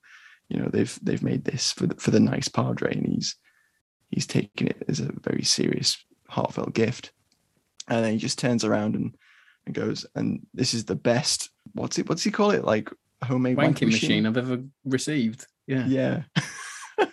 you 0.50 0.58
know, 0.58 0.70
they've 0.74 1.00
they've 1.04 1.22
made 1.22 1.46
this 1.46 1.74
for 1.74 1.86
the, 1.86 1.96
for 1.98 2.10
the 2.10 2.20
nice 2.20 2.48
padre, 2.48 2.91
and 2.91 3.06
he's 3.06 3.36
he's 4.10 4.26
taking 4.26 4.65
it 4.65 4.82
as 4.88 5.00
a 5.00 5.13
very 5.22 5.44
serious, 5.44 6.04
heartfelt 6.28 6.74
gift. 6.74 7.12
And 7.88 8.04
then 8.04 8.13
he 8.13 8.17
just 8.17 8.39
turns 8.39 8.63
around 8.63 8.96
and 8.96 9.15
and 9.65 9.76
goes, 9.76 10.06
"And 10.15 10.45
this 10.54 10.74
is 10.74 10.86
the 10.86 10.95
best. 10.95 11.50
What's 11.74 11.97
it? 12.00 12.08
What's 12.10 12.24
he 12.24 12.32
call 12.32 12.52
it? 12.52 12.63
Like." 12.65 12.89
Homemade 13.24 13.56
Wanking 13.56 13.86
machine 13.91 14.26
I've 14.26 14.36
ever 14.38 14.63
received. 14.84 15.45
Yeah. 15.67 15.86
yeah 15.86 16.24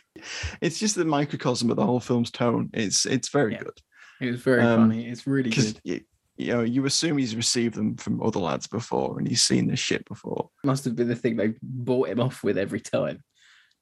it's 0.63 0.79
just 0.79 0.95
the 0.97 1.05
microcosm 1.05 1.69
of 1.71 1.77
the 1.77 1.85
whole 1.85 2.01
film's 2.01 2.31
tone 2.31 2.71
it's 2.73 3.05
it's 3.05 3.29
very 3.29 3.53
Yeah. 3.53 3.59
good 3.65 3.79
It 4.21 4.31
was 4.33 4.41
very 4.41 4.63
Um, 4.63 4.89
funny. 4.89 5.07
It's 5.07 5.27
really 5.27 5.51
good. 5.51 5.79
you, 5.85 6.01
you 6.39 6.53
know 6.55 6.63
you 6.63 6.87
assume 6.87 7.19
he's 7.19 7.37
received 7.37 7.75
them 7.75 7.97
from 7.97 8.23
other 8.23 8.41
lads 8.41 8.67
before 8.67 9.19
and 9.19 9.29
he's 9.29 9.43
seen 9.43 9.67
this 9.69 9.81
shit 9.81 10.03
before 10.07 10.49
Must 10.65 10.85
have 10.87 10.97
been 10.97 11.09
the 11.09 11.15
thing 11.15 11.37
they 11.37 11.55
bought 11.63 12.09
him 12.09 12.21
off 12.21 12.43
with 12.43 12.57
every 12.57 12.81
time. 12.81 13.23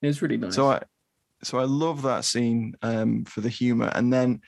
It 0.02 0.08
was 0.08 0.20
really 0.20 0.36
nice. 0.36 0.56
so 0.56 0.68
i 0.68 0.82
so 1.44 1.58
i 1.58 1.64
love 1.64 2.02
that 2.02 2.24
scene 2.24 2.74
um 2.82 3.24
for 3.24 3.40
the 3.40 3.48
humor 3.48 3.90
and 3.94 4.12
then 4.12 4.40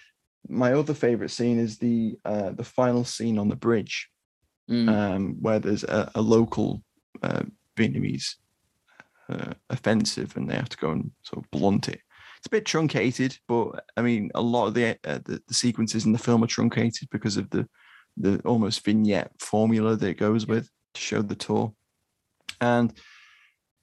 my 0.48 0.72
other 0.72 0.94
favorite 0.94 1.30
scene 1.30 1.58
is 1.58 1.78
the 1.78 2.18
uh 2.24 2.50
the 2.50 2.64
final 2.64 3.04
scene 3.04 3.38
on 3.38 3.48
the 3.48 3.56
bridge 3.56 4.08
Mm. 4.70 4.88
um 4.90 5.36
where 5.40 5.58
there's 5.58 5.84
a, 5.84 6.10
a 6.14 6.20
local 6.20 6.82
uh 7.22 7.42
vietnamese 7.74 8.34
uh, 9.30 9.54
offensive 9.70 10.36
and 10.36 10.48
they 10.48 10.54
have 10.54 10.68
to 10.68 10.76
go 10.76 10.90
and 10.90 11.10
sort 11.22 11.42
of 11.42 11.50
blunt 11.50 11.88
it. 11.88 12.00
It's 12.36 12.46
a 12.46 12.50
bit 12.50 12.66
truncated 12.66 13.38
but 13.48 13.84
i 13.96 14.02
mean 14.02 14.30
a 14.34 14.42
lot 14.42 14.66
of 14.66 14.74
the 14.74 14.98
uh, 15.04 15.20
the, 15.24 15.42
the 15.48 15.54
sequences 15.54 16.04
in 16.04 16.12
the 16.12 16.18
film 16.18 16.44
are 16.44 16.46
truncated 16.48 17.08
because 17.10 17.38
of 17.38 17.48
the 17.48 17.66
the 18.18 18.40
almost 18.44 18.84
vignette 18.84 19.32
formula 19.40 19.96
that 19.96 20.08
it 20.08 20.18
goes 20.18 20.46
with 20.46 20.68
to 20.94 21.00
show 21.00 21.22
the 21.22 21.34
tour. 21.36 21.72
And 22.60 22.92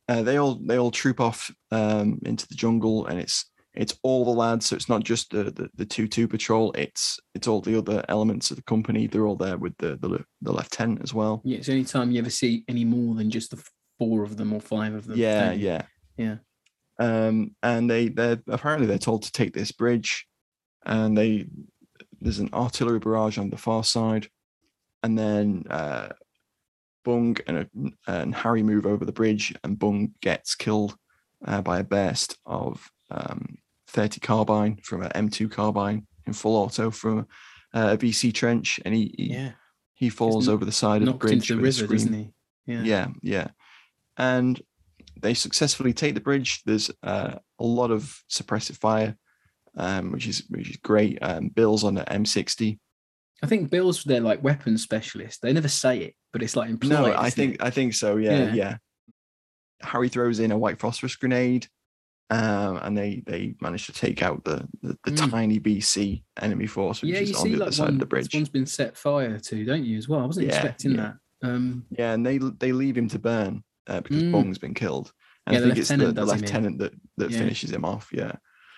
uh, 0.08 0.22
they 0.24 0.38
all 0.38 0.56
they 0.56 0.78
all 0.78 0.92
troop 0.92 1.20
off 1.20 1.50
um, 1.72 2.20
into 2.26 2.48
the 2.48 2.56
jungle 2.56 3.08
and 3.08 3.20
it's 3.20 3.50
it's 3.78 3.98
all 4.04 4.26
the 4.26 4.32
lads 4.32 4.68
so 4.68 4.76
it's 4.76 4.90
not 4.90 5.04
just 5.04 5.32
the 5.32 5.46
the, 5.46 5.70
the 5.76 5.86
two 5.86 6.08
two 6.08 6.28
patrol 6.28 6.72
it's 6.74 7.20
it's 7.34 7.48
all 7.48 7.62
the 7.62 7.78
other 7.78 8.04
elements 8.10 8.52
of 8.52 8.58
the 8.58 8.64
company 8.64 9.08
they're 9.08 9.28
all 9.28 9.36
there 9.36 9.58
with 9.58 9.76
the 9.78 9.96
the, 9.98 10.24
the 10.42 10.52
lieutenant 10.52 11.02
as 11.04 11.14
well 11.14 11.42
yeah, 11.44 11.58
it's 11.58 11.68
the 11.68 11.74
only 11.74 11.86
time 11.86 12.12
you 12.12 12.20
ever 12.20 12.30
see 12.30 12.64
any 12.68 12.86
more 12.86 13.16
than 13.16 13.30
just 13.30 13.52
the 13.52 13.64
four 13.98 14.24
of 14.24 14.38
them 14.38 14.54
or 14.54 14.62
five 14.62 14.94
of 14.94 15.06
them. 15.06 15.18
yeah 15.18 15.50
don't 15.50 15.60
yeah 15.60 15.82
Yeah. 16.18 16.38
Um, 17.00 17.56
and 17.62 17.90
they 17.90 18.08
they're 18.10 18.42
apparently 18.48 18.88
they're 18.88 18.98
told 18.98 19.24
to 19.24 19.32
take 19.32 19.54
this 19.54 19.72
bridge, 19.72 20.28
and 20.86 21.18
they 21.18 21.48
there's 22.22 22.40
an 22.40 22.50
artillery 22.54 23.00
barrage 23.00 23.38
on 23.38 23.50
the 23.50 23.58
far 23.58 23.84
side, 23.84 24.28
and 25.04 25.18
then 25.18 25.66
uh, 25.70 26.10
Bung 27.04 27.38
and, 27.48 27.70
and 28.08 28.34
Harry 28.34 28.64
move 28.64 28.86
over 28.86 29.04
the 29.04 29.12
bridge, 29.12 29.54
and 29.64 29.78
Bung 29.78 30.14
gets 30.22 30.56
killed 30.56 30.96
uh, 31.46 31.62
by 31.62 31.80
a 31.80 31.84
burst 31.84 32.38
of 32.46 32.90
um, 33.12 33.58
30 33.96 34.20
carbine 34.20 34.78
from 34.84 35.02
an 35.04 35.12
M2 35.16 35.50
carbine 35.50 36.06
in 36.28 36.34
full 36.34 36.56
auto 36.56 36.92
from 36.92 37.20
uh, 37.74 37.92
a 37.94 37.98
VC 37.98 38.34
trench, 38.34 38.80
and 38.86 38.94
he 38.94 39.14
he, 39.18 39.34
Yeah. 39.34 39.52
he 39.94 40.10
falls 40.10 40.48
over 40.50 40.66
the 40.66 40.72
side 40.72 41.02
of 41.02 41.08
the 41.08 41.14
bridge 41.14 41.34
into 41.34 41.56
the 41.56 41.62
river, 41.62 41.88
doesn't 41.88 42.14
he? 42.14 42.34
Yeah. 42.68 42.82
yeah, 42.84 43.08
yeah. 43.22 43.48
And 44.18 44.62
they 45.22 45.34
successfully 45.34 45.94
take 45.94 46.14
the 46.14 46.20
bridge. 46.22 46.62
There's 46.66 46.92
uh, 47.04 47.36
a 47.60 47.64
lot 47.64 47.92
of 47.92 48.22
suppressive 48.30 48.78
fire, 48.78 49.16
um, 49.78 50.12
which 50.12 50.28
is 50.28 50.44
which 50.50 50.70
is 50.70 50.78
great. 50.78 51.18
Um, 51.22 51.48
Bill's 51.50 51.84
on 51.84 51.98
an 51.98 52.24
M60. 52.24 52.78
I 53.44 53.48
think 53.48 53.70
Bill's 53.70 54.04
their 54.04 54.22
like 54.22 54.44
weapons 54.44 54.84
specialist. 54.84 55.42
They 55.42 55.54
never 55.54 55.68
say 55.70 56.00
it, 56.00 56.16
but 56.34 56.44
it's 56.44 56.56
like 56.56 56.70
implied. 56.70 56.90
No, 56.90 57.14
I 57.16 57.30
think 57.30 57.56
it? 57.56 57.62
I 57.64 57.70
think 57.70 57.94
so. 57.94 58.18
Yeah, 58.18 58.46
Yeah. 58.46 58.54
yeah. 58.54 58.78
Harry 59.82 60.10
throws 60.10 60.40
in 60.40 60.52
a 60.52 60.58
white 60.58 60.80
phosphorus 60.80 61.16
grenade, 61.16 61.68
um, 62.30 62.78
and 62.84 62.98
they 62.98 63.22
they 63.26 63.56
manage 63.62 63.86
to 63.88 63.94
take 63.94 64.22
out 64.24 64.44
the 64.44 64.68
the, 64.82 64.98
the 65.04 65.12
Mm. 65.12 65.30
tiny 65.32 65.60
VC 65.60 66.24
enemy 66.42 66.68
force, 66.68 67.02
which 67.02 67.12
yeah, 67.12 67.20
is 67.20 67.36
on 67.36 67.50
the 67.50 67.56
other 67.56 67.66
like 67.66 67.74
side 67.74 67.84
one, 67.86 67.94
of 67.96 68.00
the 68.00 68.06
bridge. 68.06 68.34
one's 68.34 68.50
been 68.50 68.66
set 68.66 68.98
fire 68.98 69.38
to, 69.40 69.66
don't 69.66 69.86
you? 69.86 69.98
As 69.98 70.08
well, 70.10 70.22
I 70.22 70.26
wasn't 70.26 70.48
Yeah, 70.48 70.56
expecting 70.56 70.96
yeah. 70.96 71.14
that. 71.42 71.50
Um, 71.50 71.86
Yeah, 71.92 72.14
and 72.14 72.26
they 72.26 72.38
they 72.38 72.72
leave 72.72 72.98
him 72.98 73.08
to 73.10 73.20
burn 73.20 73.64
uh, 73.88 74.02
because 74.02 74.24
Mm. 74.24 74.32
Bung's 74.32 74.58
been 74.58 74.74
killed. 74.74 75.14
And 75.48 75.54
Yeah, 75.54 75.60
I 75.60 75.62
the 75.62 75.68
think 75.68 75.78
it's 75.80 75.90
the, 75.90 75.98
lieutenant 75.98 76.16
the 76.16 76.22
in. 76.34 76.42
lieutenant 76.42 76.80
that 76.80 76.94
that 77.18 77.32
finishes 77.34 77.72
him 77.72 77.86
off. 77.86 78.10
Yeah. 78.12 78.34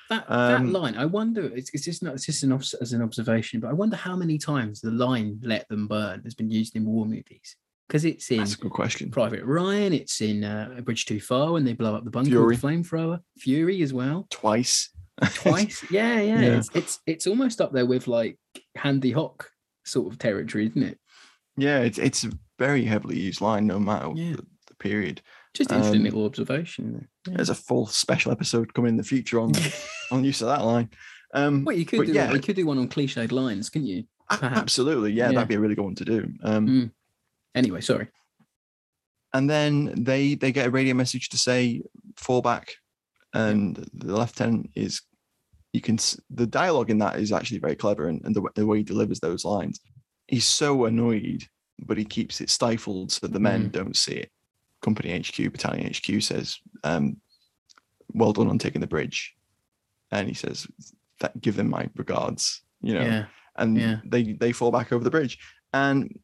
that 0.09 0.25
Um, 0.29 0.65
that 0.67 0.79
line, 0.79 0.95
I 0.95 1.05
wonder. 1.05 1.45
It's, 1.55 1.69
it's 1.73 1.85
just 1.85 2.03
not. 2.03 2.15
It's 2.15 2.25
just 2.25 2.43
an 2.43 2.51
as 2.51 2.91
an 2.93 3.01
observation, 3.01 3.61
but 3.61 3.69
I 3.69 3.73
wonder 3.73 3.95
how 3.95 4.15
many 4.17 4.37
times 4.37 4.81
the 4.81 4.91
line 4.91 5.39
"Let 5.41 5.67
them 5.69 5.87
burn" 5.87 6.21
has 6.25 6.35
been 6.35 6.49
used 6.49 6.75
in 6.75 6.85
war 6.85 7.05
movies. 7.05 7.55
Because 7.87 8.03
it's 8.05 8.29
in 8.31 8.39
That's 8.39 8.55
a 8.55 8.57
good 8.57 8.71
question. 8.71 9.09
Private 9.11 9.45
Ryan, 9.45 9.93
it's 9.93 10.19
in 10.21 10.43
uh, 10.43 10.75
A 10.77 10.81
Bridge 10.81 11.05
Too 11.05 11.21
Far 11.21 11.53
when 11.53 11.63
they 11.63 11.73
blow 11.73 11.95
up 11.95 12.03
the 12.03 12.11
bunker 12.11 12.31
Fury. 12.31 12.47
with 12.47 12.61
the 12.61 12.67
flamethrower. 12.67 13.19
Fury 13.37 13.81
as 13.81 13.93
well. 13.93 14.27
Twice. 14.29 14.89
Twice. 15.35 15.85
yeah, 15.89 16.19
yeah. 16.19 16.41
Yeah. 16.41 16.57
It's, 16.57 16.69
it's 16.75 16.99
it's 17.07 17.27
almost 17.27 17.61
up 17.61 17.71
there 17.71 17.85
with 17.85 18.07
like 18.07 18.37
Handy 18.75 19.11
Hawk 19.11 19.49
sort 19.85 20.11
of 20.11 20.19
territory, 20.19 20.67
isn't 20.67 20.83
it? 20.83 20.99
Yeah, 21.55 21.79
it's 21.79 21.97
it's 21.97 22.23
a 22.25 22.31
very 22.59 22.83
heavily 22.85 23.17
used 23.19 23.41
line, 23.41 23.65
no 23.67 23.79
matter 23.79 24.11
Yeah. 24.15 24.33
the, 24.35 24.45
the 24.67 24.75
period. 24.79 25.21
Just 25.53 25.71
an 25.71 25.77
interesting 25.77 26.01
Um, 26.01 26.03
little 26.03 26.25
observation. 26.25 27.07
Yeah. 27.27 27.33
There's 27.35 27.49
a 27.49 27.55
full 27.55 27.87
special 27.87 28.31
episode 28.31 28.73
coming 28.73 28.89
in 28.89 28.97
the 28.97 29.03
future 29.03 29.39
on 29.39 29.53
on 30.11 30.23
use 30.25 30.41
of 30.41 30.49
that 30.49 30.63
line. 30.65 30.89
Um, 31.33 31.63
Well, 31.65 31.75
you 31.75 31.85
could 31.85 32.05
do 32.05 32.11
yeah, 32.13 32.31
you 32.33 32.39
could 32.39 32.55
do 32.57 32.65
one 32.65 32.77
on 32.77 32.89
cliched 32.89 33.31
lines, 33.31 33.69
couldn't 33.69 33.87
you? 33.87 34.03
perhaps. 34.29 34.57
absolutely. 34.59 35.13
Yeah, 35.13 35.27
Yeah. 35.29 35.35
that'd 35.35 35.47
be 35.47 35.55
a 35.55 35.59
really 35.59 35.73
good 35.75 35.85
one 35.85 35.95
to 35.95 36.05
do. 36.05 36.33
Um, 36.43 36.67
Mm. 36.67 36.91
Anyway, 37.57 37.81
sorry. 37.81 38.07
and 39.33 39.49
then 39.49 39.93
they 40.03 40.35
they 40.35 40.51
get 40.51 40.67
a 40.67 40.71
radio 40.71 40.93
message 40.93 41.29
to 41.29 41.37
say 41.37 41.81
fall 42.15 42.41
back, 42.41 42.75
and 43.33 43.75
the 43.93 44.15
lieutenant 44.15 44.69
is. 44.75 45.01
You 45.73 45.81
can 45.81 45.97
the 46.29 46.47
dialogue 46.47 46.89
in 46.89 46.97
that 46.99 47.19
is 47.19 47.31
actually 47.31 47.59
very 47.59 47.75
clever, 47.75 48.07
and, 48.07 48.23
and 48.25 48.33
the, 48.35 48.41
the 48.55 48.65
way 48.65 48.77
he 48.77 48.83
delivers 48.83 49.19
those 49.19 49.43
lines, 49.45 49.79
he's 50.27 50.45
so 50.45 50.85
annoyed, 50.85 51.43
but 51.85 51.97
he 51.97 52.05
keeps 52.05 52.41
it 52.41 52.49
stifled 52.49 53.11
so 53.11 53.27
the 53.27 53.39
men 53.39 53.69
Mm. 53.69 53.71
don't 53.73 53.95
see 53.95 54.13
it. 54.13 54.31
Company 54.81 55.09
HQ, 55.19 55.51
Battalion 55.51 55.91
HQ 55.93 56.23
says, 56.23 56.57
um, 56.83 57.17
"Well 58.13 58.33
done 58.33 58.47
on 58.49 58.57
taking 58.57 58.81
the 58.81 58.87
bridge," 58.87 59.35
and 60.11 60.27
he 60.27 60.33
says, 60.33 60.65
"That 61.19 61.39
give 61.41 61.57
them 61.57 61.69
my 61.69 61.89
regards." 61.95 62.61
You 62.81 62.93
know, 62.95 63.05
Yeah. 63.05 63.25
and 63.57 63.77
Yeah. 63.77 63.99
they 64.05 64.33
they 64.33 64.53
fall 64.53 64.71
back 64.71 64.91
over 64.93 65.03
the 65.03 65.11
bridge, 65.11 65.37
and 65.73 66.17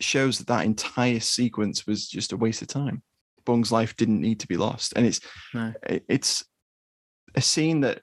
shows 0.00 0.38
that 0.38 0.46
that 0.48 0.64
entire 0.64 1.20
sequence 1.20 1.86
was 1.86 2.08
just 2.08 2.32
a 2.32 2.36
waste 2.36 2.62
of 2.62 2.68
time. 2.68 3.02
Bung's 3.44 3.70
life 3.72 3.96
didn't 3.96 4.20
need 4.20 4.40
to 4.40 4.48
be 4.48 4.56
lost, 4.56 4.92
and 4.96 5.06
it's 5.06 5.20
No. 5.54 5.72
it's 5.88 6.44
a 7.34 7.40
scene 7.40 7.80
that 7.82 8.02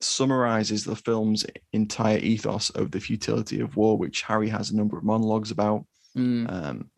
summarizes 0.00 0.84
the 0.84 0.96
film's 0.96 1.46
entire 1.72 2.18
ethos 2.18 2.70
of 2.70 2.90
the 2.90 3.00
futility 3.00 3.60
of 3.60 3.76
war, 3.76 3.96
which 3.96 4.22
Harry 4.22 4.48
has 4.48 4.70
a 4.70 4.76
number 4.76 4.98
of 4.98 5.04
monologues 5.04 5.50
about. 5.50 5.86
Mm. 6.16 6.50
Um, 6.52 6.90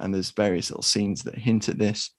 and 0.00 0.12
there's 0.12 0.32
various 0.32 0.70
little 0.70 0.82
scenes 0.82 1.22
that 1.22 1.36
hint 1.36 1.68
at 1.68 1.78
this. 1.78 2.10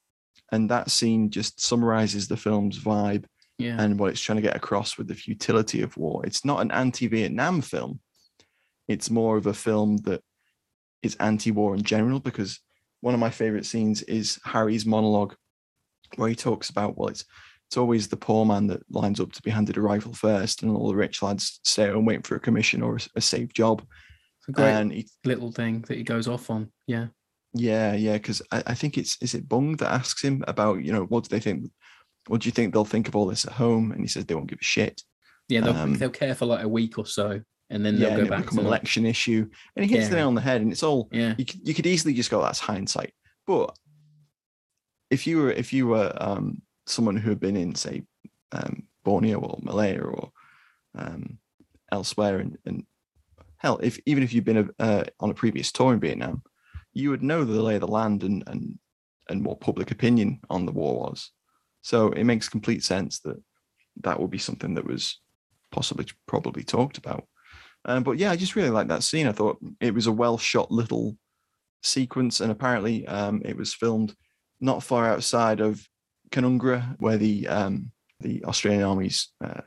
And 0.52 0.70
that 0.70 0.90
scene 0.92 1.30
just 1.30 1.60
summarizes 1.60 2.28
the 2.28 2.38
film's 2.38 2.80
vibe 2.80 3.26
Yeah. 3.58 3.82
and 3.82 4.00
what 4.00 4.12
it's 4.12 4.22
trying 4.22 4.38
to 4.38 4.42
get 4.42 4.56
across 4.56 4.98
with 4.98 5.08
the 5.08 5.16
futility 5.16 5.82
of 5.82 5.98
war. 5.98 6.26
It's 6.26 6.46
not 6.46 6.62
an 6.62 6.72
anti 6.72 7.08
Vietnam 7.08 7.62
film, 7.62 8.00
it's 8.88 9.10
more 9.10 9.36
of 9.38 9.48
a 9.48 9.54
film 9.54 9.98
that 10.06 10.22
is 11.04 11.16
anti 11.20 11.52
war 11.52 11.76
in 11.76 11.84
general, 11.84 12.20
because 12.20 12.60
one 13.02 13.14
of 13.14 13.20
my 13.20 13.30
favorite 13.30 13.66
scenes 13.66 14.02
is 14.04 14.40
Harry's 14.44 14.86
monologue 14.86 15.36
where 16.16 16.30
he 16.30 16.36
talks 16.36 16.70
about, 16.70 16.98
well, 16.98 17.10
it's 17.10 17.26
it's 17.68 17.78
always 17.78 18.08
the 18.08 18.18
poor 18.18 18.46
man 18.46 18.68
that 18.68 18.84
lines 18.92 19.20
up 19.20 19.32
to 19.32 19.42
be 19.42 19.50
handed 19.50 19.78
a 19.78 19.82
rifle 19.82 20.14
first, 20.14 20.62
and 20.62 20.72
all 20.72 20.88
the 20.88 20.96
rich 20.96 21.22
lads 21.22 21.60
stay 21.64 21.90
and 21.90 22.06
wait 22.06 22.26
for 22.26 22.36
a 22.36 22.40
commission 22.40 22.82
or 22.82 22.96
a, 22.96 23.00
a 23.16 23.22
safe 23.22 23.54
job. 23.54 23.84
It's 24.40 24.50
a 24.50 24.52
great 24.52 24.72
And 24.72 24.92
he, 24.92 25.08
little 25.24 25.52
thing 25.52 25.84
that 25.88 25.98
he 25.98 26.04
goes 26.04 26.28
off 26.28 26.50
on. 26.52 26.72
Yeah. 26.86 27.08
yeah, 27.54 27.94
yeah, 27.94 28.14
because 28.14 28.42
I, 28.52 28.62
I 28.68 28.74
think 28.76 28.98
it's 28.98 29.18
is 29.22 29.34
it 29.34 29.50
Bung 29.50 29.78
that 29.78 29.92
asks 29.92 30.24
him 30.24 30.44
about, 30.48 30.84
you 30.84 30.94
know, 30.94 31.06
what 31.06 31.24
do 31.24 31.30
they 31.30 31.40
think? 31.40 31.72
What 32.28 32.42
do 32.42 32.48
you 32.48 32.52
think 32.52 32.74
they'll 32.74 32.86
think 32.86 33.08
of 33.08 33.16
all 33.16 33.28
this 33.28 33.46
at 33.46 33.54
home? 33.54 33.92
And 33.92 34.02
he 34.02 34.08
says 34.08 34.26
they 34.26 34.36
won't 34.36 34.50
give 34.50 34.60
a 34.62 34.64
shit. 34.64 35.02
Yeah, 35.50 35.62
they'll, 35.62 35.76
Um, 35.76 35.94
they'll 35.96 36.10
care 36.10 36.36
for 36.36 36.46
like 36.46 36.64
a 36.64 36.68
week 36.68 36.98
or 36.98 37.06
so, 37.06 37.42
and 37.70 37.86
then 37.86 38.00
they'll 38.00 38.10
and 38.10 38.24
go 38.24 38.30
back 38.30 38.44
become 38.44 38.58
to 38.58 38.62
an 38.62 38.68
election 38.68 39.06
issue. 39.06 39.50
And 39.76 39.86
he 39.86 39.92
hits 39.92 40.10
the 40.10 40.16
nail 40.16 40.28
on 40.28 40.36
the 40.36 40.42
head, 40.42 40.62
and 40.62 40.72
it's 40.72 40.84
all 40.84 41.10
yeah, 41.12 41.36
you 41.38 41.46
could, 41.46 41.68
you 41.68 41.74
could 41.74 41.86
easily 41.86 42.14
just 42.14 42.32
go 42.32 42.42
that's 42.42 42.60
hindsight. 42.60 43.14
But 43.48 43.78
if 45.10 45.28
you 45.28 45.38
were 45.38 45.52
if 45.52 45.74
you 45.74 45.88
were 45.88 46.12
um 46.18 46.62
someone 46.86 47.16
who 47.16 47.30
had 47.30 47.40
been 47.40 47.56
in 47.56 47.76
say 47.76 48.04
um 48.52 48.84
borneo 49.04 49.40
or 49.40 49.60
malaya 49.62 50.02
or 50.02 50.32
um 50.96 51.38
elsewhere 51.92 52.40
and, 52.40 52.58
and 52.66 52.86
hell 53.58 53.80
if 53.82 54.00
even 54.06 54.24
if 54.24 54.34
you've 54.34 54.46
been 54.46 54.70
a, 54.80 54.84
uh, 54.84 55.04
on 55.20 55.30
a 55.30 55.34
previous 55.34 55.72
tour 55.72 55.94
in 55.94 56.00
vietnam 56.00 56.42
you 56.94 57.10
would 57.12 57.22
know 57.22 57.44
the 57.44 57.62
lay 57.62 57.76
of 57.76 57.82
the 57.82 57.88
land 57.88 58.24
and 58.24 58.44
and 58.48 58.80
and 59.30 59.46
what 59.46 59.60
public 59.60 59.92
opinion 59.92 60.40
on 60.50 60.66
the 60.66 60.72
war 60.72 61.00
was. 61.00 61.32
So 61.82 62.10
it 62.10 62.24
makes 62.24 62.50
complete 62.50 62.84
sense 62.84 63.20
that 63.20 63.42
that 64.02 64.20
would 64.20 64.32
be 64.32 64.38
something 64.38 64.74
that 64.76 64.86
was 64.86 65.20
possibly 65.72 66.06
probably 66.28 66.64
talked 66.64 66.98
about 66.98 67.28
um, 67.86 68.04
but 68.04 68.18
yeah, 68.18 68.32
I 68.32 68.36
just 68.36 68.56
really 68.56 68.70
like 68.70 68.88
that 68.88 69.04
scene. 69.04 69.28
I 69.28 69.32
thought 69.32 69.58
it 69.80 69.94
was 69.94 70.08
a 70.08 70.12
well 70.12 70.38
shot 70.38 70.72
little 70.72 71.18
sequence, 71.84 72.42
and 72.42 72.52
apparently 72.52 73.08
um, 73.08 73.42
it 73.46 73.56
was 73.56 73.74
filmed 73.74 74.16
not 74.60 74.84
far 74.84 75.08
outside 75.08 75.60
of 75.60 75.88
Canungra, 76.32 76.96
where 77.00 77.18
the 77.18 77.48
um, 77.48 77.92
the 78.20 78.44
Australian 78.46 78.84
Army's 78.84 79.30
uh, 79.44 79.62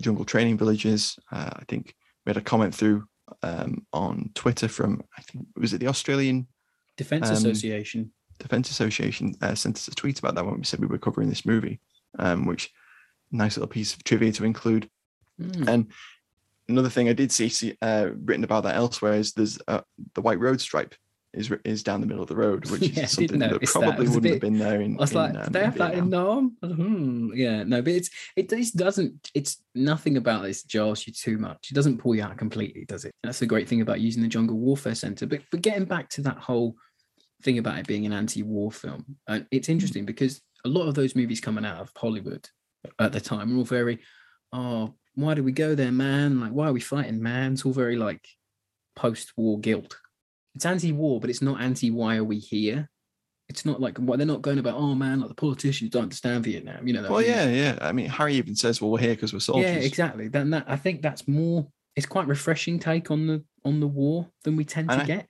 jungle 0.00 0.24
training 0.24 0.58
village 0.58 0.84
is. 0.84 1.18
Uh, 1.32 1.50
I 1.54 1.64
think 1.68 1.94
we 2.24 2.30
had 2.30 2.36
a 2.36 2.42
comment 2.42 2.74
through 2.74 3.04
um, 3.42 3.86
on 3.92 4.30
Twitter 4.34 4.68
from 4.68 5.02
I 5.16 5.22
think 5.22 5.46
was 5.56 5.72
it 5.72 5.78
the 5.78 5.88
Australian 5.88 6.46
Defense 6.96 7.28
um, 7.28 7.34
Association. 7.34 8.12
Defense 8.38 8.70
Association 8.70 9.34
uh, 9.42 9.54
sent 9.54 9.76
us 9.76 9.88
a 9.88 9.94
tweet 9.94 10.18
about 10.18 10.34
that 10.34 10.44
when 10.44 10.58
we 10.58 10.64
said 10.64 10.80
we 10.80 10.86
were 10.86 10.98
covering 10.98 11.28
this 11.28 11.46
movie, 11.46 11.80
um, 12.18 12.46
which 12.46 12.70
nice 13.32 13.56
little 13.56 13.68
piece 13.68 13.94
of 13.94 14.04
trivia 14.04 14.32
to 14.32 14.44
include. 14.44 14.88
Mm. 15.40 15.68
And 15.68 15.86
another 16.68 16.90
thing 16.90 17.08
I 17.08 17.12
did 17.12 17.32
see, 17.32 17.48
see 17.48 17.76
uh, 17.82 18.10
written 18.24 18.44
about 18.44 18.64
that 18.64 18.76
elsewhere 18.76 19.14
is 19.14 19.32
there's 19.32 19.58
uh, 19.68 19.80
the 20.14 20.20
white 20.20 20.40
road 20.40 20.60
stripe 20.60 20.94
is 21.34 21.52
is 21.64 21.82
down 21.82 22.00
the 22.00 22.06
middle 22.06 22.22
of 22.22 22.28
the 22.28 22.36
road, 22.36 22.68
which 22.70 22.82
Yeah, 22.96 23.04
is 23.04 23.12
something 23.12 23.38
that 23.38 23.50
notice 23.50 23.72
that. 23.72 23.82
Probably 23.82 24.08
wouldn't 24.08 24.32
have 24.32 24.40
been 24.40 24.58
there 24.58 24.80
in. 24.80 24.96
I 24.96 25.00
was 25.00 25.10
in, 25.12 25.16
like, 25.16 25.34
um, 25.34 25.44
do 25.44 25.50
they 25.50 25.64
have 25.64 25.78
that 25.78 25.94
in. 25.94 26.10
Nam? 26.10 26.56
Hmm, 26.62 27.32
Yeah, 27.34 27.64
no, 27.64 27.82
but 27.82 27.92
it's 27.92 28.10
it 28.36 28.48
doesn't. 28.48 29.30
It's 29.34 29.62
nothing 29.74 30.16
about 30.16 30.42
this 30.42 30.62
jars 30.62 31.06
you 31.06 31.12
too 31.12 31.38
much. 31.38 31.70
It 31.70 31.74
doesn't 31.74 31.98
pull 31.98 32.14
you 32.14 32.22
out 32.22 32.36
completely, 32.38 32.84
does 32.86 33.04
it? 33.04 33.12
That's 33.22 33.38
the 33.38 33.46
great 33.46 33.68
thing 33.68 33.80
about 33.80 34.00
using 34.00 34.22
the 34.22 34.28
Jungle 34.28 34.58
Warfare 34.58 34.94
Center. 34.94 35.26
But 35.26 35.42
but 35.50 35.62
getting 35.62 35.84
back 35.84 36.08
to 36.10 36.22
that 36.22 36.38
whole 36.38 36.76
thing 37.42 37.58
about 37.58 37.78
it 37.78 37.86
being 37.86 38.06
an 38.06 38.12
anti-war 38.12 38.72
film, 38.72 39.16
and 39.28 39.46
it's 39.50 39.68
interesting 39.68 40.04
because 40.06 40.40
a 40.64 40.68
lot 40.68 40.88
of 40.88 40.94
those 40.94 41.14
movies 41.14 41.40
coming 41.40 41.64
out 41.64 41.80
of 41.80 41.92
Hollywood 41.96 42.48
at 42.98 43.12
the 43.12 43.20
time 43.20 43.52
were 43.52 43.58
all 43.58 43.64
very, 43.64 44.00
oh, 44.52 44.94
why 45.18 45.34
do 45.34 45.42
we 45.42 45.52
go 45.52 45.74
there, 45.74 45.90
man? 45.92 46.40
Like, 46.40 46.52
why 46.52 46.68
are 46.68 46.72
we 46.72 46.80
fighting, 46.80 47.20
man? 47.22 47.52
It's 47.54 47.64
all 47.64 47.72
very 47.72 47.96
like 47.96 48.26
post-war 48.94 49.58
guilt. 49.58 49.98
It's 50.54 50.64
anti-war, 50.64 51.20
but 51.20 51.30
it's 51.30 51.42
not 51.42 51.60
anti-why 51.60 52.16
are 52.16 52.24
we 52.24 52.38
here? 52.38 52.88
It's 53.48 53.64
not 53.64 53.80
like 53.80 53.96
well, 53.98 54.16
they're 54.18 54.26
not 54.26 54.42
going 54.42 54.58
about 54.58 54.74
oh 54.76 54.94
man, 54.94 55.20
like 55.20 55.30
the 55.30 55.34
politicians 55.34 55.90
don't 55.90 56.04
understand 56.04 56.44
Vietnam. 56.44 56.86
You 56.86 56.94
know. 56.94 57.10
Well, 57.10 57.22
yeah, 57.22 57.48
yeah. 57.48 57.78
I 57.80 57.92
mean, 57.92 58.08
Harry 58.08 58.34
even 58.34 58.54
says, 58.54 58.80
"Well, 58.80 58.90
we're 58.90 58.98
here 59.00 59.14
because 59.14 59.32
we're 59.32 59.38
soldiers." 59.40 59.70
yeah, 59.70 59.78
exactly. 59.78 60.28
Then 60.28 60.50
that 60.50 60.64
I 60.68 60.76
think 60.76 61.00
that's 61.02 61.26
more. 61.26 61.66
It's 61.96 62.06
quite 62.06 62.28
refreshing 62.28 62.78
take 62.78 63.10
on 63.10 63.26
the 63.26 63.42
on 63.64 63.80
the 63.80 63.86
war 63.86 64.28
than 64.44 64.54
we 64.56 64.64
tend 64.64 64.90
And 64.90 65.00
to 65.00 65.04
I- 65.04 65.06
get. 65.06 65.26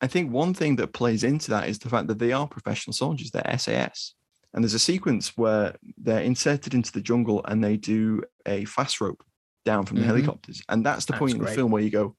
I 0.00 0.06
think 0.08 0.32
one 0.32 0.52
thing 0.52 0.76
that 0.76 0.92
plays 0.92 1.24
into 1.24 1.50
that 1.52 1.68
is 1.68 1.78
the 1.78 1.88
fact 1.88 2.08
that 2.08 2.18
they 2.18 2.32
are 2.32 2.46
professional 2.48 2.92
soldiers. 2.92 3.30
They're 3.30 3.58
SAS, 3.58 4.14
And 4.54 4.62
there's 4.62 4.74
a 4.74 4.78
sequence 4.78 5.36
where 5.36 5.74
they're 5.98 6.20
inserted 6.20 6.74
into 6.74 6.92
the 6.92 7.00
jungle 7.00 7.44
and 7.44 7.62
they 7.62 7.76
do 7.76 8.22
a 8.46 8.64
fast 8.64 9.00
rope 9.00 9.22
down 9.64 9.84
from 9.84 9.96
the 9.96 10.04
Mhm. 10.04 10.06
helicopters. 10.06 10.62
And 10.68 10.86
that's 10.86 11.06
the 11.06 11.12
That's 11.12 11.18
point 11.18 11.34
in 11.34 11.40
the 11.40 11.50
film 11.50 11.72
where 11.72 11.82
you 11.82 11.90
go, 11.90 12.16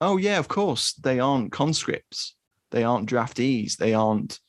oh, 0.00 0.16
yeah, 0.16 0.38
of 0.38 0.48
course, 0.48 0.94
they 0.94 1.20
aren't 1.20 1.52
conscripts. 1.52 2.36
They 2.70 2.84
aren't 2.84 3.08
draftees. 3.08 3.76
They 3.76 3.94
aren't 3.94 4.40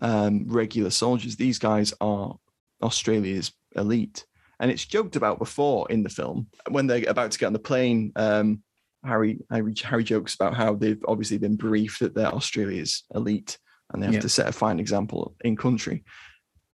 um, 0.00 0.44
regular 0.46 0.90
soldiers. 0.90 1.36
These 1.36 1.58
guys 1.58 1.92
are 2.00 2.36
Australia's 2.82 3.52
elite. 3.74 4.24
And 4.60 4.70
it's 4.70 4.84
joked 4.84 5.16
about 5.16 5.38
before 5.38 5.86
in 5.90 6.04
the 6.04 6.08
film 6.08 6.46
when 6.70 6.86
they're 6.86 7.08
about 7.08 7.32
to 7.32 7.38
get 7.38 7.46
on 7.46 7.52
the 7.52 7.58
plane. 7.58 8.12
Um, 8.16 8.62
Harry, 9.04 9.38
Harry, 9.50 9.74
Harry 9.82 10.04
jokes 10.04 10.34
about 10.34 10.54
how 10.54 10.74
they've 10.74 11.02
obviously 11.06 11.38
been 11.38 11.56
briefed 11.56 12.00
that 12.00 12.14
they're 12.14 12.32
Australia's 12.32 13.04
elite 13.14 13.58
and 13.92 14.02
they 14.02 14.06
have 14.06 14.22
to 14.22 14.28
set 14.28 14.48
a 14.48 14.52
fine 14.52 14.78
example 14.80 15.34
in 15.42 15.56
country. 15.56 16.04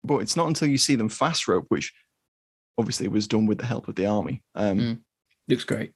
But 0.05 0.19
it's 0.19 0.37
not 0.37 0.47
until 0.49 0.69
you 0.69 0.79
see 0.79 0.95
them 0.97 1.09
fast 1.09 1.49
rope, 1.49 1.67
which 1.69 1.93
obviously 2.79 3.09
was 3.09 3.27
done 3.27 3.47
with 3.47 3.59
the 3.59 3.67
help 3.67 3.89
of 3.89 3.95
the 3.97 4.07
army. 4.07 4.43
Um, 4.55 4.79
Mm. 4.79 5.01
Looks 5.49 5.65
great. 5.65 5.93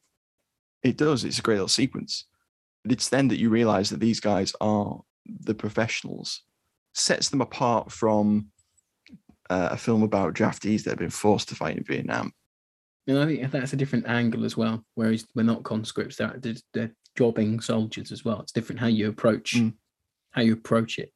It 0.82 0.96
does. 0.96 1.24
It's 1.24 1.38
a 1.38 1.42
great 1.42 1.54
little 1.56 1.68
sequence. 1.68 2.26
But 2.82 2.92
it's 2.92 3.08
then 3.10 3.28
that 3.28 3.38
you 3.38 3.50
realize 3.50 3.90
that 3.90 4.00
these 4.00 4.18
guys 4.18 4.54
are 4.60 5.00
the 5.26 5.54
professionals. 5.54 6.42
Sets 6.94 7.28
them 7.28 7.40
apart 7.40 7.92
from 7.92 8.48
uh, 9.50 9.68
a 9.72 9.76
film 9.76 10.02
about 10.02 10.34
draftees 10.34 10.82
that 10.84 10.90
have 10.90 10.98
been 10.98 11.10
forced 11.10 11.48
to 11.50 11.54
fight 11.54 11.76
in 11.76 11.84
Vietnam. 11.84 12.32
And 13.06 13.18
I 13.18 13.26
think 13.26 13.50
that's 13.50 13.72
a 13.72 13.76
different 13.76 14.06
angle 14.08 14.44
as 14.44 14.56
well. 14.56 14.84
Whereas 14.94 15.26
we're 15.34 15.42
not 15.42 15.64
conscripts; 15.64 16.16
they're, 16.16 16.36
they're, 16.38 16.54
they're 16.72 16.94
jobbing 17.16 17.60
soldiers 17.60 18.10
as 18.12 18.24
well. 18.24 18.40
It's 18.40 18.52
different 18.52 18.80
how 18.80 18.86
you 18.86 19.08
approach 19.08 19.54
Mm. 19.54 19.74
how 20.30 20.42
you 20.42 20.54
approach 20.54 20.98
it. 20.98 21.12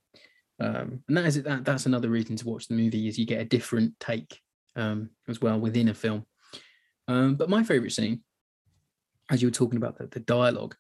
Um, 0.59 1.03
and 1.09 1.17
that 1.17 1.27
is 1.27 1.43
that. 1.43 1.65
That's 1.65 1.87
another 1.87 2.09
reason 2.09 2.37
to 2.37 2.47
watch 2.49 2.67
the 2.69 2.75
movie 2.75 3.09
is 3.09 3.19
you 3.19 3.27
get 3.27 3.41
a 3.41 3.45
different 3.45 3.99
take 4.01 4.41
um, 4.75 5.11
as 5.29 5.41
well 5.41 5.59
within 5.61 5.89
a 5.89 5.95
film. 5.95 6.25
Um, 7.09 7.35
but 7.35 7.51
my 7.51 7.63
favorite 7.63 7.93
scene, 7.93 8.23
as 9.31 9.43
you 9.43 9.49
were 9.49 9.53
talking 9.53 9.77
about 9.77 9.99
the, 9.99 10.07
the 10.07 10.21
dialogue, 10.21 10.75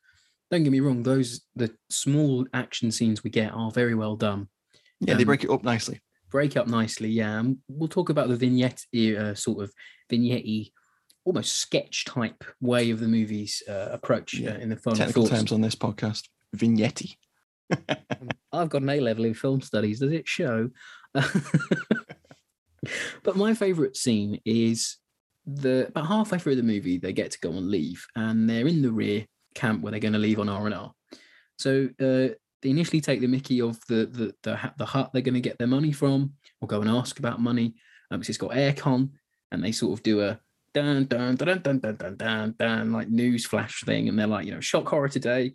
don't 0.50 0.62
get 0.62 0.72
me 0.72 0.80
wrong; 0.80 1.02
those 1.02 1.42
the 1.56 1.74
small 1.90 2.46
action 2.54 2.90
scenes 2.90 3.22
we 3.22 3.30
get 3.30 3.52
are 3.52 3.70
very 3.70 3.94
well 3.94 4.16
done. 4.16 4.48
Yeah, 5.00 5.14
they 5.14 5.22
Um, 5.22 5.26
break 5.26 5.44
it 5.44 5.50
up 5.50 5.62
nicely. 5.62 6.00
break 6.30 6.56
up 6.56 6.66
nicely. 6.68 7.10
Yeah, 7.10 7.38
and 7.38 7.58
we'll 7.68 7.88
talk 7.88 8.08
about 8.08 8.28
the 8.28 8.36
vignette 8.36 8.82
uh, 9.18 9.34
sort 9.34 9.62
of 9.62 9.72
vignette 10.08 10.44
almost 11.24 11.54
sketch 11.56 12.04
type 12.04 12.44
way 12.60 12.90
of 12.90 13.00
the 13.00 13.08
movie's 13.08 13.62
uh, 13.68 13.88
approach 13.90 14.34
Yeah. 14.34 14.52
uh, 14.52 14.58
in 14.58 14.68
the 14.70 14.76
final 14.76 14.96
Technical 14.98 15.24
thoughts. 15.26 15.36
terms 15.38 15.52
on 15.52 15.60
this 15.60 15.74
podcast. 15.74 16.22
Vignette. 16.54 17.02
I've 18.52 18.68
got 18.68 18.82
an 18.82 18.90
A 18.90 19.00
level 19.00 19.24
in 19.24 19.34
film 19.34 19.60
studies. 19.60 20.00
Does 20.00 20.12
it 20.12 20.28
show? 20.28 20.70
but 23.22 23.36
my 23.36 23.54
favourite 23.54 23.96
scene 23.96 24.40
is 24.44 24.98
the 25.46 25.86
about 25.88 26.06
halfway 26.06 26.38
through 26.38 26.56
the 26.56 26.62
movie 26.62 26.98
they 26.98 27.12
get 27.12 27.30
to 27.30 27.38
go 27.38 27.50
on 27.50 27.70
leave 27.70 28.04
and 28.16 28.50
they're 28.50 28.66
in 28.66 28.82
the 28.82 28.90
rear 28.90 29.24
camp 29.54 29.80
where 29.80 29.92
they're 29.92 30.00
going 30.00 30.12
to 30.12 30.18
leave 30.18 30.40
on 30.40 30.48
R 30.48 30.66
and 30.66 30.74
R. 30.74 30.92
So 31.58 31.88
uh, 32.00 32.34
they 32.62 32.70
initially 32.70 33.00
take 33.00 33.20
the 33.20 33.26
Mickey 33.26 33.60
of 33.60 33.78
the 33.88 34.06
the 34.06 34.34
the, 34.42 34.72
the 34.78 34.86
hut 34.86 35.10
they're 35.12 35.22
going 35.22 35.34
to 35.34 35.40
get 35.40 35.58
their 35.58 35.66
money 35.66 35.92
from, 35.92 36.34
or 36.60 36.68
go 36.68 36.80
and 36.80 36.90
ask 36.90 37.18
about 37.18 37.40
money. 37.40 37.74
Um, 38.10 38.20
it's 38.20 38.36
got 38.36 38.52
aircon, 38.52 39.10
and 39.50 39.64
they 39.64 39.72
sort 39.72 39.98
of 39.98 40.02
do 40.02 40.20
a 40.22 40.38
dun 40.74 41.06
dun 41.06 41.36
dun 41.36 41.58
dun 41.58 41.78
dun 41.78 41.96
dun 41.96 42.16
dun 42.16 42.54
dun 42.58 42.92
like 42.92 43.08
news 43.08 43.46
flash 43.46 43.82
thing, 43.84 44.08
and 44.08 44.18
they're 44.18 44.26
like, 44.26 44.46
you 44.46 44.52
know, 44.52 44.60
shock 44.60 44.88
horror 44.88 45.08
today. 45.08 45.52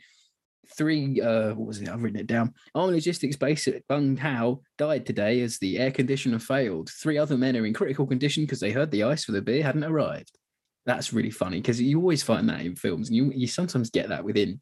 Three, 0.78 1.20
uh, 1.20 1.54
what 1.54 1.68
was 1.68 1.82
it? 1.82 1.90
I've 1.90 2.02
written 2.02 2.20
it 2.20 2.28
down. 2.28 2.54
Army 2.74 2.94
Logistics 2.94 3.36
Base 3.36 3.68
at 3.68 3.86
Vung 3.88 4.20
Tau 4.20 4.62
died 4.78 5.06
today 5.06 5.42
as 5.42 5.58
the 5.58 5.80
air 5.80 5.92
conditioner 5.92 6.40
failed. 6.40 6.90
Three 6.90 7.18
other 7.18 7.38
men 7.38 7.58
are 7.58 7.66
in 7.66 7.74
critical 7.74 8.08
condition 8.08 8.44
because 8.44 8.60
they 8.60 8.72
heard 8.72 8.92
the 8.92 9.04
ice 9.04 9.26
for 9.26 9.34
the 9.34 9.42
beer 9.42 9.64
hadn't 9.64 9.84
arrived. 9.84 10.32
That's 10.86 11.14
really 11.14 11.32
funny 11.32 11.62
because 11.62 11.82
you 11.82 12.00
always 12.00 12.24
find 12.24 12.48
that 12.50 12.62
in 12.62 12.76
films, 12.76 13.10
and 13.10 13.16
you 13.16 13.32
you 13.36 13.48
sometimes 13.48 13.90
get 13.90 14.10
that 14.10 14.24
within 14.24 14.62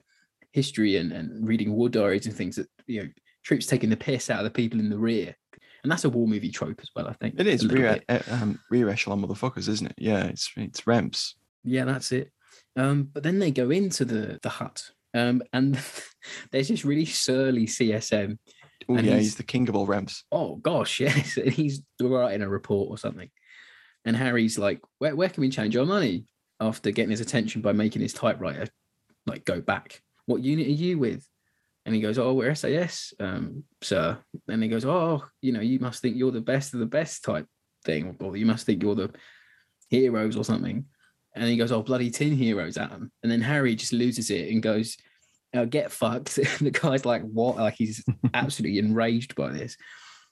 history 0.51 0.97
and, 0.97 1.11
and 1.11 1.47
reading 1.47 1.73
war 1.73 1.89
diaries 1.89 2.25
and 2.25 2.35
things 2.35 2.55
that 2.55 2.67
you 2.87 3.03
know 3.03 3.09
troops 3.43 3.65
taking 3.65 3.89
the 3.89 3.97
piss 3.97 4.29
out 4.29 4.39
of 4.39 4.43
the 4.43 4.49
people 4.49 4.79
in 4.79 4.89
the 4.89 4.97
rear, 4.97 5.35
and 5.83 5.91
that's 5.91 6.05
a 6.05 6.09
war 6.09 6.27
movie 6.27 6.51
trope 6.51 6.79
as 6.81 6.89
well. 6.95 7.07
I 7.07 7.13
think 7.13 7.39
It 7.39 7.47
is 7.47 7.65
rear, 7.67 8.01
uh, 8.09 8.19
um, 8.31 8.59
rear 8.69 8.89
echelon 8.89 9.21
motherfuckers, 9.21 9.69
isn't 9.69 9.87
it? 9.87 9.95
Yeah, 9.97 10.25
it's 10.25 10.51
it's 10.57 10.81
REMFs 10.81 11.35
Yeah, 11.63 11.85
that's 11.85 12.11
it. 12.11 12.31
Um, 12.75 13.09
but 13.11 13.23
then 13.23 13.39
they 13.39 13.51
go 13.51 13.69
into 13.69 14.05
the 14.05 14.39
the 14.41 14.49
hut, 14.49 14.91
um, 15.13 15.41
and 15.53 15.79
there's 16.51 16.69
this 16.69 16.85
really 16.85 17.05
surly 17.05 17.65
CSM. 17.65 18.37
Oh 18.87 18.95
and 18.95 19.05
yeah, 19.05 19.17
he's, 19.17 19.35
the 19.35 19.43
king 19.43 19.69
of 19.69 19.75
all 19.75 19.87
Rems. 19.87 20.23
oh 20.31 20.55
gosh, 20.55 20.99
yes, 20.99 21.37
and 21.37 21.51
he's 21.51 21.81
writing 22.01 22.41
a 22.41 22.49
report 22.49 22.89
or 22.89 22.97
something. 22.97 23.29
And 24.05 24.15
Harry's 24.15 24.57
like, 24.57 24.79
where, 24.99 25.15
where 25.15 25.29
can 25.29 25.41
we 25.41 25.49
change 25.49 25.75
our 25.75 25.85
money? 25.85 26.25
After 26.61 26.91
getting 26.91 27.11
his 27.11 27.21
attention 27.21 27.61
by 27.61 27.71
making 27.71 28.01
his 28.01 28.11
typewriter 28.11 28.67
like 29.25 29.45
go 29.45 29.61
back. 29.61 30.01
What 30.25 30.43
unit 30.43 30.67
are 30.67 30.71
you 30.71 30.99
with? 30.99 31.25
And 31.85 31.95
he 31.95 32.01
goes, 32.01 32.19
Oh, 32.19 32.33
we're 32.33 32.53
SAS, 32.53 33.13
um, 33.19 33.63
sir. 33.81 34.17
And 34.47 34.61
he 34.61 34.69
goes, 34.69 34.85
Oh, 34.85 35.23
you 35.41 35.53
know, 35.53 35.61
you 35.61 35.79
must 35.79 36.01
think 36.01 36.17
you're 36.17 36.31
the 36.31 36.41
best 36.41 36.73
of 36.73 36.81
the 36.81 36.85
best 36.85 37.23
type 37.23 37.47
thing, 37.85 38.17
or 38.19 38.35
you 38.35 38.45
must 38.45 38.65
think 38.65 38.83
you're 38.83 38.95
the 38.95 39.13
heroes 39.89 40.35
or 40.35 40.43
something. 40.43 40.85
And 41.39 41.49
he 41.49 41.57
goes, 41.57 41.71
Oh, 41.71 41.81
bloody 41.81 42.11
tin 42.11 42.33
heroes 42.33 42.77
at 42.77 42.91
him. 42.91 43.11
And 43.23 43.31
then 43.31 43.41
Harry 43.41 43.75
just 43.75 43.93
loses 43.93 44.29
it 44.29 44.51
and 44.51 44.61
goes, 44.61 44.97
oh, 45.53 45.65
get 45.65 45.91
fucked. 45.91 46.35
the 46.61 46.71
guy's 46.71 47.05
like, 47.05 47.23
what? 47.23 47.57
Like 47.57 47.75
he's 47.77 48.03
absolutely 48.33 48.79
enraged 48.79 49.35
by 49.35 49.49
this. 49.49 49.77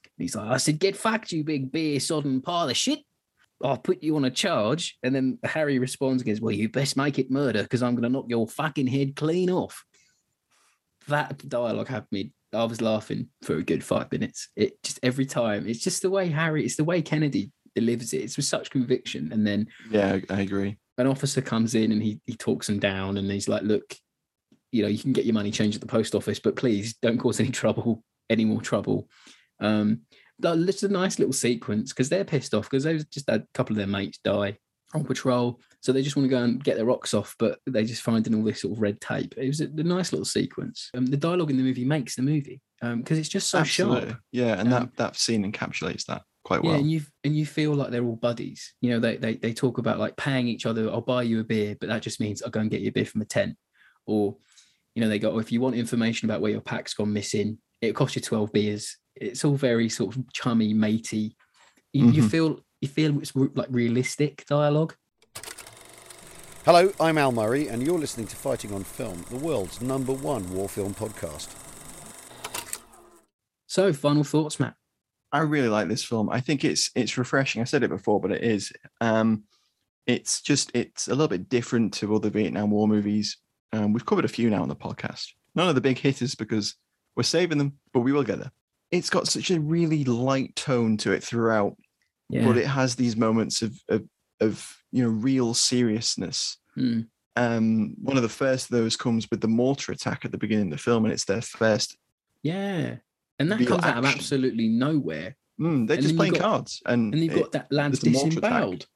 And 0.04 0.24
he's 0.24 0.36
like, 0.36 0.48
I 0.48 0.56
said, 0.56 0.78
get 0.78 0.96
fucked, 0.96 1.32
you 1.32 1.44
big 1.44 1.72
beer 1.72 2.00
sodden 2.00 2.40
pile 2.40 2.68
of 2.68 2.76
shit. 2.76 3.00
I'll 3.62 3.76
put 3.76 4.02
you 4.02 4.14
on 4.16 4.24
a 4.24 4.30
charge. 4.30 4.96
And 5.02 5.14
then 5.14 5.38
Harry 5.42 5.78
responds 5.80 6.22
and 6.22 6.28
goes, 6.28 6.40
Well, 6.40 6.54
you 6.54 6.68
best 6.68 6.96
make 6.96 7.18
it 7.18 7.30
murder 7.30 7.62
because 7.62 7.82
I'm 7.82 7.96
going 7.96 8.04
to 8.04 8.08
knock 8.08 8.26
your 8.28 8.46
fucking 8.46 8.86
head 8.86 9.16
clean 9.16 9.50
off. 9.50 9.84
That 11.08 11.48
dialogue 11.48 11.88
had 11.88 12.06
me, 12.12 12.32
I 12.52 12.64
was 12.64 12.80
laughing 12.80 13.30
for 13.42 13.56
a 13.56 13.62
good 13.64 13.82
five 13.82 14.12
minutes. 14.12 14.48
It 14.54 14.80
just 14.84 15.00
every 15.02 15.26
time, 15.26 15.66
it's 15.66 15.82
just 15.82 16.02
the 16.02 16.10
way 16.10 16.28
Harry, 16.28 16.64
it's 16.64 16.76
the 16.76 16.84
way 16.84 17.02
Kennedy 17.02 17.50
delivers 17.74 18.12
it. 18.12 18.18
It's 18.18 18.36
with 18.36 18.46
such 18.46 18.70
conviction. 18.70 19.32
And 19.32 19.44
then 19.44 19.66
Yeah, 19.90 20.20
I 20.30 20.40
agree. 20.42 20.78
An 20.98 21.06
officer 21.06 21.40
comes 21.40 21.74
in 21.74 21.92
and 21.92 22.02
he 22.02 22.20
he 22.26 22.34
talks 22.34 22.68
him 22.68 22.78
down 22.78 23.16
and 23.16 23.30
he's 23.30 23.48
like, 23.48 23.62
look, 23.62 23.94
you 24.72 24.82
know, 24.82 24.88
you 24.88 24.98
can 24.98 25.12
get 25.12 25.24
your 25.24 25.34
money 25.34 25.50
changed 25.50 25.76
at 25.76 25.80
the 25.80 25.86
post 25.86 26.14
office, 26.14 26.38
but 26.38 26.56
please 26.56 26.94
don't 27.00 27.18
cause 27.18 27.40
any 27.40 27.50
trouble, 27.50 28.04
any 28.28 28.44
more 28.44 28.60
trouble. 28.60 29.08
Um, 29.60 30.02
but 30.38 30.58
it's 30.58 30.82
a 30.82 30.88
nice 30.88 31.18
little 31.18 31.32
sequence 31.32 31.92
because 31.92 32.08
they're 32.08 32.24
pissed 32.24 32.54
off 32.54 32.68
because 32.70 32.84
they've 32.84 33.08
just 33.10 33.28
had 33.30 33.40
a 33.42 33.46
couple 33.54 33.72
of 33.72 33.78
their 33.78 33.86
mates 33.86 34.18
die 34.22 34.58
on 34.94 35.04
patrol, 35.04 35.60
so 35.80 35.92
they 35.92 36.02
just 36.02 36.16
want 36.16 36.24
to 36.24 36.30
go 36.34 36.42
and 36.42 36.62
get 36.64 36.76
their 36.76 36.86
rocks 36.86 37.12
off, 37.12 37.34
but 37.38 37.58
they 37.66 37.84
just 37.84 38.02
finding 38.02 38.34
all 38.34 38.42
this 38.42 38.62
sort 38.62 38.74
of 38.74 38.80
red 38.80 39.00
tape. 39.00 39.34
It 39.36 39.46
was 39.46 39.60
a, 39.60 39.64
a 39.64 39.82
nice 39.82 40.12
little 40.12 40.24
sequence. 40.24 40.90
Um, 40.94 41.06
the 41.06 41.16
dialogue 41.16 41.50
in 41.50 41.56
the 41.58 41.62
movie 41.62 41.84
makes 41.84 42.16
the 42.16 42.22
movie 42.22 42.60
because 42.80 43.18
it's 43.18 43.28
just 43.28 43.48
so 43.48 43.58
Absolutely. 43.58 44.10
sharp. 44.10 44.20
Yeah, 44.32 44.58
and 44.58 44.72
Um, 44.72 44.84
that 44.84 44.96
that 44.96 45.16
scene 45.16 45.50
encapsulates 45.50 46.04
that 46.06 46.22
quite 46.48 46.64
Yeah, 46.64 46.76
and 46.76 46.90
you 46.90 47.02
and 47.24 47.36
you 47.36 47.44
feel 47.46 47.74
like 47.74 47.90
they're 47.90 48.04
all 48.04 48.16
buddies. 48.16 48.74
You 48.80 48.90
know, 48.90 49.00
they 49.00 49.16
they 49.18 49.34
they 49.36 49.52
talk 49.52 49.76
about 49.78 49.98
like 49.98 50.16
paying 50.16 50.48
each 50.48 50.64
other. 50.66 50.88
I'll 50.90 51.00
buy 51.02 51.22
you 51.22 51.40
a 51.40 51.44
beer, 51.44 51.76
but 51.78 51.88
that 51.90 52.02
just 52.02 52.20
means 52.20 52.42
I'll 52.42 52.50
go 52.50 52.60
and 52.60 52.70
get 52.70 52.80
you 52.80 52.88
a 52.88 52.92
beer 52.92 53.04
from 53.04 53.20
a 53.20 53.26
tent. 53.26 53.56
Or, 54.06 54.36
you 54.94 55.02
know, 55.02 55.08
they 55.10 55.18
go, 55.18 55.32
oh, 55.32 55.38
if 55.38 55.52
you 55.52 55.60
want 55.60 55.76
information 55.76 56.28
about 56.28 56.40
where 56.40 56.50
your 56.50 56.62
pack's 56.62 56.94
gone 56.94 57.12
missing, 57.12 57.58
it 57.82 57.94
costs 57.94 58.16
you 58.16 58.22
twelve 58.22 58.50
beers. 58.52 58.96
It's 59.14 59.44
all 59.44 59.56
very 59.56 59.88
sort 59.90 60.16
of 60.16 60.32
chummy, 60.32 60.72
matey. 60.72 61.36
You, 61.92 62.08
you 62.08 62.22
Mhm. 62.22 62.30
feel 62.30 62.60
you 62.80 62.88
feel 62.88 63.18
it's 63.18 63.36
re- 63.36 63.50
like 63.54 63.68
realistic 63.70 64.46
dialogue. 64.46 64.94
Hello, 66.64 66.90
I'm 66.98 67.18
Al 67.18 67.32
Murray, 67.32 67.68
and 67.68 67.82
you're 67.86 67.98
listening 67.98 68.26
to 68.28 68.36
Fighting 68.36 68.72
on 68.72 68.84
Film, 68.84 69.24
the 69.30 69.36
world's 69.36 69.80
number 69.82 70.12
one 70.12 70.50
war 70.54 70.68
film 70.68 70.94
podcast. 70.94 71.48
So, 73.66 73.92
final 73.92 74.24
thoughts, 74.24 74.58
Matt. 74.58 74.74
I 75.32 75.40
really 75.40 75.68
like 75.68 75.88
this 75.88 76.04
film. 76.04 76.30
I 76.30 76.40
think 76.40 76.64
it's 76.64 76.90
it's 76.94 77.18
refreshing. 77.18 77.60
I 77.60 77.64
said 77.64 77.82
it 77.82 77.90
before, 77.90 78.20
but 78.20 78.32
it 78.32 78.42
is. 78.42 78.72
Um, 79.00 79.44
it's 80.06 80.40
just 80.40 80.70
it's 80.74 81.06
a 81.08 81.10
little 81.10 81.28
bit 81.28 81.48
different 81.48 81.92
to 81.94 82.14
other 82.14 82.30
Vietnam 82.30 82.70
War 82.70 82.88
movies. 82.88 83.36
Um, 83.72 83.92
we've 83.92 84.06
covered 84.06 84.24
a 84.24 84.28
few 84.28 84.48
now 84.48 84.62
on 84.62 84.68
the 84.68 84.76
podcast. 84.76 85.26
None 85.54 85.68
of 85.68 85.74
the 85.74 85.80
big 85.82 85.98
hitters 85.98 86.34
because 86.34 86.74
we're 87.16 87.22
saving 87.24 87.58
them, 87.58 87.74
but 87.92 88.00
we 88.00 88.12
will 88.12 88.22
get 88.22 88.38
there. 88.38 88.52
It's 88.90 89.10
got 89.10 89.28
such 89.28 89.50
a 89.50 89.60
really 89.60 90.04
light 90.04 90.56
tone 90.56 90.96
to 90.98 91.12
it 91.12 91.22
throughout, 91.22 91.76
Yeah. 92.30 92.46
but 92.46 92.56
it 92.56 92.66
has 92.66 92.96
these 92.96 93.16
moments 93.16 93.60
of 93.60 93.78
of, 93.90 94.04
of 94.40 94.76
you 94.92 95.02
know 95.02 95.10
real 95.10 95.52
seriousness. 95.52 96.56
Hmm. 96.74 97.00
Um, 97.36 97.94
one 98.02 98.16
of 98.16 98.22
the 98.22 98.28
first 98.28 98.64
of 98.70 98.76
those 98.76 98.96
comes 98.96 99.28
with 99.30 99.40
the 99.40 99.46
mortar 99.48 99.92
attack 99.92 100.24
at 100.24 100.32
the 100.32 100.38
beginning 100.38 100.66
of 100.66 100.78
the 100.78 100.78
film, 100.82 101.04
and 101.04 101.12
it's 101.12 101.24
their 101.26 101.42
first. 101.42 101.96
Yeah, 102.42 102.96
and 103.38 103.50
that 103.52 103.66
comes 103.66 103.84
out 103.84 103.98
of 103.98 104.04
absolutely 104.04 104.68
nowhere. 104.68 105.36
Mm, 105.60 105.86
they're 105.88 105.96
And 105.96 106.02
just 106.04 106.16
playing 106.16 106.34
got- 106.34 106.42
cards, 106.42 106.82
and 106.86 107.12
and 107.12 107.22
you've 107.22 107.36
it- 107.36 107.52
got 107.52 107.52
that 107.52 107.66
a 107.70 107.90
disemboweled. 107.90 108.86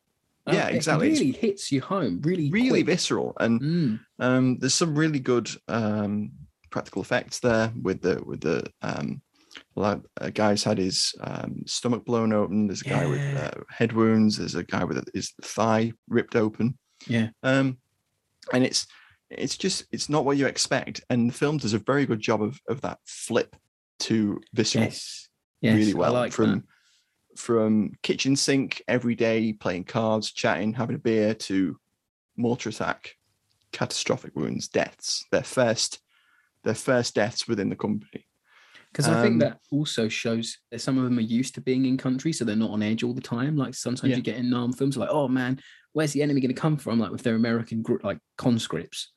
Uh, 0.46 0.52
Yeah, 0.54 0.68
exactly. 0.68 1.08
It 1.08 1.12
It's 1.12 1.20
really 1.20 1.32
hits 1.32 1.72
you 1.72 1.80
home. 1.80 2.20
Really, 2.22 2.50
really 2.50 2.82
quick. 2.82 2.86
visceral 2.86 3.32
and 3.38 3.60
Mm. 3.60 4.00
um, 4.18 4.58
there's 4.58 4.74
some 4.74 4.96
really 4.98 5.20
good 5.20 5.48
um, 5.68 6.32
practical 6.70 7.02
effects 7.02 7.38
there 7.40 7.72
with 7.80 8.00
the 8.02 8.22
with 8.24 8.40
the 8.40 8.64
um, 8.82 9.22
like 9.76 10.00
a 10.16 10.30
guy's 10.30 10.64
had 10.64 10.78
his 10.78 11.14
um, 11.20 11.62
stomach 11.66 12.04
blown 12.04 12.32
open. 12.32 12.66
There's 12.66 12.80
a 12.82 12.88
guy 12.88 13.06
with 13.06 13.36
uh, 13.36 13.50
head 13.68 13.92
wounds. 13.92 14.38
There's 14.38 14.54
a 14.54 14.64
guy 14.64 14.82
with 14.84 15.04
his 15.14 15.32
thigh 15.42 15.92
ripped 16.08 16.34
open. 16.36 16.76
Yeah. 17.06 17.28
Um, 17.42 17.78
and 18.52 18.64
it's 18.64 18.86
it's 19.30 19.56
just 19.56 19.84
it's 19.92 20.08
not 20.08 20.24
what 20.24 20.36
you 20.38 20.46
expect. 20.46 21.02
And 21.10 21.28
the 21.30 21.34
film 21.34 21.58
does 21.58 21.72
a 21.74 21.78
very 21.78 22.04
good 22.06 22.20
job 22.20 22.42
of 22.42 22.60
of 22.68 22.80
that 22.80 22.98
flip 23.06 23.54
to 24.02 24.40
this 24.52 24.74
Yes. 24.74 25.28
Yes, 25.60 25.76
really 25.76 25.94
well. 25.94 26.12
like 26.12 26.32
from 26.32 26.50
that. 26.50 27.38
from 27.38 27.92
kitchen 28.02 28.34
sink 28.36 28.82
every 28.88 29.14
day, 29.14 29.52
playing 29.52 29.84
cards, 29.84 30.32
chatting, 30.32 30.72
having 30.74 30.96
a 30.96 30.98
beer, 30.98 31.34
to 31.34 31.76
mortar 32.36 32.70
attack, 32.70 33.14
catastrophic 33.72 34.34
wounds, 34.34 34.68
deaths. 34.68 35.24
Their 35.30 35.44
first 35.44 36.00
their 36.64 36.74
first 36.74 37.14
deaths 37.14 37.48
within 37.48 37.68
the 37.70 37.76
company. 37.76 38.26
Because 38.92 39.08
I 39.08 39.22
think 39.22 39.34
Um, 39.34 39.38
that 39.38 39.58
also 39.70 40.06
shows 40.08 40.58
that 40.70 40.80
some 40.80 40.98
of 40.98 41.04
them 41.04 41.18
are 41.18 41.22
used 41.22 41.54
to 41.54 41.60
being 41.60 41.86
in 41.86 41.96
country, 41.96 42.32
so 42.32 42.44
they're 42.44 42.54
not 42.54 42.70
on 42.70 42.82
edge 42.82 43.02
all 43.02 43.14
the 43.14 43.20
time. 43.22 43.56
Like 43.56 43.74
sometimes 43.74 44.10
Yeah. 44.10 44.16
you 44.16 44.22
get 44.22 44.36
in 44.36 44.50
Nam 44.50 44.72
films, 44.72 44.96
like, 44.96 45.08
oh 45.10 45.28
man, 45.28 45.60
where's 45.92 46.12
the 46.12 46.22
enemy 46.22 46.40
going 46.40 46.54
to 46.54 46.60
come 46.60 46.76
from? 46.76 46.98
Like 46.98 47.10
with 47.10 47.22
their 47.22 47.34
American 47.36 47.82
gr- 47.82 48.02
like 48.02 48.18
conscripts. 48.36 49.12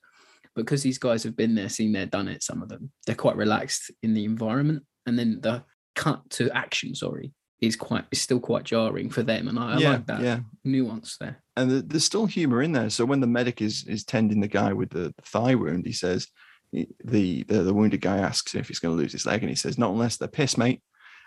Because 0.56 0.82
these 0.82 0.98
guys 0.98 1.22
have 1.22 1.36
been 1.36 1.54
there, 1.54 1.68
seen 1.68 1.92
there, 1.92 2.06
done 2.06 2.28
it. 2.28 2.42
Some 2.42 2.62
of 2.62 2.68
them, 2.68 2.90
they're 3.06 3.14
quite 3.14 3.36
relaxed 3.36 3.90
in 4.02 4.14
the 4.14 4.24
environment, 4.24 4.84
and 5.04 5.18
then 5.18 5.40
the 5.42 5.64
cut 5.94 6.28
to 6.30 6.50
action, 6.50 6.94
sorry, 6.94 7.32
is 7.60 7.76
quite 7.76 8.04
is 8.10 8.20
still 8.20 8.40
quite 8.40 8.64
jarring 8.64 9.10
for 9.10 9.22
them. 9.22 9.48
And 9.48 9.58
I, 9.58 9.74
I 9.74 9.76
like 9.76 10.06
that 10.06 10.20
yeah. 10.20 10.40
nuance 10.64 11.16
there. 11.18 11.42
and 11.56 11.70
the, 11.70 11.82
there's 11.82 12.04
still 12.04 12.26
humor 12.26 12.62
in 12.62 12.72
there. 12.72 12.90
So 12.90 13.04
when 13.04 13.20
the 13.20 13.26
medic 13.26 13.62
is 13.62 13.84
is 13.86 14.04
tending 14.04 14.40
the 14.40 14.48
guy 14.48 14.72
with 14.72 14.90
the, 14.90 15.14
thigh 15.22 15.54
wound, 15.54 15.86
he 15.86 15.92
says 15.92 16.28
the, 16.72 16.88
the 17.04 17.42
the 17.44 17.74
wounded 17.74 18.00
guy 18.00 18.18
asks 18.18 18.54
if 18.54 18.68
he's 18.68 18.78
going 18.78 18.96
to 18.96 19.00
lose 19.00 19.12
his 19.12 19.26
leg, 19.26 19.42
and 19.42 19.50
he 19.50 19.56
says, 19.56 19.78
"Not 19.78 19.92
unless 19.92 20.16
they're 20.16 20.28
piss, 20.28 20.56
mate." 20.58 20.82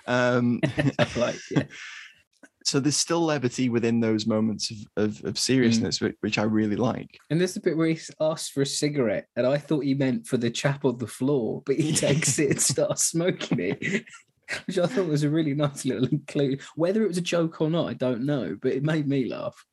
Um, 0.08 0.60
like, 1.16 1.38
yeah. 1.52 1.64
so 2.64 2.80
there's 2.80 2.98
still 2.98 3.22
levity 3.22 3.70
within 3.70 4.00
those 4.00 4.26
moments 4.26 4.72
of 4.72 4.78
of, 4.98 5.26
of 5.26 5.40
seriousness, 5.40 6.02
which, 6.02 6.16
which 6.22 6.38
I 6.38 6.44
really 6.44 6.76
like. 6.76 7.18
And 7.30 7.40
there's 7.40 7.58
a 7.58 7.62
bit 7.62 7.78
where 7.78 7.88
he 7.88 8.00
asks 8.20 8.50
for 8.50 8.62
a 8.62 8.66
cigarette, 8.66 9.28
and 9.36 9.46
I 9.48 9.58
thought 9.58 9.84
he 9.84 9.94
meant 9.94 10.28
for 10.28 10.38
the 10.38 10.50
chap 10.50 10.86
on 10.86 10.98
the 10.98 11.08
floor, 11.08 11.64
but 11.66 11.76
he 11.76 11.94
takes 11.94 12.40
it 12.40 12.52
and 12.52 12.62
starts 12.62 13.06
smoking 13.06 13.60
it, 13.60 14.06
which 14.66 14.78
I 14.78 14.88
thought 14.88 15.08
was 15.08 15.24
a 15.24 15.30
really 15.30 15.54
nice 15.54 15.86
little 15.86 16.10
clue. 16.28 16.58
Whether 16.76 17.04
it 17.04 17.08
was 17.08 17.18
a 17.18 17.22
joke 17.22 17.62
or 17.62 17.70
not, 17.70 17.90
I 17.90 17.94
don't 17.94 18.26
know, 18.26 18.58
but 18.62 18.74
it 18.74 18.84
made 18.84 19.08
me 19.08 19.30
laugh. 19.30 19.66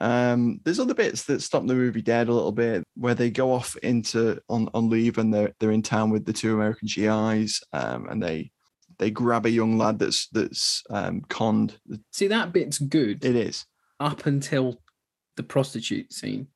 Um, 0.00 0.60
there's 0.64 0.80
other 0.80 0.94
bits 0.94 1.24
that 1.24 1.42
stop 1.42 1.66
the 1.66 1.74
movie 1.74 2.00
dead 2.02 2.28
a 2.28 2.32
little 2.32 2.52
bit, 2.52 2.84
where 2.94 3.14
they 3.14 3.30
go 3.30 3.52
off 3.52 3.76
into 3.76 4.40
on 4.48 4.68
on 4.74 4.88
leave 4.88 5.18
and 5.18 5.32
they're 5.32 5.52
they're 5.58 5.72
in 5.72 5.82
town 5.82 6.10
with 6.10 6.24
the 6.24 6.32
two 6.32 6.54
American 6.54 6.88
GIs, 6.88 7.62
um, 7.72 8.08
and 8.08 8.22
they 8.22 8.50
they 9.02 9.10
grab 9.10 9.44
a 9.46 9.50
young 9.50 9.76
lad 9.78 9.98
that's 9.98 10.28
that's 10.28 10.82
um, 10.90 11.22
conned. 11.28 11.76
See, 12.12 12.28
that 12.28 12.52
bit's 12.52 12.78
good 12.78 13.24
It 13.24 13.34
is. 13.36 13.64
up 13.98 14.26
until 14.26 14.80
the 15.36 15.42
prostitute 15.42 16.12
scene. 16.12 16.46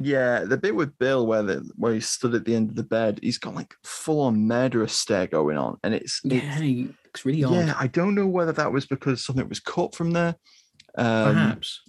Yeah, 0.00 0.44
the 0.44 0.56
bit 0.56 0.74
with 0.74 0.98
Bill 0.98 1.26
where 1.26 1.42
the 1.42 1.68
where 1.76 1.92
he 1.94 2.00
stood 2.00 2.34
at 2.34 2.44
the 2.44 2.54
end 2.54 2.70
of 2.70 2.76
the 2.76 2.82
bed, 2.82 3.18
he's 3.22 3.38
got 3.38 3.54
like 3.54 3.74
full 3.84 4.20
on 4.22 4.46
murderous 4.46 4.92
stare 4.94 5.26
going 5.26 5.56
on, 5.58 5.76
and 5.82 5.92
it's 5.94 6.20
Yeah, 6.24 6.36
it's- 6.38 6.60
he 6.60 6.88
looks 7.04 7.24
really 7.24 7.44
odd. 7.44 7.54
yeah. 7.54 7.74
I 7.78 7.86
don't 7.88 8.14
know 8.14 8.26
whether 8.26 8.52
that 8.52 8.72
was 8.72 8.86
because 8.86 9.24
something 9.24 9.48
was 9.48 9.60
cut 9.60 9.94
from 9.94 10.12
there. 10.12 10.36
Um, 10.96 11.34
Perhaps. 11.34 11.80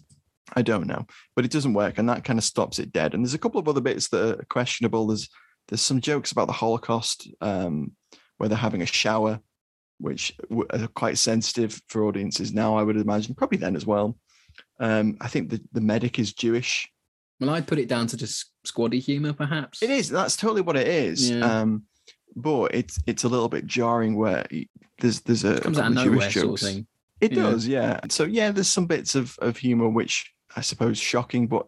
I 0.56 0.62
don't 0.62 0.86
know, 0.88 1.06
but 1.36 1.46
it 1.46 1.52
doesn't 1.52 1.74
work, 1.74 1.98
and 1.98 2.08
that 2.10 2.24
kind 2.24 2.38
of 2.38 2.46
stops 2.46 2.78
it 2.80 2.91
dead. 2.91 3.14
And 3.14 3.24
there's 3.24 3.34
a 3.34 3.39
couple 3.39 3.60
of 3.60 3.68
other 3.68 3.82
bits 3.82 4.10
that 4.10 4.39
are 4.39 4.46
questionable. 4.50 5.08
There's 5.08 5.30
there's 5.70 5.82
some 5.82 6.02
jokes 6.02 6.32
about 6.34 6.48
the 6.48 6.54
Holocaust, 6.54 7.28
um, 7.41 7.94
where 8.38 8.50
they're 8.50 8.58
having 8.58 8.82
a 8.82 8.86
shower, 8.86 9.39
which 10.00 10.36
are 10.72 10.88
quite 10.88 11.18
sensitive 11.18 11.82
for 11.88 12.06
audiences 12.06 12.54
now. 12.54 12.76
I 12.76 12.84
would 12.84 12.98
imagine, 12.98 13.36
probably 13.36 13.58
then 13.58 13.76
as 13.76 13.86
well. 13.86 14.18
Um, 14.80 15.18
I 15.22 15.28
think 15.28 15.50
the 15.50 15.62
the 15.72 15.82
medic 15.82 16.20
is 16.20 16.34
Jewish. 16.34 16.89
Well, 17.39 17.50
I'd 17.50 17.68
put 17.68 17.80
it 17.80 17.88
down 17.89 18.08
to 18.08 18.18
just 18.18 18.52
squaddy 18.66 19.00
humor, 19.00 19.34
perhaps. 19.34 19.82
It 19.82 19.89
is. 19.89 20.10
That's 20.10 20.38
totally 20.38 20.62
what 20.62 20.78
it 20.78 20.88
is. 20.88 21.30
Yeah. 21.30 21.46
Um, 21.46 21.84
but 22.36 22.74
it's 22.76 23.00
it's 23.08 23.24
a 23.24 23.30
little 23.30 23.50
bit 23.50 23.66
jarring 23.66 24.16
where 24.16 24.46
there's 25.00 25.22
there's 25.22 25.44
a, 25.44 25.56
a 25.58 25.62
comes 25.62 25.78
out 25.80 25.91
of 25.91 25.96
couple 25.96 26.12
nowhere, 26.12 26.30
Jewish 26.30 26.34
sort 26.44 26.62
of 26.62 26.68
thing. 26.68 26.88
It 27.22 27.32
Yeah. 27.34 27.44
does, 27.44 27.68
yeah. 27.68 28.00
So 28.10 28.24
yeah, 28.26 28.52
there's 28.52 28.70
some 28.70 28.86
bits 28.88 29.16
of 29.16 29.38
of 29.39 29.58
humor 29.58 29.89
which 29.89 30.32
I 30.56 30.62
suppose 30.62 30.98
shocking, 30.98 31.48
but 31.48 31.68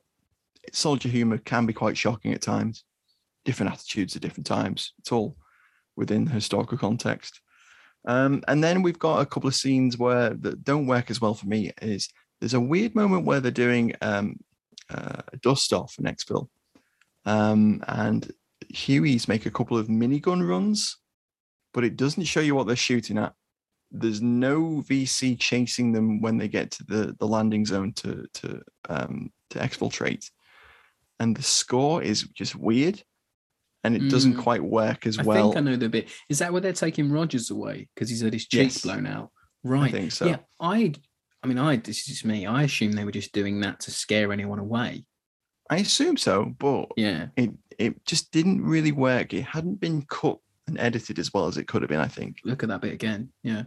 soldier 0.74 1.10
humor 1.10 1.38
can 1.38 1.66
be 1.66 1.74
quite 1.74 1.98
shocking 1.98 2.34
at 2.34 2.42
times. 2.42 2.84
Different 3.46 3.72
attitudes 3.74 4.16
at 4.16 4.22
different 4.22 4.48
times. 4.48 4.94
It's 5.00 5.12
all 5.12 5.38
within 5.96 6.26
the 6.26 6.32
historical 6.32 6.78
context. 6.78 7.42
Um, 8.06 8.44
and 8.48 8.64
then 8.64 8.82
we've 8.82 9.00
got 9.00 9.22
a 9.22 9.26
couple 9.26 9.48
of 9.48 9.56
scenes 9.56 9.98
where 9.98 10.30
that 10.30 10.64
don't 10.64 10.88
work 10.88 11.10
as 11.10 11.20
well 11.20 11.34
for 11.34 11.48
me. 11.48 11.72
Is 11.82 12.10
there's 12.40 12.54
a 12.54 12.60
weird 12.60 12.96
moment 12.96 13.26
where 13.26 13.40
they're 13.40 13.52
doing 13.52 13.94
um, 14.02 14.40
uh, 14.90 15.22
a 15.34 15.38
dust 15.38 15.74
off 15.74 15.96
in 15.98 16.06
exfil, 16.06 16.48
um, 17.26 17.84
and 17.88 18.32
Hueys 18.72 19.28
make 19.28 19.46
a 19.46 19.52
couple 19.52 19.78
of 19.78 19.88
minigun 19.88 20.48
runs, 20.48 20.98
but 21.74 21.84
it 21.84 21.98
doesn't 21.98 22.24
show 22.24 22.42
you 22.42 22.54
what 22.54 22.68
they're 22.68 22.76
shooting 22.76 23.18
at. 23.18 23.34
There's 23.92 24.22
no 24.22 24.84
VC 24.88 25.40
chasing 25.40 25.92
them 25.92 26.22
when 26.22 26.38
they 26.38 26.48
get 26.48 26.72
to 26.72 26.84
the, 26.84 27.16
the 27.20 27.28
landing 27.28 27.66
zone 27.66 27.94
to 27.94 28.26
to 28.36 28.62
um, 28.88 29.32
to 29.50 29.60
exfiltrate, 29.60 30.30
and 31.20 31.36
the 31.36 31.44
score 31.44 32.04
is 32.04 32.24
just 32.24 32.56
weird, 32.56 33.02
and 33.86 33.96
it 33.96 34.10
doesn't 34.10 34.36
Mm. 34.36 34.42
quite 34.44 34.64
work 34.64 35.06
as 35.08 35.18
I 35.20 35.24
well. 35.24 35.38
I 35.38 35.54
think 35.54 35.58
I 35.58 35.72
know 35.72 35.76
the 35.78 35.90
bit. 35.90 36.10
Is 36.30 36.40
that 36.40 36.52
where 36.52 36.62
they're 36.62 36.74
taking 36.74 37.12
Rogers 37.12 37.50
away 37.52 37.88
because 37.94 38.10
he's 38.10 38.22
had 38.22 38.34
his 38.34 38.48
cheek 38.48 38.64
Yes. 38.74 38.82
blown 38.82 39.06
out? 39.06 39.32
Right. 39.64 39.92
think 39.92 40.12
so. 40.12 40.26
Yeah, 40.28 40.38
I. 40.60 40.94
I 41.44 41.48
mean, 41.48 41.58
I. 41.58 41.78
This 41.78 42.00
is 42.00 42.06
just 42.06 42.26
me. 42.26 42.46
I 42.46 42.64
assume 42.64 42.92
they 42.94 43.06
were 43.06 43.12
just 43.12 43.32
doing 43.34 43.60
that 43.62 43.80
to 43.82 43.92
scare 43.92 44.34
anyone 44.34 44.60
away. 44.60 45.06
I 45.70 45.78
assume 45.78 46.18
so, 46.18 46.54
but 46.60 46.92
Yeah. 46.98 47.28
it 47.36 47.52
it 47.78 48.06
just 48.06 48.32
didn't 48.32 48.64
really 48.64 48.92
work. 48.92 49.34
It 49.34 49.44
hadn't 49.44 49.80
been 49.82 50.04
cut 50.04 50.38
and 50.68 50.80
edited 50.80 51.20
as 51.20 51.34
well 51.34 51.48
as 51.48 51.58
it 51.58 51.68
could 51.68 51.82
have 51.82 51.90
been. 51.90 52.00
I 52.00 52.08
think 52.08 52.38
Look 52.44 52.64
at 52.64 52.70
that 52.70 52.82
bit 52.82 52.94
again. 52.94 53.32
Yeah. 53.44 53.64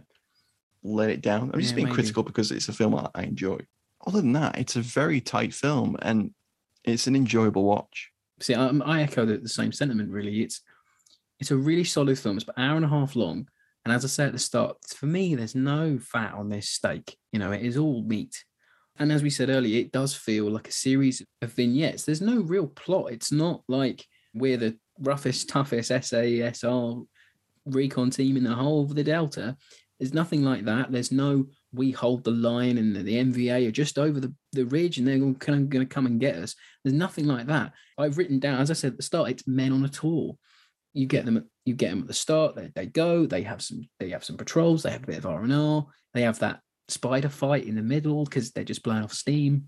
let 0.81 1.09
it 1.09 1.21
down. 1.21 1.51
I'm 1.53 1.59
just 1.59 1.71
Yeah, 1.71 1.75
being 1.75 1.87
maybe. 1.87 1.95
critical 1.95 2.23
because 2.23 2.51
it's 2.51 2.69
a 2.69 2.73
film 2.73 2.95
I, 2.95 3.09
I 3.13 3.23
enjoy. 3.23 3.59
Other 4.07 4.21
than 4.21 4.31
that, 4.33 4.57
it's 4.57 4.77
a 4.77 4.81
very 4.81 5.19
tight 5.19 5.53
film 5.53 5.97
and 6.01 6.33
it's 6.85 7.05
an 7.07 7.15
enjoyable 7.17 7.65
watch. 7.65 8.11
See, 8.41 8.55
I, 8.55 8.67
I 8.67 9.01
echo 9.01 9.25
the, 9.25 9.37
the 9.37 9.49
same 9.49 9.71
sentiment. 9.71 10.11
Really, 10.11 10.41
it's 10.41 10.61
it's 11.39 11.51
a 11.51 11.57
really 11.57 11.83
solid 11.83 12.17
film. 12.17 12.37
It's 12.37 12.43
about 12.43 12.57
an 12.57 12.63
hour 12.63 12.75
and 12.75 12.85
a 12.85 12.89
half 12.89 13.15
long, 13.15 13.47
and 13.85 13.93
as 13.93 14.03
I 14.03 14.07
said 14.07 14.27
at 14.27 14.33
the 14.33 14.39
start, 14.39 14.77
for 14.87 15.05
me, 15.05 15.35
there's 15.35 15.55
no 15.55 15.97
fat 15.99 16.33
on 16.33 16.49
this 16.49 16.69
steak. 16.69 17.17
You 17.31 17.39
know, 17.39 17.51
it 17.51 17.61
is 17.61 17.77
all 17.77 18.03
meat. 18.03 18.43
And 18.97 19.11
as 19.11 19.23
we 19.23 19.29
said 19.29 19.49
earlier, 19.49 19.79
it 19.79 19.93
does 19.93 20.13
feel 20.13 20.51
like 20.51 20.67
a 20.67 20.73
series 20.73 21.25
of 21.41 21.53
vignettes. 21.53 22.03
There's 22.03 22.21
no 22.21 22.41
real 22.41 22.67
plot. 22.67 23.13
It's 23.13 23.31
not 23.31 23.63
like 23.69 24.05
we're 24.33 24.57
the 24.57 24.77
roughest, 24.99 25.47
toughest 25.47 25.89
SASR 25.89 27.05
recon 27.65 28.09
team 28.09 28.35
in 28.35 28.43
the 28.43 28.53
whole 28.53 28.83
of 28.83 28.95
the 28.95 29.03
Delta. 29.03 29.55
There's 29.99 30.13
nothing 30.13 30.43
like 30.43 30.65
that. 30.65 30.91
There's 30.91 31.13
no 31.13 31.47
we 31.73 31.91
hold 31.91 32.23
the 32.23 32.31
line 32.31 32.77
and 32.77 32.95
the, 32.95 33.03
NVA 33.03 33.67
are 33.67 33.71
just 33.71 33.99
over 33.99 34.19
the, 34.19 34.33
the 34.53 34.65
ridge 34.65 34.97
and 34.97 35.07
they're 35.07 35.19
kind 35.35 35.61
of 35.61 35.69
going 35.69 35.85
to 35.85 35.93
come 35.93 36.05
and 36.05 36.19
get 36.19 36.35
us. 36.35 36.55
There's 36.83 36.95
nothing 36.95 37.25
like 37.25 37.47
that. 37.47 37.73
I've 37.97 38.17
written 38.17 38.39
down, 38.39 38.59
as 38.59 38.71
I 38.71 38.73
said 38.73 38.91
at 38.91 38.97
the 38.97 39.03
start, 39.03 39.29
it's 39.29 39.47
men 39.47 39.71
on 39.71 39.85
a 39.85 39.89
tour. 39.89 40.35
You 40.93 41.05
get 41.05 41.25
them, 41.25 41.47
you 41.65 41.75
get 41.75 41.91
them 41.91 42.01
at 42.01 42.07
the 42.07 42.13
start. 42.13 42.55
They, 42.55 42.71
they 42.73 42.87
go. 42.87 43.25
They 43.27 43.43
have 43.43 43.61
some. 43.61 43.87
They 43.99 44.09
have 44.09 44.23
some 44.23 44.37
patrols. 44.37 44.81
They 44.81 44.89
have 44.89 45.03
a 45.03 45.07
bit 45.07 45.19
of 45.19 45.27
R 45.27 45.43
and 45.43 45.53
R. 45.53 45.85
They 46.15 46.23
have 46.23 46.39
that 46.39 46.61
spider 46.87 47.29
fight 47.29 47.65
in 47.65 47.75
the 47.75 47.83
middle 47.83 48.23
because 48.25 48.51
they're 48.51 48.63
just 48.63 48.81
blowing 48.81 49.03
off 49.03 49.13
steam. 49.13 49.65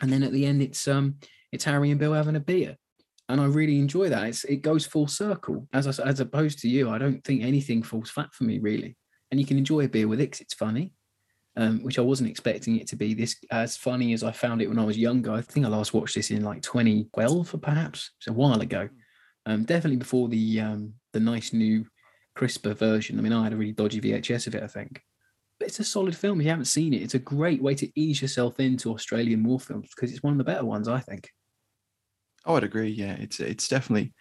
And 0.00 0.10
then 0.10 0.22
at 0.22 0.32
the 0.32 0.46
end, 0.46 0.62
it's 0.62 0.88
um, 0.88 1.16
it's 1.52 1.64
Harry 1.64 1.90
and 1.90 2.00
Bill 2.00 2.14
having 2.14 2.36
a 2.36 2.40
beer, 2.40 2.76
and 3.28 3.40
I 3.40 3.44
really 3.44 3.78
enjoy 3.78 4.08
that. 4.08 4.26
It's 4.26 4.44
it 4.44 4.62
goes 4.62 4.86
full 4.86 5.06
circle. 5.06 5.68
As 5.72 5.86
I, 5.86 6.08
as 6.08 6.20
opposed 6.20 6.60
to 6.60 6.68
you, 6.68 6.88
I 6.88 6.98
don't 6.98 7.22
think 7.24 7.42
anything 7.42 7.82
falls 7.82 8.10
flat 8.10 8.32
for 8.32 8.44
me 8.44 8.58
really. 8.58 8.96
And 9.30 9.38
you 9.38 9.44
can 9.44 9.58
enjoy 9.58 9.84
a 9.84 9.88
beer 9.88 10.08
with 10.08 10.20
it 10.20 10.40
it's 10.40 10.54
funny, 10.54 10.92
um, 11.56 11.82
which 11.82 11.98
I 11.98 12.02
wasn't 12.02 12.30
expecting 12.30 12.78
it 12.78 12.86
to 12.88 12.96
be 12.96 13.14
this 13.14 13.36
as 13.50 13.76
funny 13.76 14.12
as 14.12 14.22
I 14.22 14.32
found 14.32 14.62
it 14.62 14.68
when 14.68 14.78
I 14.78 14.84
was 14.84 14.96
younger. 14.98 15.32
I 15.32 15.40
think 15.42 15.66
I 15.66 15.68
last 15.68 15.92
watched 15.94 16.14
this 16.14 16.30
in 16.30 16.44
like 16.44 16.62
2012, 16.62 17.54
or 17.54 17.58
perhaps 17.58 18.12
it's 18.18 18.28
a 18.28 18.32
while 18.32 18.60
ago. 18.60 18.88
Um, 19.46 19.64
definitely 19.64 19.96
before 19.96 20.28
the 20.28 20.60
um, 20.60 20.94
the 21.12 21.20
nice 21.20 21.52
new 21.52 21.86
crisper 22.34 22.74
version. 22.74 23.18
I 23.18 23.22
mean, 23.22 23.32
I 23.32 23.42
had 23.44 23.52
a 23.52 23.56
really 23.56 23.72
dodgy 23.72 24.00
VHS 24.00 24.46
of 24.46 24.54
it, 24.54 24.62
I 24.62 24.66
think. 24.68 25.02
But 25.58 25.68
it's 25.68 25.80
a 25.80 25.84
solid 25.84 26.16
film. 26.16 26.38
If 26.40 26.44
you 26.44 26.50
haven't 26.50 26.66
seen 26.66 26.94
it, 26.94 27.02
it's 27.02 27.14
a 27.14 27.18
great 27.18 27.60
way 27.60 27.74
to 27.74 28.00
ease 28.00 28.22
yourself 28.22 28.60
into 28.60 28.92
Australian 28.94 29.42
war 29.42 29.58
films 29.58 29.88
because 29.94 30.12
it's 30.12 30.22
one 30.22 30.32
of 30.34 30.38
the 30.38 30.44
better 30.44 30.64
ones, 30.64 30.86
I 30.86 31.00
think. 31.00 31.30
Oh, 32.44 32.54
I'd 32.54 32.62
agree. 32.64 32.90
Yeah, 32.90 33.14
it's 33.14 33.40
it's 33.40 33.66
definitely 33.68 34.12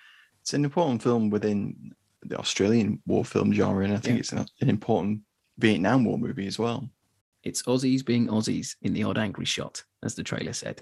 it's 0.42 0.54
an 0.54 0.64
important 0.66 1.04
film 1.04 1.30
within 1.30 1.92
the 2.24 2.38
Australian 2.40 3.02
war 3.06 3.24
film 3.24 3.54
genre, 3.54 3.84
and 3.84 3.94
I 3.94 3.98
think 3.98 4.16
Yeah. 4.16 4.20
it's 4.22 4.32
an, 4.32 4.46
an 4.62 4.70
important 4.70 5.22
Vietnam 5.60 6.06
War 6.06 6.18
movie 6.18 6.48
as 6.48 6.58
well. 6.58 6.90
It's 7.48 7.64
Aussies 7.64 8.04
being 8.06 8.28
Aussies 8.28 8.76
in 8.82 8.94
the 8.94 9.04
odd 9.04 9.18
angry 9.18 9.46
shot, 9.46 9.76
as 10.06 10.14
the 10.16 10.24
trailer 10.24 10.54
said. 10.54 10.78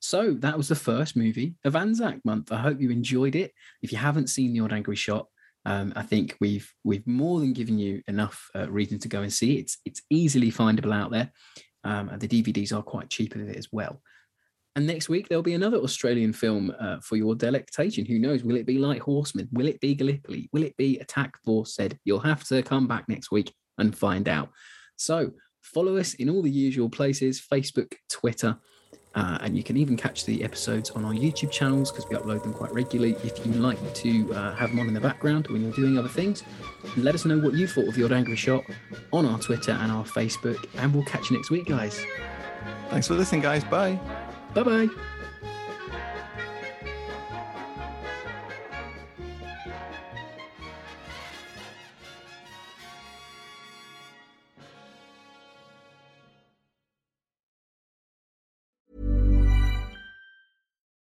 So 0.00 0.20
that 0.44 0.56
was 0.56 0.68
the 0.68 0.84
first 0.90 1.12
movie 1.16 1.54
of 1.64 1.76
Anzac 1.76 2.18
month. 2.24 2.52
I 2.52 2.60
hope 2.66 2.80
you 2.80 2.90
enjoyed 2.90 3.36
it. 3.42 3.52
If 3.82 3.92
you 3.92 3.98
haven't 3.98 4.30
seen 4.36 4.52
the 4.52 4.64
odd 4.64 4.72
angry 4.72 4.96
shot, 4.96 5.26
Um, 5.66 5.92
I 6.02 6.04
think 6.10 6.26
we've 6.40 6.68
we've 6.88 7.06
more 7.06 7.38
than 7.40 7.52
given 7.52 7.78
you 7.78 8.02
enough 8.08 8.36
uh, 8.58 8.68
reason 8.78 8.98
to 9.00 9.08
go 9.08 9.20
and 9.22 9.32
see 9.40 9.52
it. 9.60 9.68
It's 9.84 10.02
easily 10.08 10.50
findable 10.50 10.94
out 11.00 11.10
there, 11.12 11.28
um, 11.90 12.08
and 12.10 12.20
the 12.20 12.32
DVDs 12.34 12.72
are 12.72 12.92
quite 12.92 13.12
cheap 13.16 13.34
of 13.34 13.48
it 13.48 13.58
as 13.62 13.68
well. 13.70 13.94
And 14.74 14.86
next 14.86 15.08
week 15.10 15.26
there'll 15.26 15.52
be 15.52 15.58
another 15.58 15.80
Australian 15.86 16.32
film 16.32 16.64
uh, 16.84 16.98
for 17.06 17.16
your 17.16 17.34
delectation. 17.36 18.06
Who 18.06 18.18
knows? 18.24 18.42
Will 18.42 18.56
it 18.60 18.70
be 18.72 18.78
Light 18.78 19.02
Horseman? 19.02 19.48
Will 19.52 19.68
it 19.68 19.80
be 19.80 19.94
Gallipoli? 19.94 20.48
Will 20.52 20.64
it 20.68 20.76
be 20.76 20.98
Attack 20.98 21.32
Force 21.44 21.76
Z? 21.76 21.98
You'll 22.06 22.28
have 22.32 22.42
to 22.50 22.62
come 22.62 22.86
back 22.88 23.04
next 23.08 23.30
week 23.30 23.52
and 23.76 23.94
find 24.06 24.26
out. 24.28 24.48
So 24.96 25.16
follow 25.60 25.96
us 25.96 26.14
in 26.14 26.28
all 26.30 26.42
the 26.42 26.50
usual 26.50 26.88
places: 26.88 27.40
Facebook, 27.40 27.94
Twitter. 28.08 28.58
Uh, 29.16 29.38
and 29.40 29.56
you 29.56 29.62
can 29.64 29.76
even 29.76 29.96
catch 29.96 30.24
the 30.24 30.44
episodes 30.44 30.90
on 30.90 31.04
our 31.04 31.12
YouTube 31.12 31.50
channels 31.50 31.90
because 31.90 32.08
we 32.08 32.14
upload 32.14 32.44
them 32.44 32.52
quite 32.52 32.72
regularly. 32.72 33.16
If 33.24 33.44
you 33.44 33.52
like 33.54 33.92
to 33.94 34.32
uh, 34.32 34.54
have 34.54 34.70
them 34.70 34.78
on 34.78 34.86
in 34.86 34.94
the 34.94 35.00
background 35.00 35.48
when 35.48 35.62
you're 35.62 35.72
doing 35.72 35.98
other 35.98 36.08
things, 36.08 36.44
let 36.96 37.16
us 37.16 37.24
know 37.24 37.38
what 37.38 37.54
you 37.54 37.66
thought 37.66 37.88
of 37.88 37.94
the 37.96 38.04
odd 38.04 38.12
angry 38.12 38.36
shot 38.36 38.62
on 39.12 39.26
our 39.26 39.40
Twitter 39.40 39.72
and 39.72 39.90
our 39.90 40.04
Facebook. 40.04 40.64
And 40.76 40.94
we'll 40.94 41.04
catch 41.04 41.28
you 41.28 41.36
next 41.36 41.50
week, 41.50 41.66
guys. 41.66 42.04
Thanks 42.90 43.08
for 43.08 43.14
listening, 43.14 43.40
guys. 43.40 43.64
Bye. 43.64 43.98
Bye 44.54 44.62
bye. 44.62 44.88